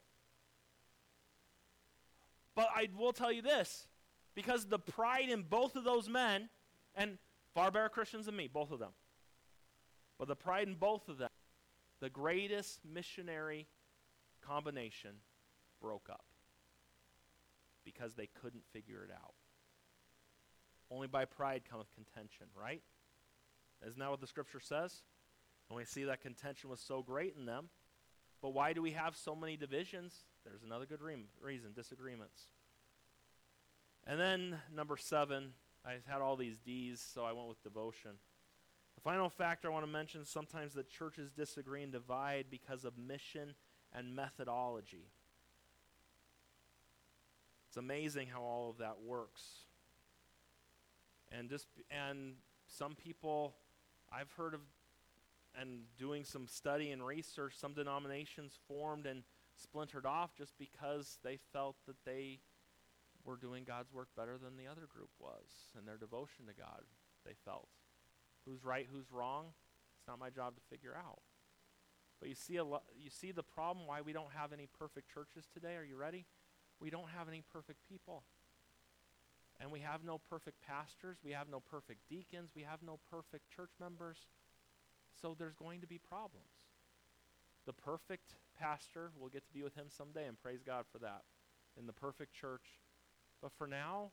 But 2.54 2.68
I 2.72 2.88
will 2.96 3.12
tell 3.12 3.32
you 3.32 3.42
this 3.42 3.88
because 4.36 4.66
the 4.66 4.78
pride 4.78 5.28
in 5.28 5.42
both 5.42 5.74
of 5.74 5.82
those 5.82 6.08
men, 6.08 6.48
and 6.94 7.18
far 7.54 7.72
better 7.72 7.88
Christians 7.88 8.26
than 8.26 8.36
me, 8.36 8.46
both 8.46 8.70
of 8.70 8.78
them, 8.78 8.92
but 10.16 10.28
the 10.28 10.36
pride 10.36 10.68
in 10.68 10.74
both 10.74 11.08
of 11.08 11.18
them, 11.18 11.30
the 11.98 12.08
greatest 12.08 12.78
missionary 12.84 13.66
combination 14.46 15.16
broke 15.80 16.08
up 16.08 16.24
because 17.84 18.14
they 18.14 18.28
couldn't 18.40 18.62
figure 18.72 19.02
it 19.02 19.10
out. 19.12 19.34
Only 20.88 21.08
by 21.08 21.24
pride 21.24 21.62
cometh 21.68 21.92
contention, 21.96 22.46
right? 22.56 22.82
Isn't 23.86 23.98
that 23.98 24.10
what 24.10 24.20
the 24.20 24.26
scripture 24.26 24.60
says? 24.60 25.02
And 25.68 25.76
we 25.76 25.84
see 25.84 26.04
that 26.04 26.20
contention 26.20 26.70
was 26.70 26.80
so 26.80 27.02
great 27.02 27.34
in 27.38 27.46
them. 27.46 27.68
But 28.42 28.50
why 28.50 28.72
do 28.72 28.82
we 28.82 28.92
have 28.92 29.16
so 29.16 29.34
many 29.34 29.56
divisions? 29.56 30.24
There's 30.44 30.62
another 30.62 30.86
good 30.86 31.00
re- 31.00 31.16
reason 31.40 31.72
disagreements. 31.74 32.48
And 34.06 34.20
then, 34.20 34.58
number 34.74 34.96
seven, 34.98 35.52
I 35.84 35.96
had 36.06 36.20
all 36.20 36.36
these 36.36 36.58
D's, 36.58 37.00
so 37.00 37.24
I 37.24 37.32
went 37.32 37.48
with 37.48 37.62
devotion. 37.62 38.12
The 38.94 39.00
final 39.00 39.30
factor 39.30 39.68
I 39.68 39.72
want 39.72 39.84
to 39.84 39.90
mention 39.90 40.24
sometimes 40.24 40.74
the 40.74 40.82
churches 40.82 41.30
disagree 41.30 41.82
and 41.82 41.90
divide 41.90 42.46
because 42.50 42.84
of 42.84 42.98
mission 42.98 43.54
and 43.94 44.14
methodology. 44.14 45.08
It's 47.68 47.76
amazing 47.76 48.28
how 48.28 48.42
all 48.42 48.70
of 48.70 48.78
that 48.78 49.00
works. 49.04 49.42
And 51.32 51.48
just 51.48 51.66
and 51.90 52.34
some 52.68 52.94
people 52.94 53.54
I've 54.14 54.30
heard 54.32 54.54
of, 54.54 54.60
and 55.60 55.82
doing 55.98 56.24
some 56.24 56.46
study 56.46 56.90
and 56.90 57.04
research, 57.04 57.54
some 57.56 57.74
denominations 57.74 58.58
formed 58.68 59.06
and 59.06 59.22
splintered 59.56 60.06
off 60.06 60.34
just 60.36 60.52
because 60.58 61.18
they 61.24 61.38
felt 61.52 61.76
that 61.86 61.96
they 62.04 62.40
were 63.24 63.36
doing 63.36 63.64
God's 63.64 63.92
work 63.92 64.08
better 64.16 64.36
than 64.38 64.56
the 64.56 64.70
other 64.70 64.86
group 64.86 65.10
was 65.18 65.72
and 65.76 65.86
their 65.86 65.96
devotion 65.96 66.46
to 66.46 66.52
God, 66.54 66.82
they 67.24 67.34
felt. 67.44 67.68
Who's 68.46 68.64
right, 68.64 68.86
who's 68.92 69.10
wrong? 69.10 69.46
It's 69.98 70.08
not 70.08 70.18
my 70.18 70.30
job 70.30 70.54
to 70.56 70.60
figure 70.70 70.94
out. 70.96 71.20
But 72.20 72.28
you 72.28 72.34
see 72.34 72.56
a 72.56 72.64
lo- 72.64 72.82
you 72.96 73.10
see 73.10 73.32
the 73.32 73.42
problem 73.42 73.86
why 73.86 74.00
we 74.00 74.12
don't 74.12 74.32
have 74.36 74.52
any 74.52 74.68
perfect 74.78 75.12
churches 75.12 75.48
today. 75.52 75.76
Are 75.76 75.84
you 75.84 75.96
ready? 75.96 76.26
We 76.80 76.90
don't 76.90 77.08
have 77.16 77.28
any 77.28 77.42
perfect 77.52 77.78
people. 77.88 78.24
And 79.64 79.72
we 79.72 79.80
have 79.80 80.04
no 80.04 80.18
perfect 80.18 80.60
pastors, 80.60 81.16
we 81.24 81.32
have 81.32 81.48
no 81.48 81.58
perfect 81.58 82.06
deacons, 82.10 82.50
we 82.54 82.64
have 82.64 82.82
no 82.82 82.98
perfect 83.10 83.48
church 83.48 83.70
members. 83.80 84.26
So 85.22 85.34
there's 85.38 85.54
going 85.54 85.80
to 85.80 85.86
be 85.86 85.96
problems. 85.96 86.52
The 87.64 87.72
perfect 87.72 88.34
pastor, 88.60 89.10
we'll 89.18 89.30
get 89.30 89.46
to 89.46 89.52
be 89.54 89.62
with 89.62 89.74
him 89.74 89.86
someday, 89.88 90.26
and 90.26 90.38
praise 90.38 90.60
God 90.62 90.84
for 90.92 90.98
that, 90.98 91.22
in 91.78 91.86
the 91.86 91.94
perfect 91.94 92.34
church. 92.34 92.82
But 93.40 93.52
for 93.56 93.66
now, 93.66 94.10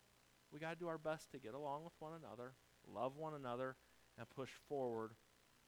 we 0.53 0.59
got 0.61 0.69
to 0.69 0.79
do 0.79 0.87
our 0.87 0.97
best 0.97 1.33
to 1.33 1.37
get 1.37 1.53
along 1.53 1.83
with 1.83 1.93
one 1.99 2.13
another, 2.13 2.53
love 2.87 3.17
one 3.17 3.33
another, 3.33 3.75
and 4.17 4.29
push 4.29 4.51
forward 4.69 5.11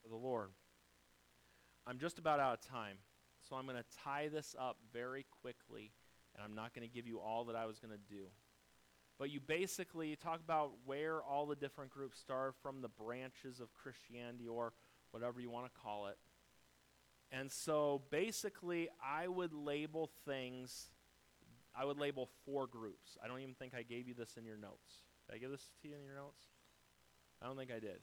for 0.02 0.08
the 0.08 0.16
Lord. 0.16 0.52
I'm 1.86 2.00
just 2.00 2.20
about 2.20 2.40
out 2.40 2.54
of 2.54 2.62
time, 2.62 3.00
so 3.42 3.58
I'm 3.58 3.66
going 3.66 3.76
to 3.76 3.98
tie 4.02 4.30
this 4.30 4.56
up 4.58 4.78
very 4.94 5.26
quickly, 5.42 5.92
and 6.34 6.42
I'm 6.42 6.56
not 6.56 6.74
going 6.74 6.88
to 6.88 6.96
give 6.96 7.06
you 7.06 7.20
all 7.20 7.44
that 7.44 7.58
I 7.58 7.66
was 7.66 7.80
going 7.80 7.92
to 7.92 8.16
do. 8.16 8.28
But 9.20 9.30
you 9.30 9.39
basically 9.39 10.16
talk 10.16 10.39
about 10.43 10.72
where 10.86 11.22
all 11.22 11.45
the 11.45 11.55
different 11.55 11.91
groups 11.91 12.20
start 12.20 12.55
from 12.61 12.82
the 12.82 12.89
branches 12.89 13.59
of 13.59 13.74
Christianity 13.74 14.47
or 14.47 14.74
whatever 15.11 15.39
you 15.39 15.49
want 15.49 15.66
to 15.66 15.80
call 15.80 16.07
it. 16.07 16.18
And 17.32 17.51
so 17.51 18.03
basically, 18.11 18.89
I 19.03 19.28
would 19.28 19.53
label 19.53 20.09
things, 20.26 20.89
I 21.76 21.86
would 21.86 21.97
label 21.97 22.30
four 22.45 22.68
groups. 22.68 23.18
I 23.24 23.28
don't 23.28 23.39
even 23.39 23.55
think 23.55 23.74
I 23.74 23.84
gave 23.84 24.07
you 24.07 24.14
this 24.14 24.38
in 24.38 24.45
your 24.45 24.57
notes. 24.57 25.03
Did 25.28 25.36
I 25.36 25.38
give 25.39 25.51
this 25.51 25.68
to 25.82 25.88
you 25.88 25.95
in 25.95 26.03
your 26.03 26.16
notes? 26.16 26.43
I 27.41 27.47
don't 27.47 27.57
think 27.57 27.72
I 27.72 27.80
did. 27.80 27.99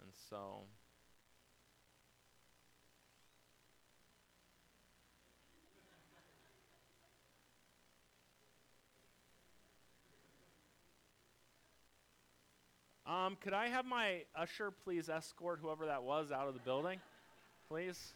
And 0.00 0.10
so 0.28 0.64
Um, 13.06 13.36
could 13.40 13.52
I 13.52 13.68
have 13.68 13.84
my 13.84 14.22
usher 14.34 14.70
please 14.70 15.08
escort 15.08 15.58
whoever 15.60 15.86
that 15.86 16.02
was 16.02 16.32
out 16.32 16.48
of 16.48 16.54
the 16.54 16.60
building? 16.60 16.98
Please. 17.68 18.14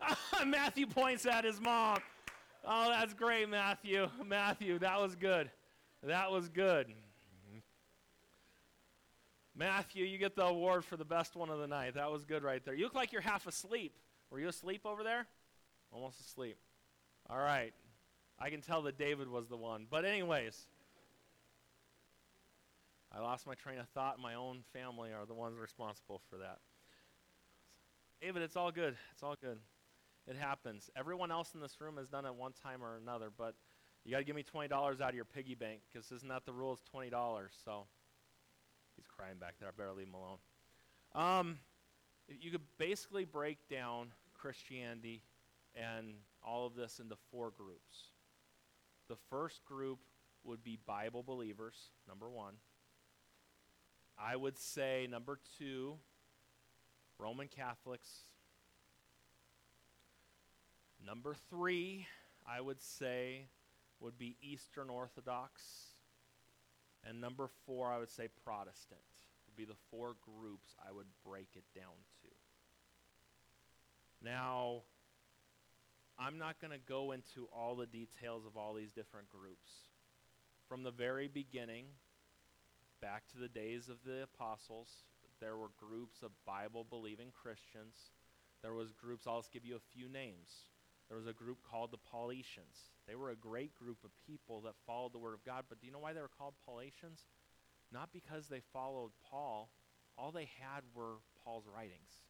Matthew 0.46 0.86
points 0.86 1.26
at 1.26 1.44
his 1.44 1.60
mom. 1.60 1.98
Oh, 2.66 2.88
that's 2.88 3.12
great, 3.12 3.48
Matthew. 3.48 4.08
Matthew, 4.26 4.78
that 4.78 5.00
was 5.00 5.14
good. 5.16 5.50
That 6.02 6.30
was 6.30 6.48
good. 6.48 6.94
Matthew, 9.56 10.04
you 10.04 10.18
get 10.18 10.34
the 10.34 10.46
award 10.46 10.84
for 10.84 10.96
the 10.96 11.04
best 11.04 11.36
one 11.36 11.48
of 11.48 11.60
the 11.60 11.68
night. 11.68 11.94
That 11.94 12.10
was 12.10 12.24
good 12.24 12.42
right 12.42 12.64
there. 12.64 12.74
You 12.74 12.84
look 12.84 12.94
like 12.94 13.12
you're 13.12 13.22
half 13.22 13.46
asleep. 13.46 13.94
Were 14.30 14.40
you 14.40 14.48
asleep 14.48 14.80
over 14.84 15.04
there? 15.04 15.26
Almost 15.92 16.20
asleep. 16.20 16.56
All 17.30 17.38
right. 17.38 17.72
I 18.38 18.50
can 18.50 18.60
tell 18.62 18.82
that 18.82 18.98
David 18.98 19.28
was 19.28 19.46
the 19.46 19.56
one. 19.56 19.86
But, 19.88 20.04
anyways. 20.04 20.66
I 23.16 23.20
lost 23.20 23.46
my 23.46 23.54
train 23.54 23.78
of 23.78 23.88
thought. 23.90 24.18
My 24.18 24.34
own 24.34 24.64
family 24.72 25.10
are 25.12 25.24
the 25.26 25.34
ones 25.34 25.56
responsible 25.58 26.20
for 26.28 26.38
that. 26.38 26.58
David, 28.20 28.42
it's 28.42 28.56
all 28.56 28.72
good. 28.72 28.96
It's 29.12 29.22
all 29.22 29.36
good. 29.40 29.58
It 30.26 30.36
happens. 30.36 30.90
Everyone 30.96 31.30
else 31.30 31.54
in 31.54 31.60
this 31.60 31.80
room 31.80 31.96
has 31.98 32.08
done 32.08 32.26
it 32.26 32.34
one 32.34 32.52
time 32.52 32.82
or 32.82 32.96
another, 32.96 33.28
but 33.36 33.54
you 34.04 34.10
got 34.10 34.18
to 34.18 34.24
give 34.24 34.34
me 34.34 34.42
$20 34.42 34.72
out 34.72 35.08
of 35.08 35.14
your 35.14 35.24
piggy 35.24 35.54
bank 35.54 35.80
because 35.92 36.10
isn't 36.10 36.28
that 36.28 36.44
the 36.44 36.52
rule? 36.52 36.72
It's 36.72 36.82
$20. 36.92 37.10
So 37.64 37.86
he's 38.96 39.06
crying 39.06 39.36
back 39.38 39.54
there. 39.60 39.68
I 39.68 39.72
better 39.76 39.92
leave 39.92 40.08
him 40.08 40.14
alone. 40.14 40.38
Um, 41.14 41.58
you 42.28 42.50
could 42.50 42.62
basically 42.78 43.24
break 43.24 43.58
down 43.68 44.08
Christianity 44.34 45.22
and 45.76 46.14
all 46.42 46.66
of 46.66 46.74
this 46.74 46.98
into 46.98 47.16
four 47.30 47.50
groups. 47.50 48.10
The 49.08 49.16
first 49.30 49.64
group 49.64 49.98
would 50.44 50.64
be 50.64 50.78
Bible 50.86 51.22
believers, 51.22 51.76
number 52.08 52.28
one. 52.28 52.54
I 54.18 54.36
would 54.36 54.58
say 54.58 55.08
number 55.10 55.38
two, 55.58 55.94
Roman 57.18 57.48
Catholics. 57.48 58.08
Number 61.04 61.34
three, 61.50 62.06
I 62.46 62.60
would 62.60 62.80
say, 62.80 63.48
would 64.00 64.18
be 64.18 64.36
Eastern 64.40 64.88
Orthodox. 64.90 65.62
And 67.06 67.20
number 67.20 67.48
four, 67.66 67.90
I 67.90 67.98
would 67.98 68.10
say 68.10 68.28
Protestant. 68.44 69.00
Would 69.46 69.56
be 69.56 69.64
the 69.64 69.78
four 69.90 70.16
groups 70.24 70.74
I 70.86 70.92
would 70.92 71.06
break 71.26 71.48
it 71.54 71.64
down 71.74 71.94
to. 72.22 72.28
Now, 74.24 74.82
I'm 76.18 76.38
not 76.38 76.60
going 76.60 76.72
to 76.72 76.78
go 76.78 77.12
into 77.12 77.48
all 77.52 77.74
the 77.74 77.86
details 77.86 78.46
of 78.46 78.56
all 78.56 78.72
these 78.72 78.90
different 78.90 79.28
groups. 79.28 79.70
From 80.68 80.82
the 80.82 80.90
very 80.90 81.28
beginning, 81.28 81.86
back 83.04 83.28
to 83.28 83.36
the 83.36 83.52
days 83.52 83.90
of 83.90 84.00
the 84.06 84.24
apostles, 84.24 85.04
there 85.38 85.58
were 85.58 85.68
groups 85.76 86.22
of 86.22 86.30
Bible 86.46 86.86
believing 86.88 87.28
Christians. 87.36 88.16
There 88.62 88.72
was 88.72 88.94
groups, 88.96 89.26
I'll 89.26 89.44
just 89.44 89.52
give 89.52 89.66
you 89.66 89.76
a 89.76 89.92
few 89.92 90.08
names. 90.08 90.72
There 91.08 91.18
was 91.18 91.26
a 91.26 91.36
group 91.36 91.58
called 91.68 91.90
the 91.92 92.00
Paulicians. 92.00 92.96
They 93.06 93.14
were 93.14 93.28
a 93.28 93.36
great 93.36 93.74
group 93.74 93.98
of 94.04 94.10
people 94.26 94.62
that 94.62 94.72
followed 94.86 95.12
the 95.12 95.18
Word 95.18 95.34
of 95.34 95.44
God, 95.44 95.64
but 95.68 95.80
do 95.80 95.86
you 95.86 95.92
know 95.92 95.98
why 95.98 96.14
they 96.14 96.22
were 96.22 96.32
called 96.32 96.54
Paulicians? 96.66 97.28
Not 97.92 98.08
because 98.10 98.48
they 98.48 98.62
followed 98.72 99.10
Paul. 99.28 99.68
All 100.16 100.32
they 100.32 100.48
had 100.58 100.80
were 100.94 101.20
Paul's 101.44 101.66
writings. 101.68 102.24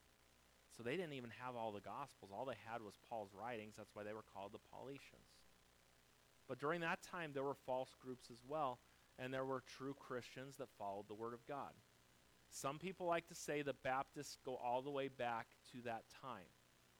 So 0.76 0.82
they 0.82 0.96
didn't 0.96 1.12
even 1.12 1.30
have 1.38 1.54
all 1.54 1.70
the 1.70 1.86
Gospels. 1.86 2.32
All 2.34 2.44
they 2.44 2.58
had 2.66 2.82
was 2.82 2.98
Paul's 3.08 3.30
writings. 3.32 3.74
That's 3.78 3.94
why 3.94 4.02
they 4.02 4.12
were 4.12 4.26
called 4.34 4.50
the 4.50 4.66
Paulicians. 4.74 5.38
But 6.48 6.58
during 6.58 6.80
that 6.80 6.98
time, 7.00 7.30
there 7.32 7.44
were 7.44 7.54
false 7.54 7.94
groups 8.02 8.26
as 8.32 8.42
well, 8.48 8.80
and 9.18 9.32
there 9.32 9.44
were 9.44 9.62
true 9.78 9.94
Christians 9.94 10.56
that 10.56 10.68
followed 10.78 11.08
the 11.08 11.14
Word 11.14 11.34
of 11.34 11.46
God. 11.46 11.72
Some 12.50 12.78
people 12.78 13.06
like 13.06 13.26
to 13.28 13.34
say 13.34 13.62
the 13.62 13.74
Baptists 13.84 14.38
go 14.44 14.56
all 14.56 14.82
the 14.82 14.90
way 14.90 15.08
back 15.08 15.46
to 15.72 15.82
that 15.82 16.04
time. 16.22 16.46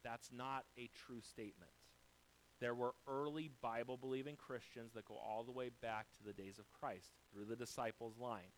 That's 0.03 0.31
not 0.33 0.65
a 0.79 0.91
true 1.07 1.21
statement. 1.21 1.71
There 2.61 2.75
were 2.75 2.95
early 3.09 3.51
Bible 3.63 3.97
believing 3.97 4.37
Christians 4.37 4.93
that 4.95 5.07
go 5.07 5.15
all 5.15 5.45
the 5.45 5.53
way 5.53 5.71
back 5.83 6.07
to 6.17 6.25
the 6.25 6.33
days 6.33 6.59
of 6.59 6.73
Christ 6.73 7.11
through 7.33 7.47
the 7.47 7.57
disciples' 7.57 8.19
line. 8.19 8.53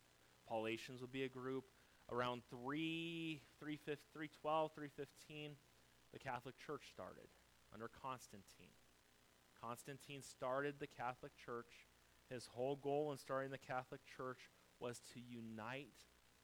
Paulicians 0.49 1.01
would 1.01 1.11
be 1.11 1.23
a 1.23 1.29
group. 1.29 1.65
Around 2.09 2.43
3, 2.49 3.41
312, 3.59 4.71
315, 4.71 5.51
the 6.13 6.19
Catholic 6.19 6.55
Church 6.57 6.83
started 6.89 7.27
under 7.73 7.89
Constantine. 7.89 8.71
Constantine 9.61 10.21
started 10.21 10.75
the 10.79 10.87
Catholic 10.87 11.33
Church. 11.35 11.89
His 12.29 12.47
whole 12.47 12.75
goal 12.75 13.11
in 13.11 13.17
starting 13.17 13.51
the 13.51 13.57
Catholic 13.57 14.01
Church 14.17 14.39
was 14.79 15.01
to 15.13 15.19
unite 15.19 15.93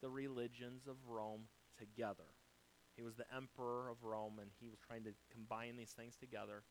the 0.02 0.10
religions 0.10 0.88
of 0.88 0.96
Rome 1.08 1.44
together. 1.78 2.36
He 2.96 3.02
was 3.02 3.16
the 3.16 3.26
emperor 3.36 3.90
of 3.90 4.04
Rome 4.04 4.40
and 4.40 4.52
he 4.60 4.68
was 4.68 4.80
trying 4.80 5.04
to 5.04 5.12
combine 5.32 5.76
these 5.78 5.92
things 5.92 6.16
together. 6.16 6.64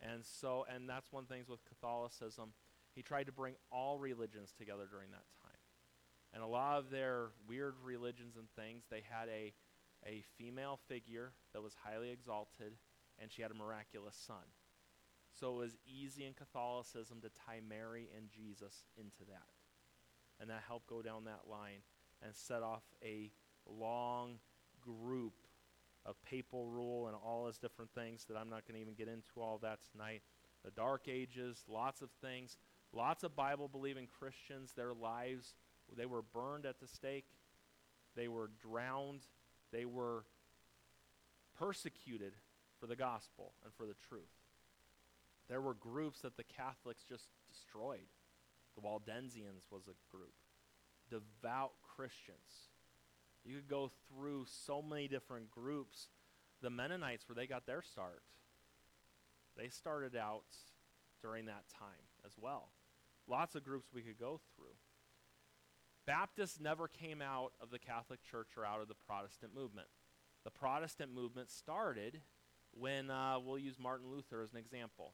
And 0.00 0.24
so 0.24 0.66
and 0.72 0.88
that's 0.88 1.12
one 1.12 1.24
thing 1.24 1.42
with 1.48 1.64
Catholicism. 1.64 2.52
He 2.94 3.02
tried 3.02 3.26
to 3.26 3.32
bring 3.32 3.54
all 3.70 3.98
religions 3.98 4.52
together 4.56 4.86
during 4.90 5.10
that 5.10 5.24
time. 5.42 5.58
And 6.34 6.42
a 6.42 6.46
lot 6.46 6.78
of 6.78 6.90
their 6.90 7.28
weird 7.46 7.74
religions 7.84 8.36
and 8.36 8.48
things, 8.56 8.84
they 8.90 9.02
had 9.08 9.28
a, 9.28 9.52
a 10.06 10.22
female 10.38 10.78
figure 10.88 11.32
that 11.52 11.62
was 11.62 11.74
highly 11.84 12.10
exalted, 12.10 12.72
and 13.18 13.30
she 13.30 13.42
had 13.42 13.50
a 13.50 13.54
miraculous 13.54 14.16
son. 14.16 14.44
So 15.38 15.54
it 15.54 15.58
was 15.58 15.76
easy 15.86 16.24
in 16.26 16.34
Catholicism 16.34 17.20
to 17.22 17.28
tie 17.46 17.60
Mary 17.66 18.08
and 18.16 18.28
Jesus 18.30 18.84
into 18.96 19.24
that. 19.28 19.48
And 20.40 20.50
that 20.50 20.62
helped 20.66 20.86
go 20.86 21.02
down 21.02 21.24
that 21.24 21.50
line 21.50 21.82
and 22.24 22.34
set 22.34 22.62
off 22.62 22.82
a 23.02 23.30
long 23.66 24.38
group 24.80 25.34
of 26.04 26.22
papal 26.24 26.66
rule 26.66 27.06
and 27.06 27.16
all 27.16 27.44
those 27.44 27.58
different 27.58 27.90
things 27.94 28.24
that 28.28 28.36
I'm 28.36 28.50
not 28.50 28.66
going 28.66 28.74
to 28.74 28.80
even 28.80 28.94
get 28.94 29.08
into 29.08 29.40
all 29.40 29.58
that 29.62 29.78
tonight. 29.92 30.22
The 30.64 30.70
Dark 30.70 31.08
Ages, 31.08 31.64
lots 31.68 32.02
of 32.02 32.10
things, 32.20 32.56
lots 32.92 33.24
of 33.24 33.34
Bible 33.36 33.68
believing 33.68 34.06
Christians, 34.06 34.72
their 34.72 34.92
lives 34.92 35.54
they 35.96 36.06
were 36.06 36.22
burned 36.22 36.66
at 36.66 36.80
the 36.80 36.86
stake, 36.86 37.26
they 38.16 38.28
were 38.28 38.50
drowned, 38.60 39.22
they 39.72 39.84
were 39.84 40.24
persecuted 41.58 42.32
for 42.80 42.86
the 42.86 42.96
gospel 42.96 43.52
and 43.64 43.72
for 43.74 43.86
the 43.86 43.94
truth. 44.08 44.41
There 45.52 45.60
were 45.60 45.74
groups 45.74 46.22
that 46.22 46.38
the 46.38 46.44
Catholics 46.44 47.04
just 47.06 47.28
destroyed. 47.46 48.08
The 48.74 48.80
Waldensians 48.80 49.70
was 49.70 49.82
a 49.86 50.16
group. 50.16 50.32
Devout 51.10 51.72
Christians. 51.94 52.70
You 53.44 53.56
could 53.56 53.68
go 53.68 53.90
through 54.08 54.46
so 54.46 54.80
many 54.80 55.08
different 55.08 55.50
groups. 55.50 56.08
The 56.62 56.70
Mennonites, 56.70 57.28
where 57.28 57.36
they 57.36 57.46
got 57.46 57.66
their 57.66 57.82
start, 57.82 58.22
they 59.54 59.68
started 59.68 60.16
out 60.16 60.46
during 61.20 61.44
that 61.44 61.64
time 61.78 62.08
as 62.24 62.32
well. 62.40 62.70
Lots 63.28 63.54
of 63.54 63.62
groups 63.62 63.88
we 63.92 64.00
could 64.00 64.18
go 64.18 64.40
through. 64.56 64.76
Baptists 66.06 66.60
never 66.60 66.88
came 66.88 67.20
out 67.20 67.52
of 67.60 67.68
the 67.68 67.78
Catholic 67.78 68.20
Church 68.22 68.52
or 68.56 68.64
out 68.64 68.80
of 68.80 68.88
the 68.88 68.94
Protestant 68.94 69.54
movement. 69.54 69.88
The 70.44 70.50
Protestant 70.50 71.12
movement 71.12 71.50
started 71.50 72.22
when 72.70 73.10
uh, 73.10 73.38
we'll 73.38 73.58
use 73.58 73.78
Martin 73.78 74.10
Luther 74.10 74.40
as 74.40 74.52
an 74.52 74.58
example. 74.58 75.12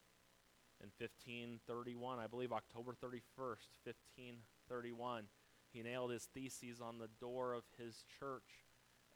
In 0.81 0.91
1531, 0.99 2.19
I 2.19 2.27
believe 2.29 2.53
October 2.53 2.93
31st, 2.93 3.67
1531, 3.85 5.25
he 5.73 5.83
nailed 5.83 6.13
his 6.13 6.29
theses 6.33 6.81
on 6.81 6.99
the 6.99 7.09
door 7.21 7.53
of 7.53 7.65
his 7.77 8.05
church. 8.21 8.65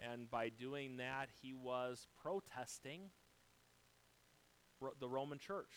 And 0.00 0.28
by 0.30 0.48
doing 0.48 0.96
that, 0.96 1.28
he 1.40 1.54
was 1.54 2.08
protesting 2.20 3.10
ro- 4.80 4.94
the 4.98 5.08
Roman 5.08 5.38
Church. 5.38 5.70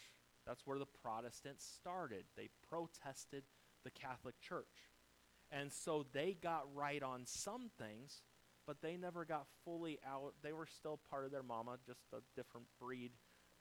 That's 0.48 0.66
where 0.66 0.80
the 0.80 0.88
Protestants 1.04 1.64
started. 1.64 2.26
They 2.36 2.50
protested 2.68 3.44
the 3.84 3.92
Catholic 3.92 4.40
Church. 4.42 4.90
And 5.52 5.72
so 5.72 6.06
they 6.12 6.36
got 6.42 6.64
right 6.74 7.02
on 7.02 7.26
some 7.26 7.70
things, 7.78 8.24
but 8.66 8.82
they 8.82 8.98
never 8.98 9.26
got 9.26 9.46
fully 9.64 10.00
out. 10.06 10.34
They 10.42 10.54
were 10.54 10.68
still 10.68 11.00
part 11.10 11.26
of 11.26 11.32
their 11.32 11.44
mama, 11.44 11.78
just 11.86 12.02
a 12.14 12.18
different 12.36 12.68
breed 12.80 13.12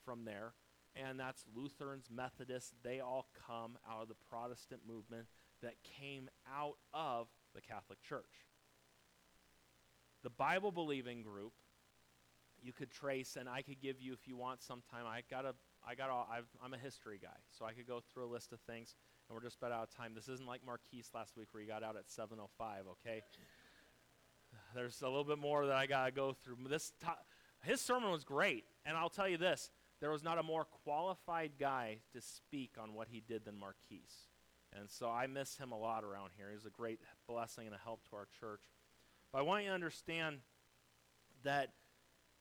from 0.05 0.25
there. 0.25 0.55
And 0.97 1.19
that's 1.19 1.45
Lutherans, 1.55 2.09
Methodists, 2.15 2.73
they 2.83 3.01
all 3.01 3.27
come 3.47 3.79
out 3.91 4.03
of 4.03 4.09
the 4.09 4.15
Protestant 4.31 4.83
movement 4.87 5.27
that 5.63 5.75
came 5.83 6.29
out 6.49 6.77
of 6.93 7.27
the 7.55 7.61
Catholic 7.61 8.01
Church. 8.03 8.47
The 10.23 10.31
Bible 10.31 10.71
believing 10.71 11.23
group, 11.23 11.53
you 12.63 12.73
could 12.73 12.91
trace, 12.91 13.37
and 13.37 13.49
I 13.49 13.63
could 13.63 13.81
give 13.81 14.01
you 14.01 14.13
if 14.13 14.27
you 14.27 14.37
want 14.37 14.63
sometime. 14.63 15.05
I 15.07 15.23
got 15.29 15.45
a, 15.45 15.55
I 15.87 15.95
got 15.95 16.11
a, 16.11 16.33
I've, 16.33 16.47
I'm 16.65 16.75
a 16.75 16.79
history 16.79 17.19
guy, 17.21 17.37
so 17.51 17.65
I 17.65 17.73
could 17.73 17.87
go 17.87 18.01
through 18.13 18.27
a 18.27 18.33
list 18.33 18.53
of 18.53 18.61
things 18.61 18.95
and 19.29 19.35
we're 19.35 19.43
just 19.43 19.57
about 19.59 19.73
out 19.73 19.83
of 19.85 19.95
time. 19.95 20.13
This 20.15 20.29
isn't 20.29 20.47
like 20.47 20.65
Marquise 20.65 21.11
last 21.15 21.37
week 21.37 21.49
where 21.53 21.63
he 21.63 21.67
got 21.67 21.83
out 21.83 21.97
at 21.97 22.09
7:05. 22.09 22.87
Okay, 22.91 23.23
there's 24.75 25.01
a 25.03 25.07
little 25.07 25.25
bit 25.25 25.39
more 25.39 25.67
that 25.67 25.77
I 25.77 25.87
gotta 25.87 26.11
go 26.11 26.33
through. 26.33 26.57
This 26.69 26.93
to- 27.01 27.19
his 27.63 27.81
sermon 27.81 28.11
was 28.11 28.25
great, 28.25 28.65
and 28.85 28.97
I'll 28.97 29.11
tell 29.11 29.29
you 29.29 29.39
this: 29.39 29.71
there 30.01 30.11
was 30.11 30.23
not 30.23 30.39
a 30.39 30.43
more 30.43 30.67
qualified 30.85 31.53
guy 31.59 31.99
to 32.13 32.21
speak 32.21 32.73
on 32.81 32.95
what 32.95 33.09
he 33.11 33.23
did 33.27 33.45
than 33.45 33.59
Marquise. 33.59 34.29
And 34.77 34.91
so 34.91 35.09
I 35.09 35.27
miss 35.27 35.57
him 35.57 35.73
a 35.73 35.79
lot 35.79 36.05
around 36.05 36.31
here. 36.37 36.51
He's 36.53 36.67
a 36.67 36.71
great 36.71 37.01
blessing 37.29 37.67
and 37.67 37.75
a 37.75 37.79
help 37.79 38.01
to 38.11 38.17
our 38.17 38.27
church. 38.41 38.63
But 39.33 39.39
I 39.39 39.43
want 39.43 39.63
you 39.63 39.69
to 39.69 39.75
understand 39.75 40.39
that 41.45 41.71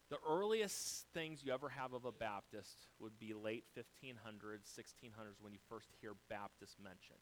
the 0.09 0.17
earliest 0.27 1.05
things 1.13 1.43
you 1.43 1.53
ever 1.53 1.69
have 1.69 1.93
of 1.93 2.05
a 2.05 2.11
Baptist 2.11 2.87
would 2.99 3.17
be 3.19 3.33
late 3.33 3.65
1500s, 3.77 4.65
1600s 4.77 5.41
when 5.41 5.53
you 5.53 5.59
first 5.69 5.89
hear 6.01 6.13
Baptist 6.29 6.77
mentioned. 6.83 7.19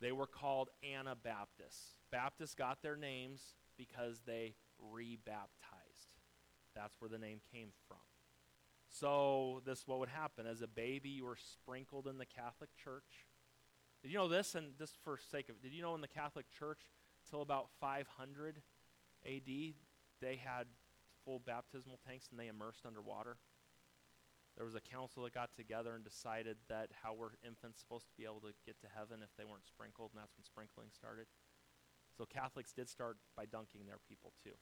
They 0.00 0.12
were 0.12 0.26
called 0.26 0.68
Anabaptists. 0.82 1.96
Baptists 2.10 2.54
got 2.54 2.82
their 2.82 2.96
names 2.96 3.54
because 3.76 4.20
they 4.26 4.54
rebaptized. 4.78 6.08
That's 6.74 6.96
where 7.00 7.08
the 7.08 7.18
name 7.18 7.40
came 7.52 7.68
from. 7.86 7.98
So 8.92 9.62
this 9.64 9.86
what 9.86 9.98
would 10.00 10.10
happen 10.10 10.46
as 10.46 10.60
a 10.60 10.66
baby 10.66 11.08
you 11.08 11.24
were 11.24 11.36
sprinkled 11.36 12.06
in 12.06 12.18
the 12.18 12.26
Catholic 12.26 12.70
Church. 12.76 13.26
Did 14.02 14.12
you 14.12 14.18
know 14.18 14.28
this 14.28 14.54
and 14.54 14.76
just 14.76 14.98
for 15.02 15.18
sake 15.30 15.48
of 15.48 15.62
did 15.62 15.72
you 15.72 15.80
know 15.80 15.94
in 15.94 16.02
the 16.02 16.08
Catholic 16.08 16.46
Church 16.50 16.80
until 17.24 17.40
about 17.40 17.68
500 17.80 18.60
AD, 19.24 19.46
they 20.20 20.36
had 20.36 20.66
full 21.24 21.38
baptismal 21.38 22.00
tanks 22.06 22.28
and 22.30 22.38
they 22.38 22.48
immersed 22.48 22.84
underwater. 22.84 23.38
There 24.56 24.66
was 24.66 24.74
a 24.74 24.80
council 24.80 25.22
that 25.24 25.32
got 25.32 25.54
together 25.56 25.94
and 25.94 26.04
decided 26.04 26.58
that 26.68 26.90
how 27.02 27.14
were 27.14 27.32
infants 27.46 27.80
supposed 27.80 28.08
to 28.08 28.16
be 28.18 28.24
able 28.24 28.40
to 28.40 28.52
get 28.66 28.78
to 28.82 28.88
heaven 28.94 29.22
if 29.22 29.30
they 29.38 29.48
weren't 29.48 29.66
sprinkled, 29.66 30.10
and 30.12 30.20
that's 30.20 30.36
when 30.36 30.44
sprinkling 30.44 30.92
started. 30.92 31.26
So 32.18 32.26
Catholics 32.26 32.72
did 32.72 32.90
start 32.90 33.16
by 33.34 33.46
dunking 33.46 33.86
their 33.86 34.02
people 34.06 34.34
too. 34.44 34.60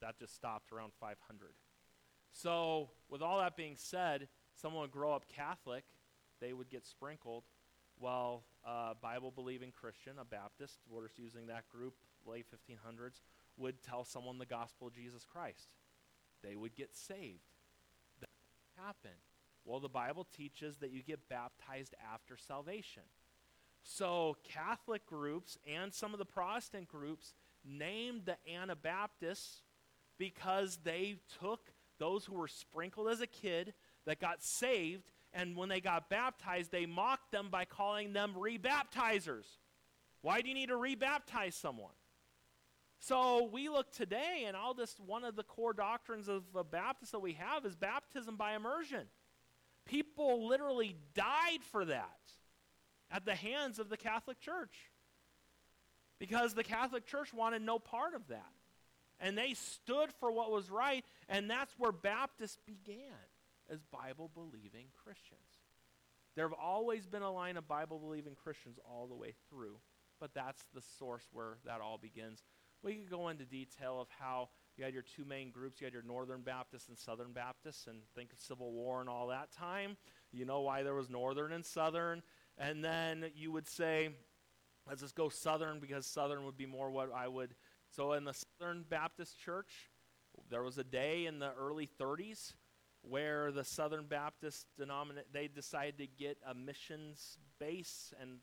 That 0.00 0.18
just 0.18 0.34
stopped 0.34 0.70
around 0.70 0.92
500. 1.00 1.18
So, 2.32 2.90
with 3.08 3.22
all 3.22 3.38
that 3.38 3.56
being 3.56 3.76
said, 3.76 4.28
someone 4.54 4.82
would 4.82 4.90
grow 4.90 5.12
up 5.12 5.26
Catholic, 5.28 5.84
they 6.40 6.52
would 6.52 6.70
get 6.70 6.86
sprinkled, 6.86 7.44
while 7.98 8.44
uh, 8.66 8.92
a 8.92 8.96
Bible 9.00 9.30
believing 9.30 9.72
Christian, 9.72 10.14
a 10.20 10.24
Baptist, 10.24 10.78
we're 10.88 11.06
just 11.06 11.18
using 11.18 11.46
that 11.48 11.68
group, 11.68 11.94
late 12.26 12.46
1500s, 12.50 13.20
would 13.56 13.82
tell 13.82 14.04
someone 14.04 14.38
the 14.38 14.46
gospel 14.46 14.88
of 14.88 14.94
Jesus 14.94 15.24
Christ. 15.24 15.68
They 16.42 16.56
would 16.56 16.74
get 16.74 16.96
saved. 16.96 17.40
That. 18.20 18.28
Well, 19.64 19.80
the 19.80 19.88
Bible 19.88 20.26
teaches 20.36 20.78
that 20.78 20.90
you 20.90 21.02
get 21.02 21.28
baptized 21.28 21.94
after 22.12 22.36
salvation. 22.38 23.02
So, 23.82 24.36
Catholic 24.44 25.06
groups 25.06 25.58
and 25.66 25.92
some 25.92 26.12
of 26.12 26.18
the 26.18 26.24
Protestant 26.24 26.88
groups 26.88 27.34
named 27.64 28.22
the 28.24 28.36
Anabaptists 28.50 29.62
because 30.18 30.78
they 30.82 31.16
took 31.40 31.72
those 32.00 32.24
who 32.24 32.34
were 32.34 32.48
sprinkled 32.48 33.08
as 33.08 33.20
a 33.20 33.26
kid 33.28 33.74
that 34.06 34.18
got 34.18 34.42
saved, 34.42 35.12
and 35.32 35.56
when 35.56 35.68
they 35.68 35.80
got 35.80 36.10
baptized, 36.10 36.72
they 36.72 36.86
mocked 36.86 37.30
them 37.30 37.48
by 37.48 37.64
calling 37.64 38.12
them 38.12 38.34
rebaptizers. 38.36 39.46
Why 40.22 40.40
do 40.40 40.48
you 40.48 40.54
need 40.54 40.70
to 40.70 40.74
rebaptize 40.74 41.52
someone? 41.52 41.92
So 42.98 43.48
we 43.52 43.68
look 43.68 43.92
today, 43.92 44.44
and 44.46 44.56
all 44.56 44.74
this 44.74 44.96
one 44.98 45.24
of 45.24 45.36
the 45.36 45.44
core 45.44 45.72
doctrines 45.72 46.28
of 46.28 46.42
the 46.52 46.64
Baptist 46.64 47.12
that 47.12 47.20
we 47.20 47.34
have 47.34 47.64
is 47.64 47.76
baptism 47.76 48.36
by 48.36 48.56
immersion. 48.56 49.06
People 49.86 50.48
literally 50.48 50.96
died 51.14 51.62
for 51.70 51.84
that 51.84 52.18
at 53.10 53.24
the 53.24 53.34
hands 53.34 53.78
of 53.78 53.88
the 53.88 53.96
Catholic 53.96 54.40
Church 54.40 54.90
because 56.18 56.54
the 56.54 56.64
Catholic 56.64 57.06
Church 57.06 57.32
wanted 57.32 57.62
no 57.62 57.78
part 57.78 58.14
of 58.14 58.28
that. 58.28 58.52
And 59.20 59.36
they 59.36 59.54
stood 59.54 60.10
for 60.18 60.32
what 60.32 60.50
was 60.50 60.70
right, 60.70 61.04
and 61.28 61.50
that's 61.50 61.74
where 61.78 61.92
Baptists 61.92 62.58
began 62.66 62.96
as 63.70 63.80
Bible 63.82 64.30
believing 64.32 64.86
Christians. 65.04 65.38
There 66.36 66.48
have 66.48 66.58
always 66.58 67.06
been 67.06 67.22
a 67.22 67.30
line 67.30 67.56
of 67.56 67.68
Bible 67.68 67.98
believing 67.98 68.34
Christians 68.34 68.78
all 68.84 69.06
the 69.06 69.14
way 69.14 69.34
through, 69.48 69.78
but 70.20 70.32
that's 70.34 70.62
the 70.74 70.82
source 70.98 71.24
where 71.32 71.58
that 71.66 71.80
all 71.80 71.98
begins. 71.98 72.42
We 72.82 72.94
could 72.94 73.10
go 73.10 73.28
into 73.28 73.44
detail 73.44 74.00
of 74.00 74.08
how 74.18 74.48
you 74.76 74.84
had 74.84 74.94
your 74.94 75.02
two 75.02 75.26
main 75.26 75.50
groups. 75.50 75.80
You 75.80 75.84
had 75.84 75.92
your 75.92 76.02
Northern 76.02 76.40
Baptists 76.40 76.88
and 76.88 76.96
Southern 76.96 77.32
Baptists, 77.32 77.86
and 77.86 77.98
think 78.14 78.32
of 78.32 78.38
Civil 78.38 78.72
War 78.72 79.00
and 79.00 79.10
all 79.10 79.26
that 79.26 79.52
time. 79.52 79.98
You 80.32 80.46
know 80.46 80.62
why 80.62 80.82
there 80.82 80.94
was 80.94 81.10
Northern 81.10 81.52
and 81.52 81.66
Southern. 81.66 82.22
And 82.56 82.82
then 82.82 83.26
you 83.34 83.52
would 83.52 83.68
say, 83.68 84.10
let's 84.88 85.02
just 85.02 85.14
go 85.14 85.28
Southern 85.28 85.80
because 85.80 86.06
Southern 86.06 86.44
would 86.46 86.56
be 86.56 86.66
more 86.66 86.90
what 86.90 87.12
I 87.14 87.28
would. 87.28 87.54
So 87.90 88.12
in 88.12 88.24
the 88.24 88.34
Southern 88.34 88.84
Baptist 88.88 89.38
Church, 89.38 89.90
there 90.48 90.62
was 90.62 90.78
a 90.78 90.84
day 90.84 91.26
in 91.26 91.38
the 91.38 91.52
early 91.58 91.88
30s 92.00 92.54
where 93.02 93.50
the 93.50 93.64
Southern 93.64 94.06
Baptist 94.06 94.66
denomination 94.78 95.26
they 95.32 95.48
decided 95.48 95.98
to 95.98 96.06
get 96.06 96.36
a 96.46 96.54
missions 96.54 97.38
base 97.58 98.12
and 98.20 98.38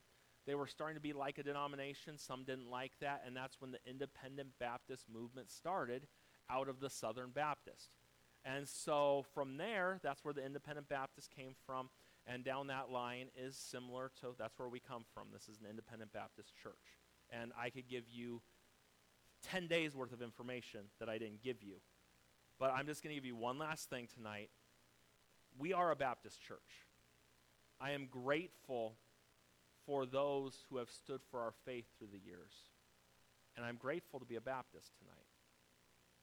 they 0.48 0.56
were 0.56 0.68
starting 0.68 0.95
to 0.95 1.02
be 1.02 1.14
like 1.14 1.38
a 1.38 1.43
denomination. 1.43 2.18
Some 2.18 2.45
didn't 2.45 2.70
like 2.70 2.93
that, 3.02 3.24
and 3.26 3.36
that's 3.36 3.60
when 3.60 3.72
the 3.72 3.80
independent 3.86 4.50
Baptist 4.60 5.06
movement 5.14 5.52
started 5.52 6.08
out 6.50 6.70
of 6.70 6.80
the 6.80 6.89
Southern 6.89 7.32
Baptist. 7.32 7.89
And 8.45 8.68
so 8.68 9.26
from 9.34 9.58
there, 9.58 10.00
that's 10.02 10.24
where 10.24 10.34
the 10.34 10.45
independent 10.45 10.88
Baptist 10.88 11.36
came 11.36 11.54
from, 11.66 11.89
and 12.26 12.45
down 12.45 12.68
that 12.68 12.89
line 12.89 13.28
is 13.36 13.58
similar 13.58 14.10
to 14.22 14.28
that's 14.39 14.58
where 14.58 14.70
we 14.70 14.80
come 14.80 15.04
from. 15.14 15.28
This 15.34 15.50
is 15.50 15.60
an 15.60 15.68
independent 15.70 16.14
Baptist 16.14 16.54
church. 16.64 16.95
And 17.30 17.52
I 17.62 17.70
could 17.70 17.89
give 17.89 18.06
you 18.10 18.41
10 19.43 19.67
days 19.67 19.95
worth 19.95 20.11
of 20.11 20.21
information 20.21 20.81
that 20.99 21.09
I 21.09 21.17
didn't 21.17 21.43
give 21.43 21.63
you. 21.63 21.75
But 22.59 22.71
I'm 22.71 22.88
just 22.88 23.03
going 23.03 23.11
to 23.11 23.15
give 23.15 23.25
you 23.25 23.35
one 23.35 23.57
last 23.59 23.89
thing 23.89 24.07
tonight. 24.13 24.49
We 25.57 25.73
are 25.73 25.91
a 25.91 25.95
Baptist 25.95 26.41
church. 26.41 26.88
I 27.79 27.91
am 27.91 28.07
grateful 28.09 28.95
for 29.85 30.05
those 30.05 30.65
who 30.69 30.77
have 30.77 30.89
stood 30.89 31.21
for 31.29 31.39
our 31.39 31.53
faith 31.65 31.85
through 31.97 32.09
the 32.11 32.19
years. 32.19 32.51
And 33.55 33.65
I'm 33.65 33.75
grateful 33.75 34.19
to 34.19 34.25
be 34.25 34.35
a 34.35 34.41
Baptist 34.41 34.91
tonight. 34.99 35.15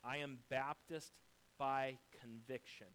I 0.04 0.18
am 0.18 0.38
Baptist 0.50 1.12
by 1.58 1.96
conviction. 2.20 2.88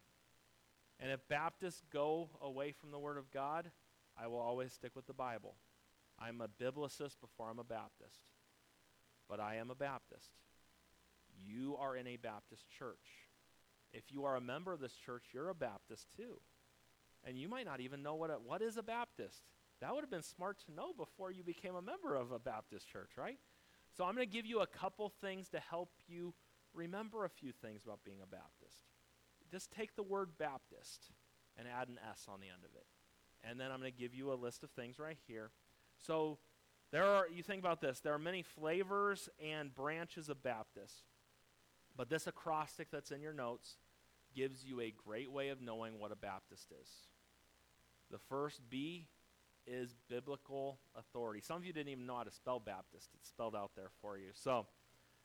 And 0.99 1.11
if 1.11 1.28
Baptists 1.28 1.82
go 1.91 2.30
away 2.41 2.72
from 2.72 2.91
the 2.91 2.99
Word 2.99 3.17
of 3.17 3.32
God, 3.32 3.72
I 4.22 4.28
will 4.28 4.39
always 4.39 4.74
stick 4.74 4.95
with 4.95 5.07
the 5.07 5.13
Bible. 5.13 5.55
I'm 6.20 6.41
a 6.41 6.47
biblicist 6.47 7.20
before 7.22 7.49
I'm 7.49 7.59
a 7.59 7.63
Baptist. 7.63 8.20
But 9.30 9.40
I 9.40 9.56
am 9.56 9.70
a 9.70 9.76
Baptist. 9.76 10.32
You 11.46 11.78
are 11.80 11.96
in 11.96 12.08
a 12.08 12.18
Baptist 12.18 12.66
church. 12.78 13.30
If 13.94 14.12
you 14.12 14.26
are 14.26 14.36
a 14.36 14.42
member 14.42 14.74
of 14.74 14.80
this 14.80 14.94
church, 14.94 15.24
you're 15.34 15.50
a 15.50 15.56
Baptist 15.56 16.08
too. 16.16 16.40
And 17.26 17.38
you 17.38 17.48
might 17.48 17.66
not 17.66 17.80
even 17.82 18.02
know 18.02 18.16
what, 18.16 18.30
a, 18.30 18.34
what 18.34 18.62
is 18.62 18.78
a 18.78 18.84
Baptist. 18.84 19.44
That 19.82 19.94
would 19.94 20.02
have 20.02 20.12
been 20.12 20.24
smart 20.24 20.58
to 20.66 20.74
know 20.74 20.94
before 20.98 21.32
you 21.32 21.44
became 21.44 21.76
a 21.76 21.82
member 21.82 22.16
of 22.16 22.32
a 22.32 22.40
Baptist 22.40 22.88
church, 22.88 23.12
right? 23.18 23.38
So 23.96 24.04
I'm 24.04 24.16
going 24.16 24.28
to 24.28 24.34
give 24.34 24.46
you 24.46 24.60
a 24.60 24.68
couple 24.68 25.12
things 25.22 25.50
to 25.50 25.60
help 25.60 25.90
you 26.08 26.34
remember 26.74 27.26
a 27.26 27.30
few 27.30 27.52
things 27.52 27.84
about 27.84 28.04
being 28.04 28.20
a 28.22 28.28
Baptist. 28.28 28.86
Just 29.52 29.72
take 29.72 29.96
the 29.96 30.04
word 30.04 30.32
Baptist 30.38 31.12
and 31.58 31.68
add 31.68 31.88
an 31.88 32.00
S 32.10 32.26
on 32.28 32.40
the 32.40 32.48
end 32.48 32.64
of 32.64 32.76
it. 32.76 32.86
And 33.44 33.60
then 33.60 33.72
I'm 33.72 33.80
going 33.80 33.92
to 33.92 33.98
give 33.98 34.14
you 34.14 34.32
a 34.32 34.36
list 34.36 34.64
of 34.64 34.72
things 34.72 35.00
right 35.00 35.18
here. 35.28 35.52
So 35.98 36.38
there 36.92 37.06
are 37.06 37.28
you 37.28 37.44
think 37.44 37.60
about 37.60 37.82
this, 37.82 38.00
there 38.00 38.14
are 38.14 38.20
many 38.20 38.44
flavors 38.44 39.30
and 39.44 39.74
branches 39.74 40.30
of 40.30 40.42
Baptist. 40.44 41.04
But 41.96 42.10
this 42.10 42.28
acrostic 42.28 42.90
that's 42.92 43.12
in 43.12 43.22
your 43.22 43.34
notes 43.34 43.76
gives 44.36 44.64
you 44.64 44.80
a 44.80 44.94
great 45.06 45.32
way 45.32 45.50
of 45.50 45.62
knowing 45.62 46.00
what 46.00 46.12
a 46.12 46.16
Baptist 46.16 46.72
is. 46.82 46.90
The 48.12 48.20
first 48.30 48.62
B 48.70 49.08
is 49.68 49.96
biblical 50.08 50.80
authority. 50.96 51.42
Some 51.42 51.58
of 51.58 51.66
you 51.66 51.74
didn't 51.74 51.90
even 51.90 52.06
know 52.06 52.18
how 52.18 52.24
to 52.24 52.32
spell 52.32 52.60
Baptist. 52.60 53.10
It's 53.16 53.30
spelled 53.30 53.56
out 53.56 53.72
there 53.76 53.90
for 54.02 54.18
you. 54.18 54.30
So 54.34 54.66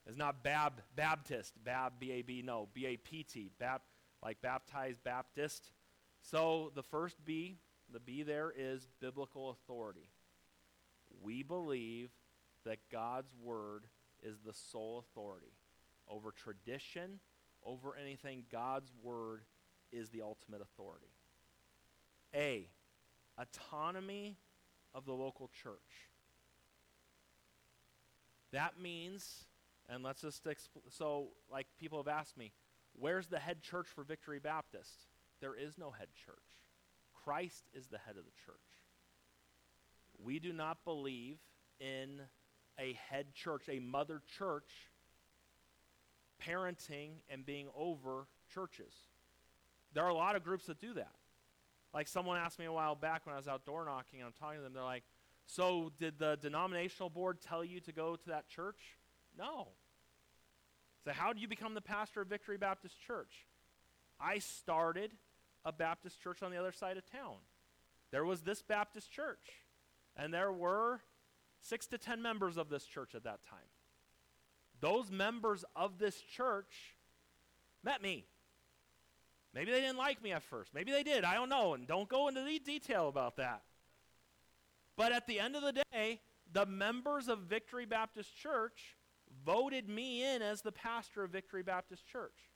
it's 0.07 0.19
not 0.19 0.43
Bab 0.43 0.83
Baptist, 0.97 1.55
Bab 1.65 1.95
B 1.99 2.12
A 2.12 2.23
B. 2.23 2.43
No, 2.45 2.69
B 2.75 2.87
A 2.87 2.97
P 2.97 3.23
T. 3.23 3.51
Bap 3.59 3.83
like 4.23 4.41
baptized 4.43 5.03
Baptist. 5.05 5.71
So 6.23 6.73
the 6.75 6.83
first 6.83 7.17
B, 7.25 7.59
the 7.93 8.01
B 8.01 8.23
there 8.23 8.53
is 8.57 8.87
biblical 9.01 9.51
authority. 9.51 10.09
We 11.25 11.43
believe 11.43 12.11
that 12.66 12.79
God's 12.93 13.35
word 13.43 13.85
is 14.22 14.37
the 14.45 14.53
sole 14.53 14.99
authority 14.99 15.55
over 16.09 16.31
tradition, 16.33 17.18
over 17.64 17.97
anything. 17.97 18.45
God's 18.53 18.93
word 19.03 19.43
is 19.91 20.11
the 20.11 20.20
ultimate 20.20 20.61
authority. 20.61 21.12
A, 22.35 22.68
autonomy 23.39 24.37
of 24.95 25.07
the 25.07 25.12
local 25.12 25.51
church. 25.62 26.11
That 28.53 28.79
means, 28.81 29.47
and 29.89 30.05
let's 30.05 30.20
just 30.20 30.47
so 30.91 31.29
like 31.51 31.66
people 31.81 31.99
have 31.99 32.09
asked 32.09 32.37
me, 32.37 32.53
where's 32.93 33.29
the 33.29 33.39
head 33.39 33.62
church 33.62 33.87
for 33.89 34.05
Victory 34.05 34.39
Baptist? 34.39 35.07
There 35.41 35.57
is 35.57 35.79
no 35.79 35.91
head 35.91 36.09
church. 36.27 36.37
Christ 37.25 37.64
is 37.72 37.87
the 37.87 37.99
head 37.99 38.16
of 38.18 38.25
the 38.25 38.45
church. 38.45 38.74
We 40.23 40.39
do 40.39 40.53
not 40.53 40.85
believe 40.85 41.39
in 41.81 42.21
a 42.79 42.99
head 43.09 43.35
church, 43.35 43.65
a 43.69 43.79
mother 43.79 44.23
church, 44.39 44.71
parenting 46.43 47.11
and 47.29 47.45
being 47.45 47.69
over 47.77 48.27
churches. 48.53 48.93
There 49.93 50.05
are 50.05 50.11
a 50.11 50.15
lot 50.15 50.37
of 50.37 50.43
groups 50.43 50.67
that 50.67 50.81
do 50.81 50.95
that. 50.95 51.15
Like 51.93 52.09
someone 52.09 52.39
asked 52.39 52.59
me 52.59 52.65
a 52.65 52.73
while 52.73 52.97
back 52.97 53.25
when 53.27 53.35
I 53.35 53.39
was 53.39 53.47
out 53.47 53.65
door 53.65 53.85
knocking 53.85 54.21
and 54.21 54.27
I'm 54.27 54.33
talking 54.33 54.59
to 54.59 54.65
them, 54.65 54.73
they're 54.73 54.83
like, 54.83 55.05
So 55.47 55.93
did 55.99 56.19
the 56.19 56.37
denominational 56.41 57.11
board 57.11 57.41
tell 57.41 57.65
you 57.65 57.81
to 57.81 57.93
go 57.93 58.17
to 58.17 58.27
that 58.29 58.49
church? 58.49 58.99
No. 59.39 59.69
So, 61.05 61.12
how 61.12 61.33
do 61.33 61.41
you 61.41 61.49
become 61.49 61.75
the 61.75 61.83
pastor 61.83 62.23
of 62.23 62.29
Victory 62.29 62.57
Baptist 62.57 63.01
Church? 63.01 63.47
I 64.19 64.39
started 64.39 65.12
a 65.65 65.73
Baptist 65.73 66.21
church 66.21 66.43
on 66.43 66.51
the 66.51 66.57
other 66.57 66.73
side 66.73 66.97
of 66.97 67.05
town. 67.11 67.37
There 68.11 68.25
was 68.25 68.43
this 68.43 68.62
Baptist 68.62 69.11
church, 69.11 69.51
and 70.17 70.33
there 70.33 70.53
were 70.53 71.01
six 71.61 71.87
to 71.89 71.99
ten 71.99 72.23
members 72.23 72.57
of 72.57 72.69
this 72.69 72.85
church 72.85 73.15
at 73.15 73.25
that 73.25 73.41
time. 73.49 73.59
Those 74.81 75.11
members 75.11 75.65
of 75.75 75.99
this 75.99 76.21
church 76.21 76.97
met 77.83 78.03
me. 78.03 78.27
Maybe 79.55 79.71
they 79.71 79.81
didn't 79.81 79.99
like 79.99 80.23
me 80.23 80.33
at 80.33 80.43
first. 80.43 80.75
Maybe 80.75 80.91
they 80.91 81.05
did. 81.05 81.25
I 81.25 81.35
don't 81.35 81.49
know. 81.49 81.75
And 81.75 81.87
don't 81.87 82.09
go 82.09 82.29
into 82.29 82.43
the 82.43 82.59
detail 82.59 83.09
about 83.09 83.37
that. 83.37 83.62
But 84.97 85.12
at 85.12 85.27
the 85.27 85.39
end 85.39 85.57
of 85.57 85.62
the 85.62 85.83
day, 85.93 86.21
the 86.53 86.67
members 86.67 87.29
of 87.29 87.41
Victory 87.41 87.87
Baptist 87.87 88.37
Church 88.37 88.97
voted 89.45 89.89
me 89.89 90.25
in 90.25 90.43
as 90.43 90.62
the 90.62 90.73
pastor 90.73 91.25
of 91.25 91.31
Victory 91.31 91.62
Baptist 91.62 92.07
Church. 92.07 92.51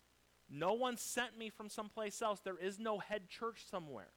No 0.50 0.72
one 0.72 0.96
sent 0.96 1.38
me 1.38 1.50
from 1.50 1.68
someplace 1.68 2.20
else. 2.22 2.40
There 2.40 2.58
is 2.58 2.78
no 2.78 2.98
head 2.98 3.28
church 3.28 3.64
somewhere. 3.70 4.12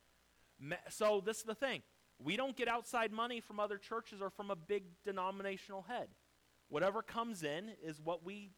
So, 0.90 1.22
this 1.26 1.38
is 1.38 1.44
the 1.44 1.56
thing 1.56 1.82
we 2.24 2.38
don't 2.38 2.56
get 2.56 2.68
outside 2.68 3.12
money 3.12 3.40
from 3.40 3.60
other 3.60 3.78
churches 3.78 4.22
or 4.22 4.30
from 4.30 4.52
a 4.52 4.56
big 4.56 4.84
denominational 5.04 5.84
head. 5.84 6.08
Whatever 6.70 7.02
comes 7.02 7.44
in 7.44 7.72
is 7.84 8.00
what 8.02 8.24
we. 8.24 8.52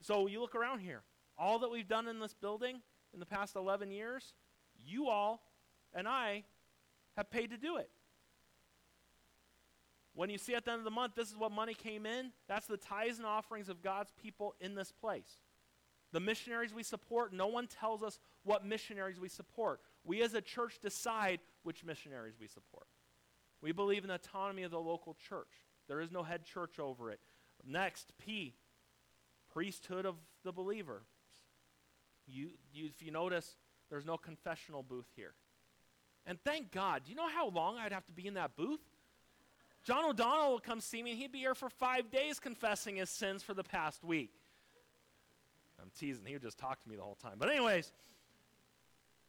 So, 0.00 0.26
you 0.26 0.40
look 0.40 0.54
around 0.54 0.80
here. 0.80 1.02
All 1.38 1.58
that 1.58 1.70
we've 1.70 1.88
done 1.88 2.08
in 2.08 2.18
this 2.18 2.34
building 2.34 2.80
in 3.12 3.20
the 3.20 3.26
past 3.26 3.56
11 3.56 3.90
years, 3.90 4.34
you 4.84 5.08
all 5.08 5.42
and 5.96 6.06
I 6.06 6.44
have 7.16 7.30
paid 7.30 7.50
to 7.50 7.56
do 7.56 7.78
it. 7.78 7.90
When 10.14 10.30
you 10.30 10.38
see 10.38 10.54
at 10.54 10.64
the 10.64 10.72
end 10.72 10.78
of 10.78 10.84
the 10.84 10.90
month, 10.90 11.14
this 11.14 11.28
is 11.28 11.36
what 11.36 11.52
money 11.52 11.74
came 11.74 12.06
in, 12.06 12.32
that's 12.48 12.66
the 12.66 12.76
tithes 12.76 13.18
and 13.18 13.26
offerings 13.26 13.68
of 13.68 13.82
God's 13.82 14.12
people 14.22 14.54
in 14.60 14.74
this 14.74 14.92
place. 14.92 15.40
The 16.12 16.20
missionaries 16.20 16.72
we 16.72 16.82
support, 16.82 17.32
no 17.32 17.48
one 17.48 17.66
tells 17.66 18.02
us 18.02 18.18
what 18.44 18.64
missionaries 18.64 19.18
we 19.20 19.28
support. 19.28 19.80
We 20.04 20.22
as 20.22 20.34
a 20.34 20.40
church 20.40 20.78
decide 20.80 21.40
which 21.62 21.84
missionaries 21.84 22.34
we 22.40 22.46
support. 22.46 22.86
We 23.60 23.72
believe 23.72 24.04
in 24.04 24.08
the 24.08 24.14
autonomy 24.14 24.62
of 24.62 24.70
the 24.70 24.80
local 24.80 25.16
church. 25.28 25.50
There 25.88 26.00
is 26.00 26.12
no 26.12 26.22
head 26.22 26.44
church 26.44 26.78
over 26.78 27.10
it. 27.10 27.20
Next, 27.64 28.12
P, 28.18 28.54
priesthood 29.52 30.06
of 30.06 30.16
the 30.44 30.52
believer. 30.52 31.02
You, 32.26 32.50
you, 32.72 32.86
if 32.86 33.02
you 33.02 33.10
notice, 33.10 33.56
there's 33.90 34.04
no 34.04 34.16
confessional 34.16 34.82
booth 34.82 35.08
here. 35.16 35.34
And 36.26 36.38
thank 36.44 36.72
God. 36.72 37.02
Do 37.04 37.10
you 37.10 37.16
know 37.16 37.28
how 37.28 37.48
long 37.48 37.78
I'd 37.78 37.92
have 37.92 38.06
to 38.06 38.12
be 38.12 38.26
in 38.26 38.34
that 38.34 38.56
booth? 38.56 38.80
John 39.84 40.04
O'Donnell 40.04 40.50
will 40.50 40.58
come 40.58 40.80
see 40.80 41.00
me, 41.00 41.12
and 41.12 41.20
he'd 41.20 41.30
be 41.30 41.38
here 41.38 41.54
for 41.54 41.70
five 41.70 42.10
days 42.10 42.40
confessing 42.40 42.96
his 42.96 43.08
sins 43.08 43.44
for 43.44 43.54
the 43.54 43.62
past 43.62 44.02
week. 44.02 44.32
Teasing. 45.98 46.24
He 46.26 46.32
would 46.34 46.42
just 46.42 46.58
talk 46.58 46.82
to 46.82 46.88
me 46.88 46.96
the 46.96 47.02
whole 47.02 47.16
time. 47.16 47.34
But, 47.38 47.50
anyways, 47.50 47.92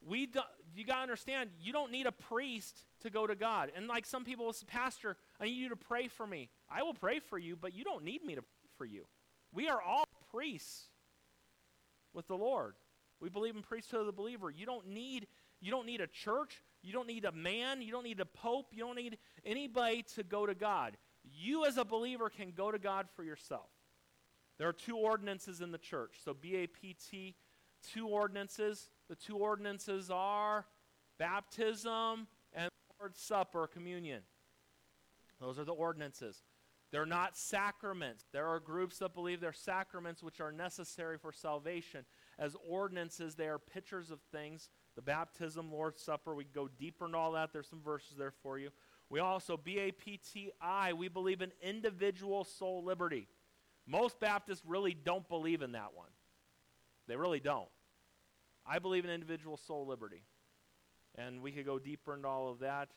we 0.06 0.26
do, 0.28 0.42
you 0.76 0.86
got 0.86 0.98
to 0.98 1.02
understand, 1.02 1.50
you 1.62 1.74
don't 1.74 1.92
need 1.92 2.06
a 2.06 2.12
priest 2.12 2.86
to 3.02 3.10
go 3.10 3.26
to 3.26 3.36
God. 3.36 3.72
And 3.76 3.88
like 3.88 4.06
some 4.06 4.24
people 4.24 4.46
will 4.46 4.54
say, 4.54 4.66
Pastor, 4.68 5.18
I 5.40 5.46
need 5.46 5.52
you 5.52 5.70
to 5.70 5.76
pray 5.76 6.08
for 6.08 6.28
me. 6.28 6.50
I 6.70 6.84
will 6.84 6.94
pray 6.94 7.20
for 7.20 7.38
you, 7.38 7.56
but 7.56 7.74
you 7.74 7.84
don't 7.84 8.04
need 8.04 8.24
me 8.24 8.36
to 8.36 8.42
pray 8.42 8.52
for 8.78 8.86
you. 8.86 9.06
We 9.54 9.70
are 9.70 9.82
all 9.82 10.06
priests 10.32 10.86
with 12.14 12.28
the 12.28 12.38
Lord. 12.38 12.76
We 13.20 13.30
believe 13.30 13.56
in 13.56 13.64
priesthood 13.64 14.02
of 14.02 14.06
the 14.06 14.12
believer. 14.12 14.52
You 14.52 14.66
don't 14.66 14.88
need 14.88 15.28
you 15.60 15.72
don't 15.72 15.88
need 15.88 16.02
a 16.02 16.08
church. 16.08 16.62
You 16.84 16.94
don't 16.94 17.08
need 17.08 17.26
a 17.26 17.32
man. 17.32 17.82
You 17.82 17.92
don't 17.92 18.04
need 18.04 18.20
a 18.20 18.26
pope. 18.26 18.68
You 18.72 18.84
don't 18.84 18.96
need 18.96 19.18
anybody 19.46 20.04
to 20.16 20.24
go 20.24 20.46
to 20.46 20.54
God. 20.54 20.96
You, 21.24 21.66
as 21.66 21.78
a 21.78 21.84
believer, 21.84 22.30
can 22.30 22.52
go 22.56 22.72
to 22.72 22.78
God 22.78 23.08
for 23.16 23.24
yourself. 23.24 23.70
There 24.58 24.68
are 24.68 24.74
two 24.74 24.98
ordinances 24.98 25.62
in 25.62 25.72
the 25.72 25.78
church. 25.78 26.16
So, 26.24 26.34
BAPT, 26.34 27.36
two 27.94 28.08
ordinances. 28.08 28.90
The 29.10 29.16
two 29.16 29.38
ordinances 29.38 30.10
are 30.12 30.66
baptism 31.20 32.28
and 32.54 32.70
Lord's 33.00 33.20
Supper, 33.20 33.68
communion. 33.68 34.22
Those 35.40 35.60
are 35.60 35.66
the 35.66 35.74
ordinances. 35.74 36.42
They're 36.92 37.06
not 37.06 37.38
sacraments. 37.38 38.26
There 38.32 38.48
are 38.48 38.60
groups 38.60 39.00
that 39.00 39.14
believe 39.14 39.42
they're 39.42 39.52
sacraments 39.52 40.24
which 40.24 40.40
are 40.40 40.52
necessary 40.52 41.18
for 41.18 41.32
salvation. 41.32 42.06
As 42.40 42.56
ordinances, 42.68 43.36
they 43.36 43.48
are 43.48 43.60
pictures 43.60 44.10
of 44.10 44.20
things 44.32 44.70
the 44.96 45.02
baptism, 45.02 45.72
Lord's 45.72 46.02
Supper. 46.02 46.34
We 46.34 46.46
go 46.46 46.68
deeper 46.68 47.06
into 47.06 47.18
all 47.18 47.34
that. 47.34 47.54
There's 47.54 47.70
some 47.70 47.84
verses 47.84 48.18
there 48.18 48.34
for 48.42 48.58
you. 48.58 48.72
We 49.10 49.20
also, 49.20 49.56
BAPTI, 49.56 50.94
we 50.98 51.08
believe 51.08 51.42
in 51.42 51.52
individual 51.62 52.44
soul 52.44 52.84
liberty. 52.84 53.28
Most 53.88 54.20
Baptists 54.20 54.64
really 54.66 54.94
don't 54.94 55.28
believe 55.30 55.62
in 55.62 55.72
that 55.72 55.94
one. 55.96 56.10
They 57.08 57.16
really 57.16 57.40
don't. 57.40 57.70
I 58.66 58.80
believe 58.80 59.06
in 59.06 59.12
individual 59.12 59.56
soul 59.58 59.88
liberty. 59.88 60.24
And 61.16 61.42
we 61.42 61.52
could 61.52 61.66
go 61.66 61.80
deeper 61.80 62.14
into 62.14 62.28
all 62.28 62.50
of 62.50 62.60
that. 62.60 62.90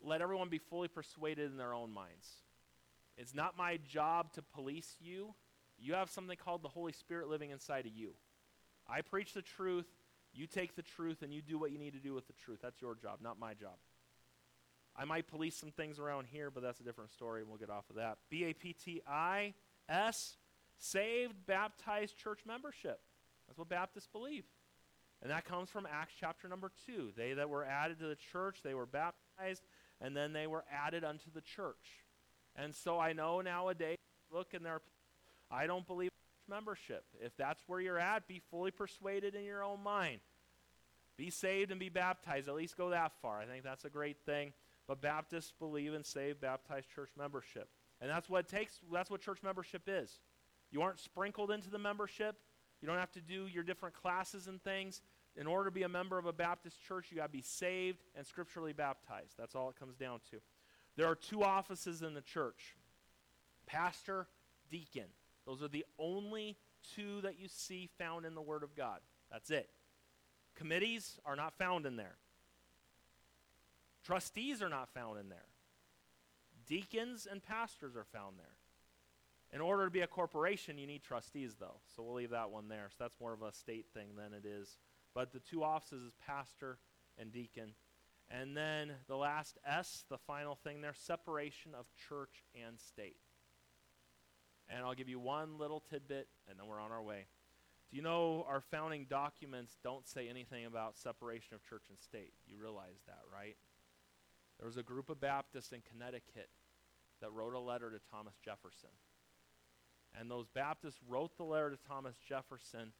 Let 0.00 0.22
everyone 0.22 0.48
be 0.48 0.58
fully 0.58 0.88
persuaded 0.88 1.50
in 1.50 1.56
their 1.56 1.74
own 1.74 1.92
minds. 1.92 2.28
It's 3.18 3.34
not 3.34 3.56
my 3.56 3.78
job 3.88 4.32
to 4.34 4.42
police 4.42 4.96
you. 5.00 5.34
You 5.78 5.94
have 5.94 6.10
something 6.10 6.36
called 6.36 6.62
the 6.62 6.68
Holy 6.68 6.92
Spirit 6.92 7.28
living 7.28 7.50
inside 7.50 7.86
of 7.86 7.92
you. 7.92 8.12
I 8.88 9.00
preach 9.02 9.34
the 9.34 9.42
truth. 9.42 9.86
You 10.32 10.46
take 10.46 10.76
the 10.76 10.82
truth 10.82 11.22
and 11.22 11.34
you 11.34 11.42
do 11.42 11.58
what 11.58 11.72
you 11.72 11.78
need 11.78 11.94
to 11.94 11.98
do 11.98 12.14
with 12.14 12.26
the 12.26 12.34
truth. 12.34 12.60
That's 12.62 12.80
your 12.80 12.94
job, 12.94 13.18
not 13.22 13.38
my 13.38 13.54
job. 13.54 13.74
I 14.98 15.04
might 15.04 15.26
police 15.26 15.56
some 15.56 15.70
things 15.70 15.98
around 15.98 16.26
here, 16.32 16.50
but 16.50 16.62
that's 16.62 16.80
a 16.80 16.82
different 16.82 17.10
story, 17.10 17.40
and 17.40 17.48
we'll 17.50 17.58
get 17.58 17.70
off 17.70 17.88
of 17.90 17.96
that. 17.96 18.18
B 18.30 18.44
A 18.44 18.52
P 18.52 18.72
T 18.72 19.02
I 19.06 19.54
S, 19.88 20.36
saved, 20.78 21.34
baptized 21.46 22.16
church 22.16 22.40
membership. 22.46 23.00
That's 23.46 23.58
what 23.58 23.68
Baptists 23.68 24.08
believe. 24.08 24.44
And 25.22 25.30
that 25.30 25.44
comes 25.44 25.70
from 25.70 25.86
Acts 25.90 26.14
chapter 26.18 26.48
number 26.48 26.70
2. 26.86 27.12
They 27.16 27.34
that 27.34 27.48
were 27.48 27.64
added 27.64 27.98
to 28.00 28.06
the 28.06 28.16
church, 28.16 28.58
they 28.62 28.74
were 28.74 28.86
baptized, 28.86 29.62
and 30.00 30.16
then 30.16 30.32
they 30.32 30.46
were 30.46 30.64
added 30.70 31.04
unto 31.04 31.30
the 31.32 31.40
church. 31.40 32.04
And 32.54 32.74
so 32.74 32.98
I 32.98 33.12
know 33.12 33.40
nowadays, 33.40 33.96
look, 34.30 34.54
in 34.54 34.62
there, 34.62 34.80
I 35.50 35.66
don't 35.66 35.86
believe 35.86 36.10
membership. 36.48 37.04
If 37.20 37.36
that's 37.36 37.62
where 37.66 37.80
you're 37.80 37.98
at, 37.98 38.28
be 38.28 38.40
fully 38.50 38.70
persuaded 38.70 39.34
in 39.34 39.44
your 39.44 39.62
own 39.62 39.82
mind. 39.82 40.20
Be 41.16 41.30
saved 41.30 41.70
and 41.70 41.80
be 41.80 41.88
baptized. 41.88 42.48
At 42.48 42.54
least 42.54 42.76
go 42.76 42.90
that 42.90 43.12
far. 43.22 43.40
I 43.40 43.46
think 43.46 43.64
that's 43.64 43.84
a 43.84 43.90
great 43.90 44.18
thing. 44.26 44.52
But 44.86 45.00
Baptists 45.00 45.52
believe 45.58 45.94
in 45.94 46.04
saved, 46.04 46.40
baptized 46.40 46.88
church 46.94 47.10
membership. 47.18 47.68
And 48.00 48.10
that's 48.10 48.28
what 48.28 48.40
it 48.40 48.48
takes. 48.48 48.80
That's 48.92 49.10
what 49.10 49.20
church 49.20 49.42
membership 49.42 49.82
is. 49.86 50.20
You 50.70 50.82
aren't 50.82 51.00
sprinkled 51.00 51.50
into 51.50 51.70
the 51.70 51.78
membership. 51.78 52.36
You 52.80 52.88
don't 52.88 52.98
have 52.98 53.12
to 53.12 53.20
do 53.20 53.46
your 53.46 53.62
different 53.62 53.94
classes 53.94 54.46
and 54.46 54.62
things. 54.62 55.02
In 55.36 55.46
order 55.46 55.66
to 55.66 55.70
be 55.70 55.82
a 55.82 55.88
member 55.88 56.18
of 56.18 56.26
a 56.26 56.32
Baptist 56.32 56.82
church, 56.82 57.06
you 57.10 57.16
got 57.16 57.24
to 57.24 57.32
be 57.32 57.42
saved 57.42 58.02
and 58.14 58.26
scripturally 58.26 58.72
baptized. 58.72 59.34
That's 59.38 59.54
all 59.54 59.68
it 59.68 59.76
comes 59.78 59.96
down 59.96 60.20
to. 60.30 60.38
There 60.96 61.06
are 61.06 61.14
two 61.14 61.42
offices 61.42 62.02
in 62.02 62.14
the 62.14 62.22
church 62.22 62.76
pastor, 63.66 64.28
deacon. 64.70 65.06
Those 65.46 65.62
are 65.62 65.68
the 65.68 65.84
only 65.98 66.56
two 66.94 67.20
that 67.22 67.38
you 67.38 67.48
see 67.48 67.88
found 67.98 68.24
in 68.24 68.34
the 68.34 68.42
Word 68.42 68.62
of 68.62 68.74
God. 68.76 69.00
That's 69.30 69.50
it. 69.50 69.68
Committees 70.54 71.18
are 71.24 71.36
not 71.36 71.58
found 71.58 71.84
in 71.84 71.96
there. 71.96 72.16
Trustees 74.06 74.62
are 74.62 74.68
not 74.68 74.88
found 74.94 75.18
in 75.18 75.28
there. 75.28 75.48
Deacons 76.68 77.26
and 77.28 77.42
pastors 77.42 77.96
are 77.96 78.04
found 78.04 78.38
there. 78.38 78.54
In 79.52 79.60
order 79.60 79.84
to 79.84 79.90
be 79.90 80.00
a 80.00 80.06
corporation, 80.06 80.78
you 80.78 80.86
need 80.86 81.02
trustees, 81.02 81.56
though. 81.58 81.80
So 81.94 82.04
we'll 82.04 82.14
leave 82.14 82.30
that 82.30 82.50
one 82.50 82.68
there. 82.68 82.86
So 82.90 82.96
that's 83.00 83.20
more 83.20 83.32
of 83.32 83.42
a 83.42 83.52
state 83.52 83.86
thing 83.92 84.10
than 84.16 84.32
it 84.32 84.46
is. 84.46 84.78
But 85.12 85.32
the 85.32 85.40
two 85.40 85.64
offices 85.64 86.02
is 86.02 86.12
pastor 86.24 86.78
and 87.18 87.32
deacon. 87.32 87.72
And 88.30 88.56
then 88.56 88.92
the 89.08 89.16
last 89.16 89.58
S, 89.66 90.04
the 90.08 90.18
final 90.18 90.54
thing 90.54 90.82
there, 90.82 90.94
separation 90.94 91.72
of 91.76 91.86
church 92.08 92.44
and 92.54 92.78
state. 92.78 93.16
And 94.68 94.84
I'll 94.84 94.94
give 94.94 95.08
you 95.08 95.18
one 95.18 95.58
little 95.58 95.82
tidbit, 95.90 96.28
and 96.48 96.58
then 96.58 96.66
we're 96.68 96.80
on 96.80 96.92
our 96.92 97.02
way. 97.02 97.26
Do 97.90 97.96
you 97.96 98.02
know 98.02 98.44
our 98.48 98.60
founding 98.60 99.06
documents 99.08 99.78
don't 99.82 100.06
say 100.06 100.28
anything 100.28 100.64
about 100.64 100.96
separation 100.96 101.54
of 101.54 101.64
church 101.64 101.84
and 101.88 101.98
state? 101.98 102.34
You 102.46 102.56
realize 102.60 103.02
that, 103.06 103.20
right? 103.32 103.56
There 104.58 104.66
was 104.66 104.76
a 104.76 104.82
group 104.82 105.10
of 105.10 105.20
Baptists 105.20 105.72
in 105.72 105.82
Connecticut 105.82 106.48
that 107.20 107.32
wrote 107.32 107.54
a 107.54 107.60
letter 107.60 107.90
to 107.90 107.98
Thomas 108.10 108.34
Jefferson. 108.44 108.90
And 110.18 110.30
those 110.30 110.46
Baptists 110.48 111.00
wrote 111.06 111.36
the 111.36 111.44
letter 111.44 111.70
to 111.70 111.76
Thomas 111.76 112.16
Jefferson 112.26 112.92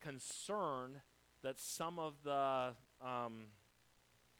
concerned 0.00 0.96
that 1.42 1.58
some 1.58 1.98
of 1.98 2.14
the, 2.24 2.74
um, 3.04 3.46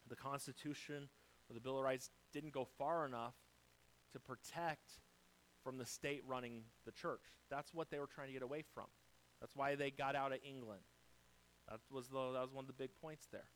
the 0.09 0.17
Constitution 0.17 1.09
or 1.49 1.55
the 1.55 1.61
Bill 1.61 1.79
of 1.79 1.85
Rights 1.85 2.11
didn't 2.33 2.53
go 2.53 2.67
far 2.77 3.07
enough 3.07 3.35
to 4.13 4.19
protect 4.19 5.01
from 5.63 5.79
the 5.79 5.87
state 5.87 6.23
running 6.27 6.63
the 6.85 6.93
church. 6.93 7.21
That's 7.51 7.73
what 7.73 7.91
they 7.91 7.99
were 7.99 8.07
trying 8.07 8.29
to 8.29 8.33
get 8.33 8.43
away 8.43 8.65
from. 8.75 8.87
That's 9.41 9.55
why 9.55 9.75
they 9.75 9.91
got 9.91 10.17
out 10.17 10.33
of 10.33 10.39
England. 10.45 10.83
That 11.69 11.81
was, 11.91 12.09
the, 12.09 12.33
that 12.33 12.41
was 12.41 12.53
one 12.53 12.65
of 12.65 12.67
the 12.67 12.73
big 12.73 12.91
points 13.01 13.29
there. 13.31 13.49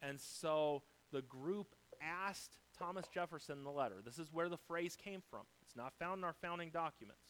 And 0.00 0.20
so 0.20 0.82
the 1.12 1.22
group 1.22 1.74
asked 2.02 2.56
Thomas 2.78 3.06
Jefferson 3.12 3.58
in 3.58 3.64
the 3.64 3.70
letter, 3.70 3.96
this 4.04 4.18
is 4.18 4.32
where 4.32 4.48
the 4.48 4.56
phrase 4.56 4.96
came 4.96 5.22
from. 5.30 5.42
It's 5.62 5.76
not 5.76 5.92
found 5.98 6.18
in 6.18 6.24
our 6.24 6.34
founding 6.40 6.70
documents. 6.70 7.22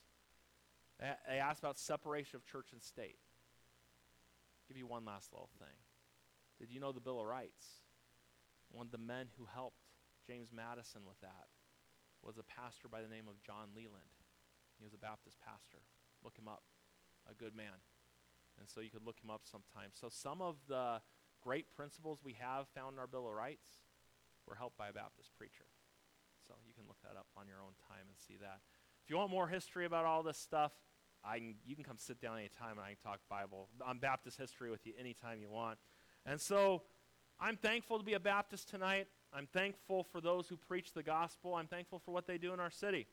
They 1.00 1.38
asked 1.38 1.58
about 1.58 1.78
separation 1.78 2.36
of 2.36 2.46
church 2.46 2.68
and 2.72 2.82
state. 2.82 3.18
I'll 3.18 4.68
give 4.68 4.76
you 4.76 4.86
one 4.86 5.04
last 5.04 5.32
little 5.32 5.50
thing. 5.58 5.74
Did 6.60 6.70
you 6.70 6.78
know 6.78 6.92
the 6.92 7.00
Bill 7.00 7.20
of 7.20 7.26
Rights? 7.26 7.82
One 8.70 8.86
of 8.86 8.92
the 8.92 8.98
men 8.98 9.26
who 9.36 9.46
helped 9.52 9.82
James 10.26 10.50
Madison 10.54 11.02
with 11.06 11.20
that 11.20 11.50
was 12.22 12.38
a 12.38 12.44
pastor 12.44 12.86
by 12.88 13.02
the 13.02 13.08
name 13.08 13.26
of 13.26 13.42
John 13.42 13.74
Leland. 13.74 14.14
He 14.78 14.84
was 14.84 14.94
a 14.94 14.98
Baptist 14.98 15.38
pastor. 15.40 15.82
Look 16.22 16.38
him 16.38 16.46
up. 16.46 16.62
A 17.28 17.34
good 17.34 17.56
man. 17.56 17.82
And 18.58 18.68
so 18.68 18.80
you 18.80 18.90
could 18.90 19.04
look 19.04 19.18
him 19.22 19.30
up 19.30 19.42
sometime. 19.42 19.90
So 19.92 20.08
some 20.08 20.40
of 20.40 20.56
the 20.68 21.00
great 21.42 21.66
principles 21.74 22.20
we 22.22 22.36
have 22.38 22.68
found 22.74 22.94
in 22.94 23.00
our 23.00 23.06
Bill 23.08 23.26
of 23.26 23.34
Rights 23.34 23.82
were 24.52 24.56
helped 24.56 24.76
by 24.76 24.88
a 24.88 24.92
Baptist 24.92 25.30
preacher. 25.38 25.64
So 26.46 26.52
you 26.66 26.74
can 26.74 26.84
look 26.86 27.00
that 27.04 27.16
up 27.16 27.26
on 27.38 27.48
your 27.48 27.56
own 27.56 27.72
time 27.88 28.04
and 28.06 28.16
see 28.18 28.36
that. 28.42 28.60
If 29.02 29.08
you 29.08 29.16
want 29.16 29.30
more 29.30 29.48
history 29.48 29.86
about 29.86 30.04
all 30.04 30.22
this 30.22 30.36
stuff, 30.36 30.72
I 31.24 31.38
can, 31.38 31.54
you 31.64 31.74
can 31.74 31.84
come 31.84 31.96
sit 31.96 32.20
down 32.20 32.36
anytime 32.36 32.72
and 32.72 32.80
I 32.80 32.88
can 32.88 32.96
talk 33.02 33.20
Bible 33.30 33.68
on 33.82 33.98
Baptist 33.98 34.36
history 34.36 34.70
with 34.70 34.84
you 34.86 34.92
anytime 35.00 35.40
you 35.40 35.48
want. 35.48 35.78
And 36.26 36.38
so 36.38 36.82
I'm 37.40 37.56
thankful 37.56 37.96
to 37.96 38.04
be 38.04 38.12
a 38.12 38.20
Baptist 38.20 38.68
tonight. 38.68 39.06
I'm 39.32 39.46
thankful 39.46 40.04
for 40.04 40.20
those 40.20 40.48
who 40.48 40.56
preach 40.56 40.92
the 40.92 41.02
gospel. 41.02 41.54
I'm 41.54 41.68
thankful 41.68 41.98
for 42.04 42.12
what 42.12 42.26
they 42.26 42.36
do 42.36 42.52
in 42.52 42.60
our 42.60 42.70
city. 42.70 43.06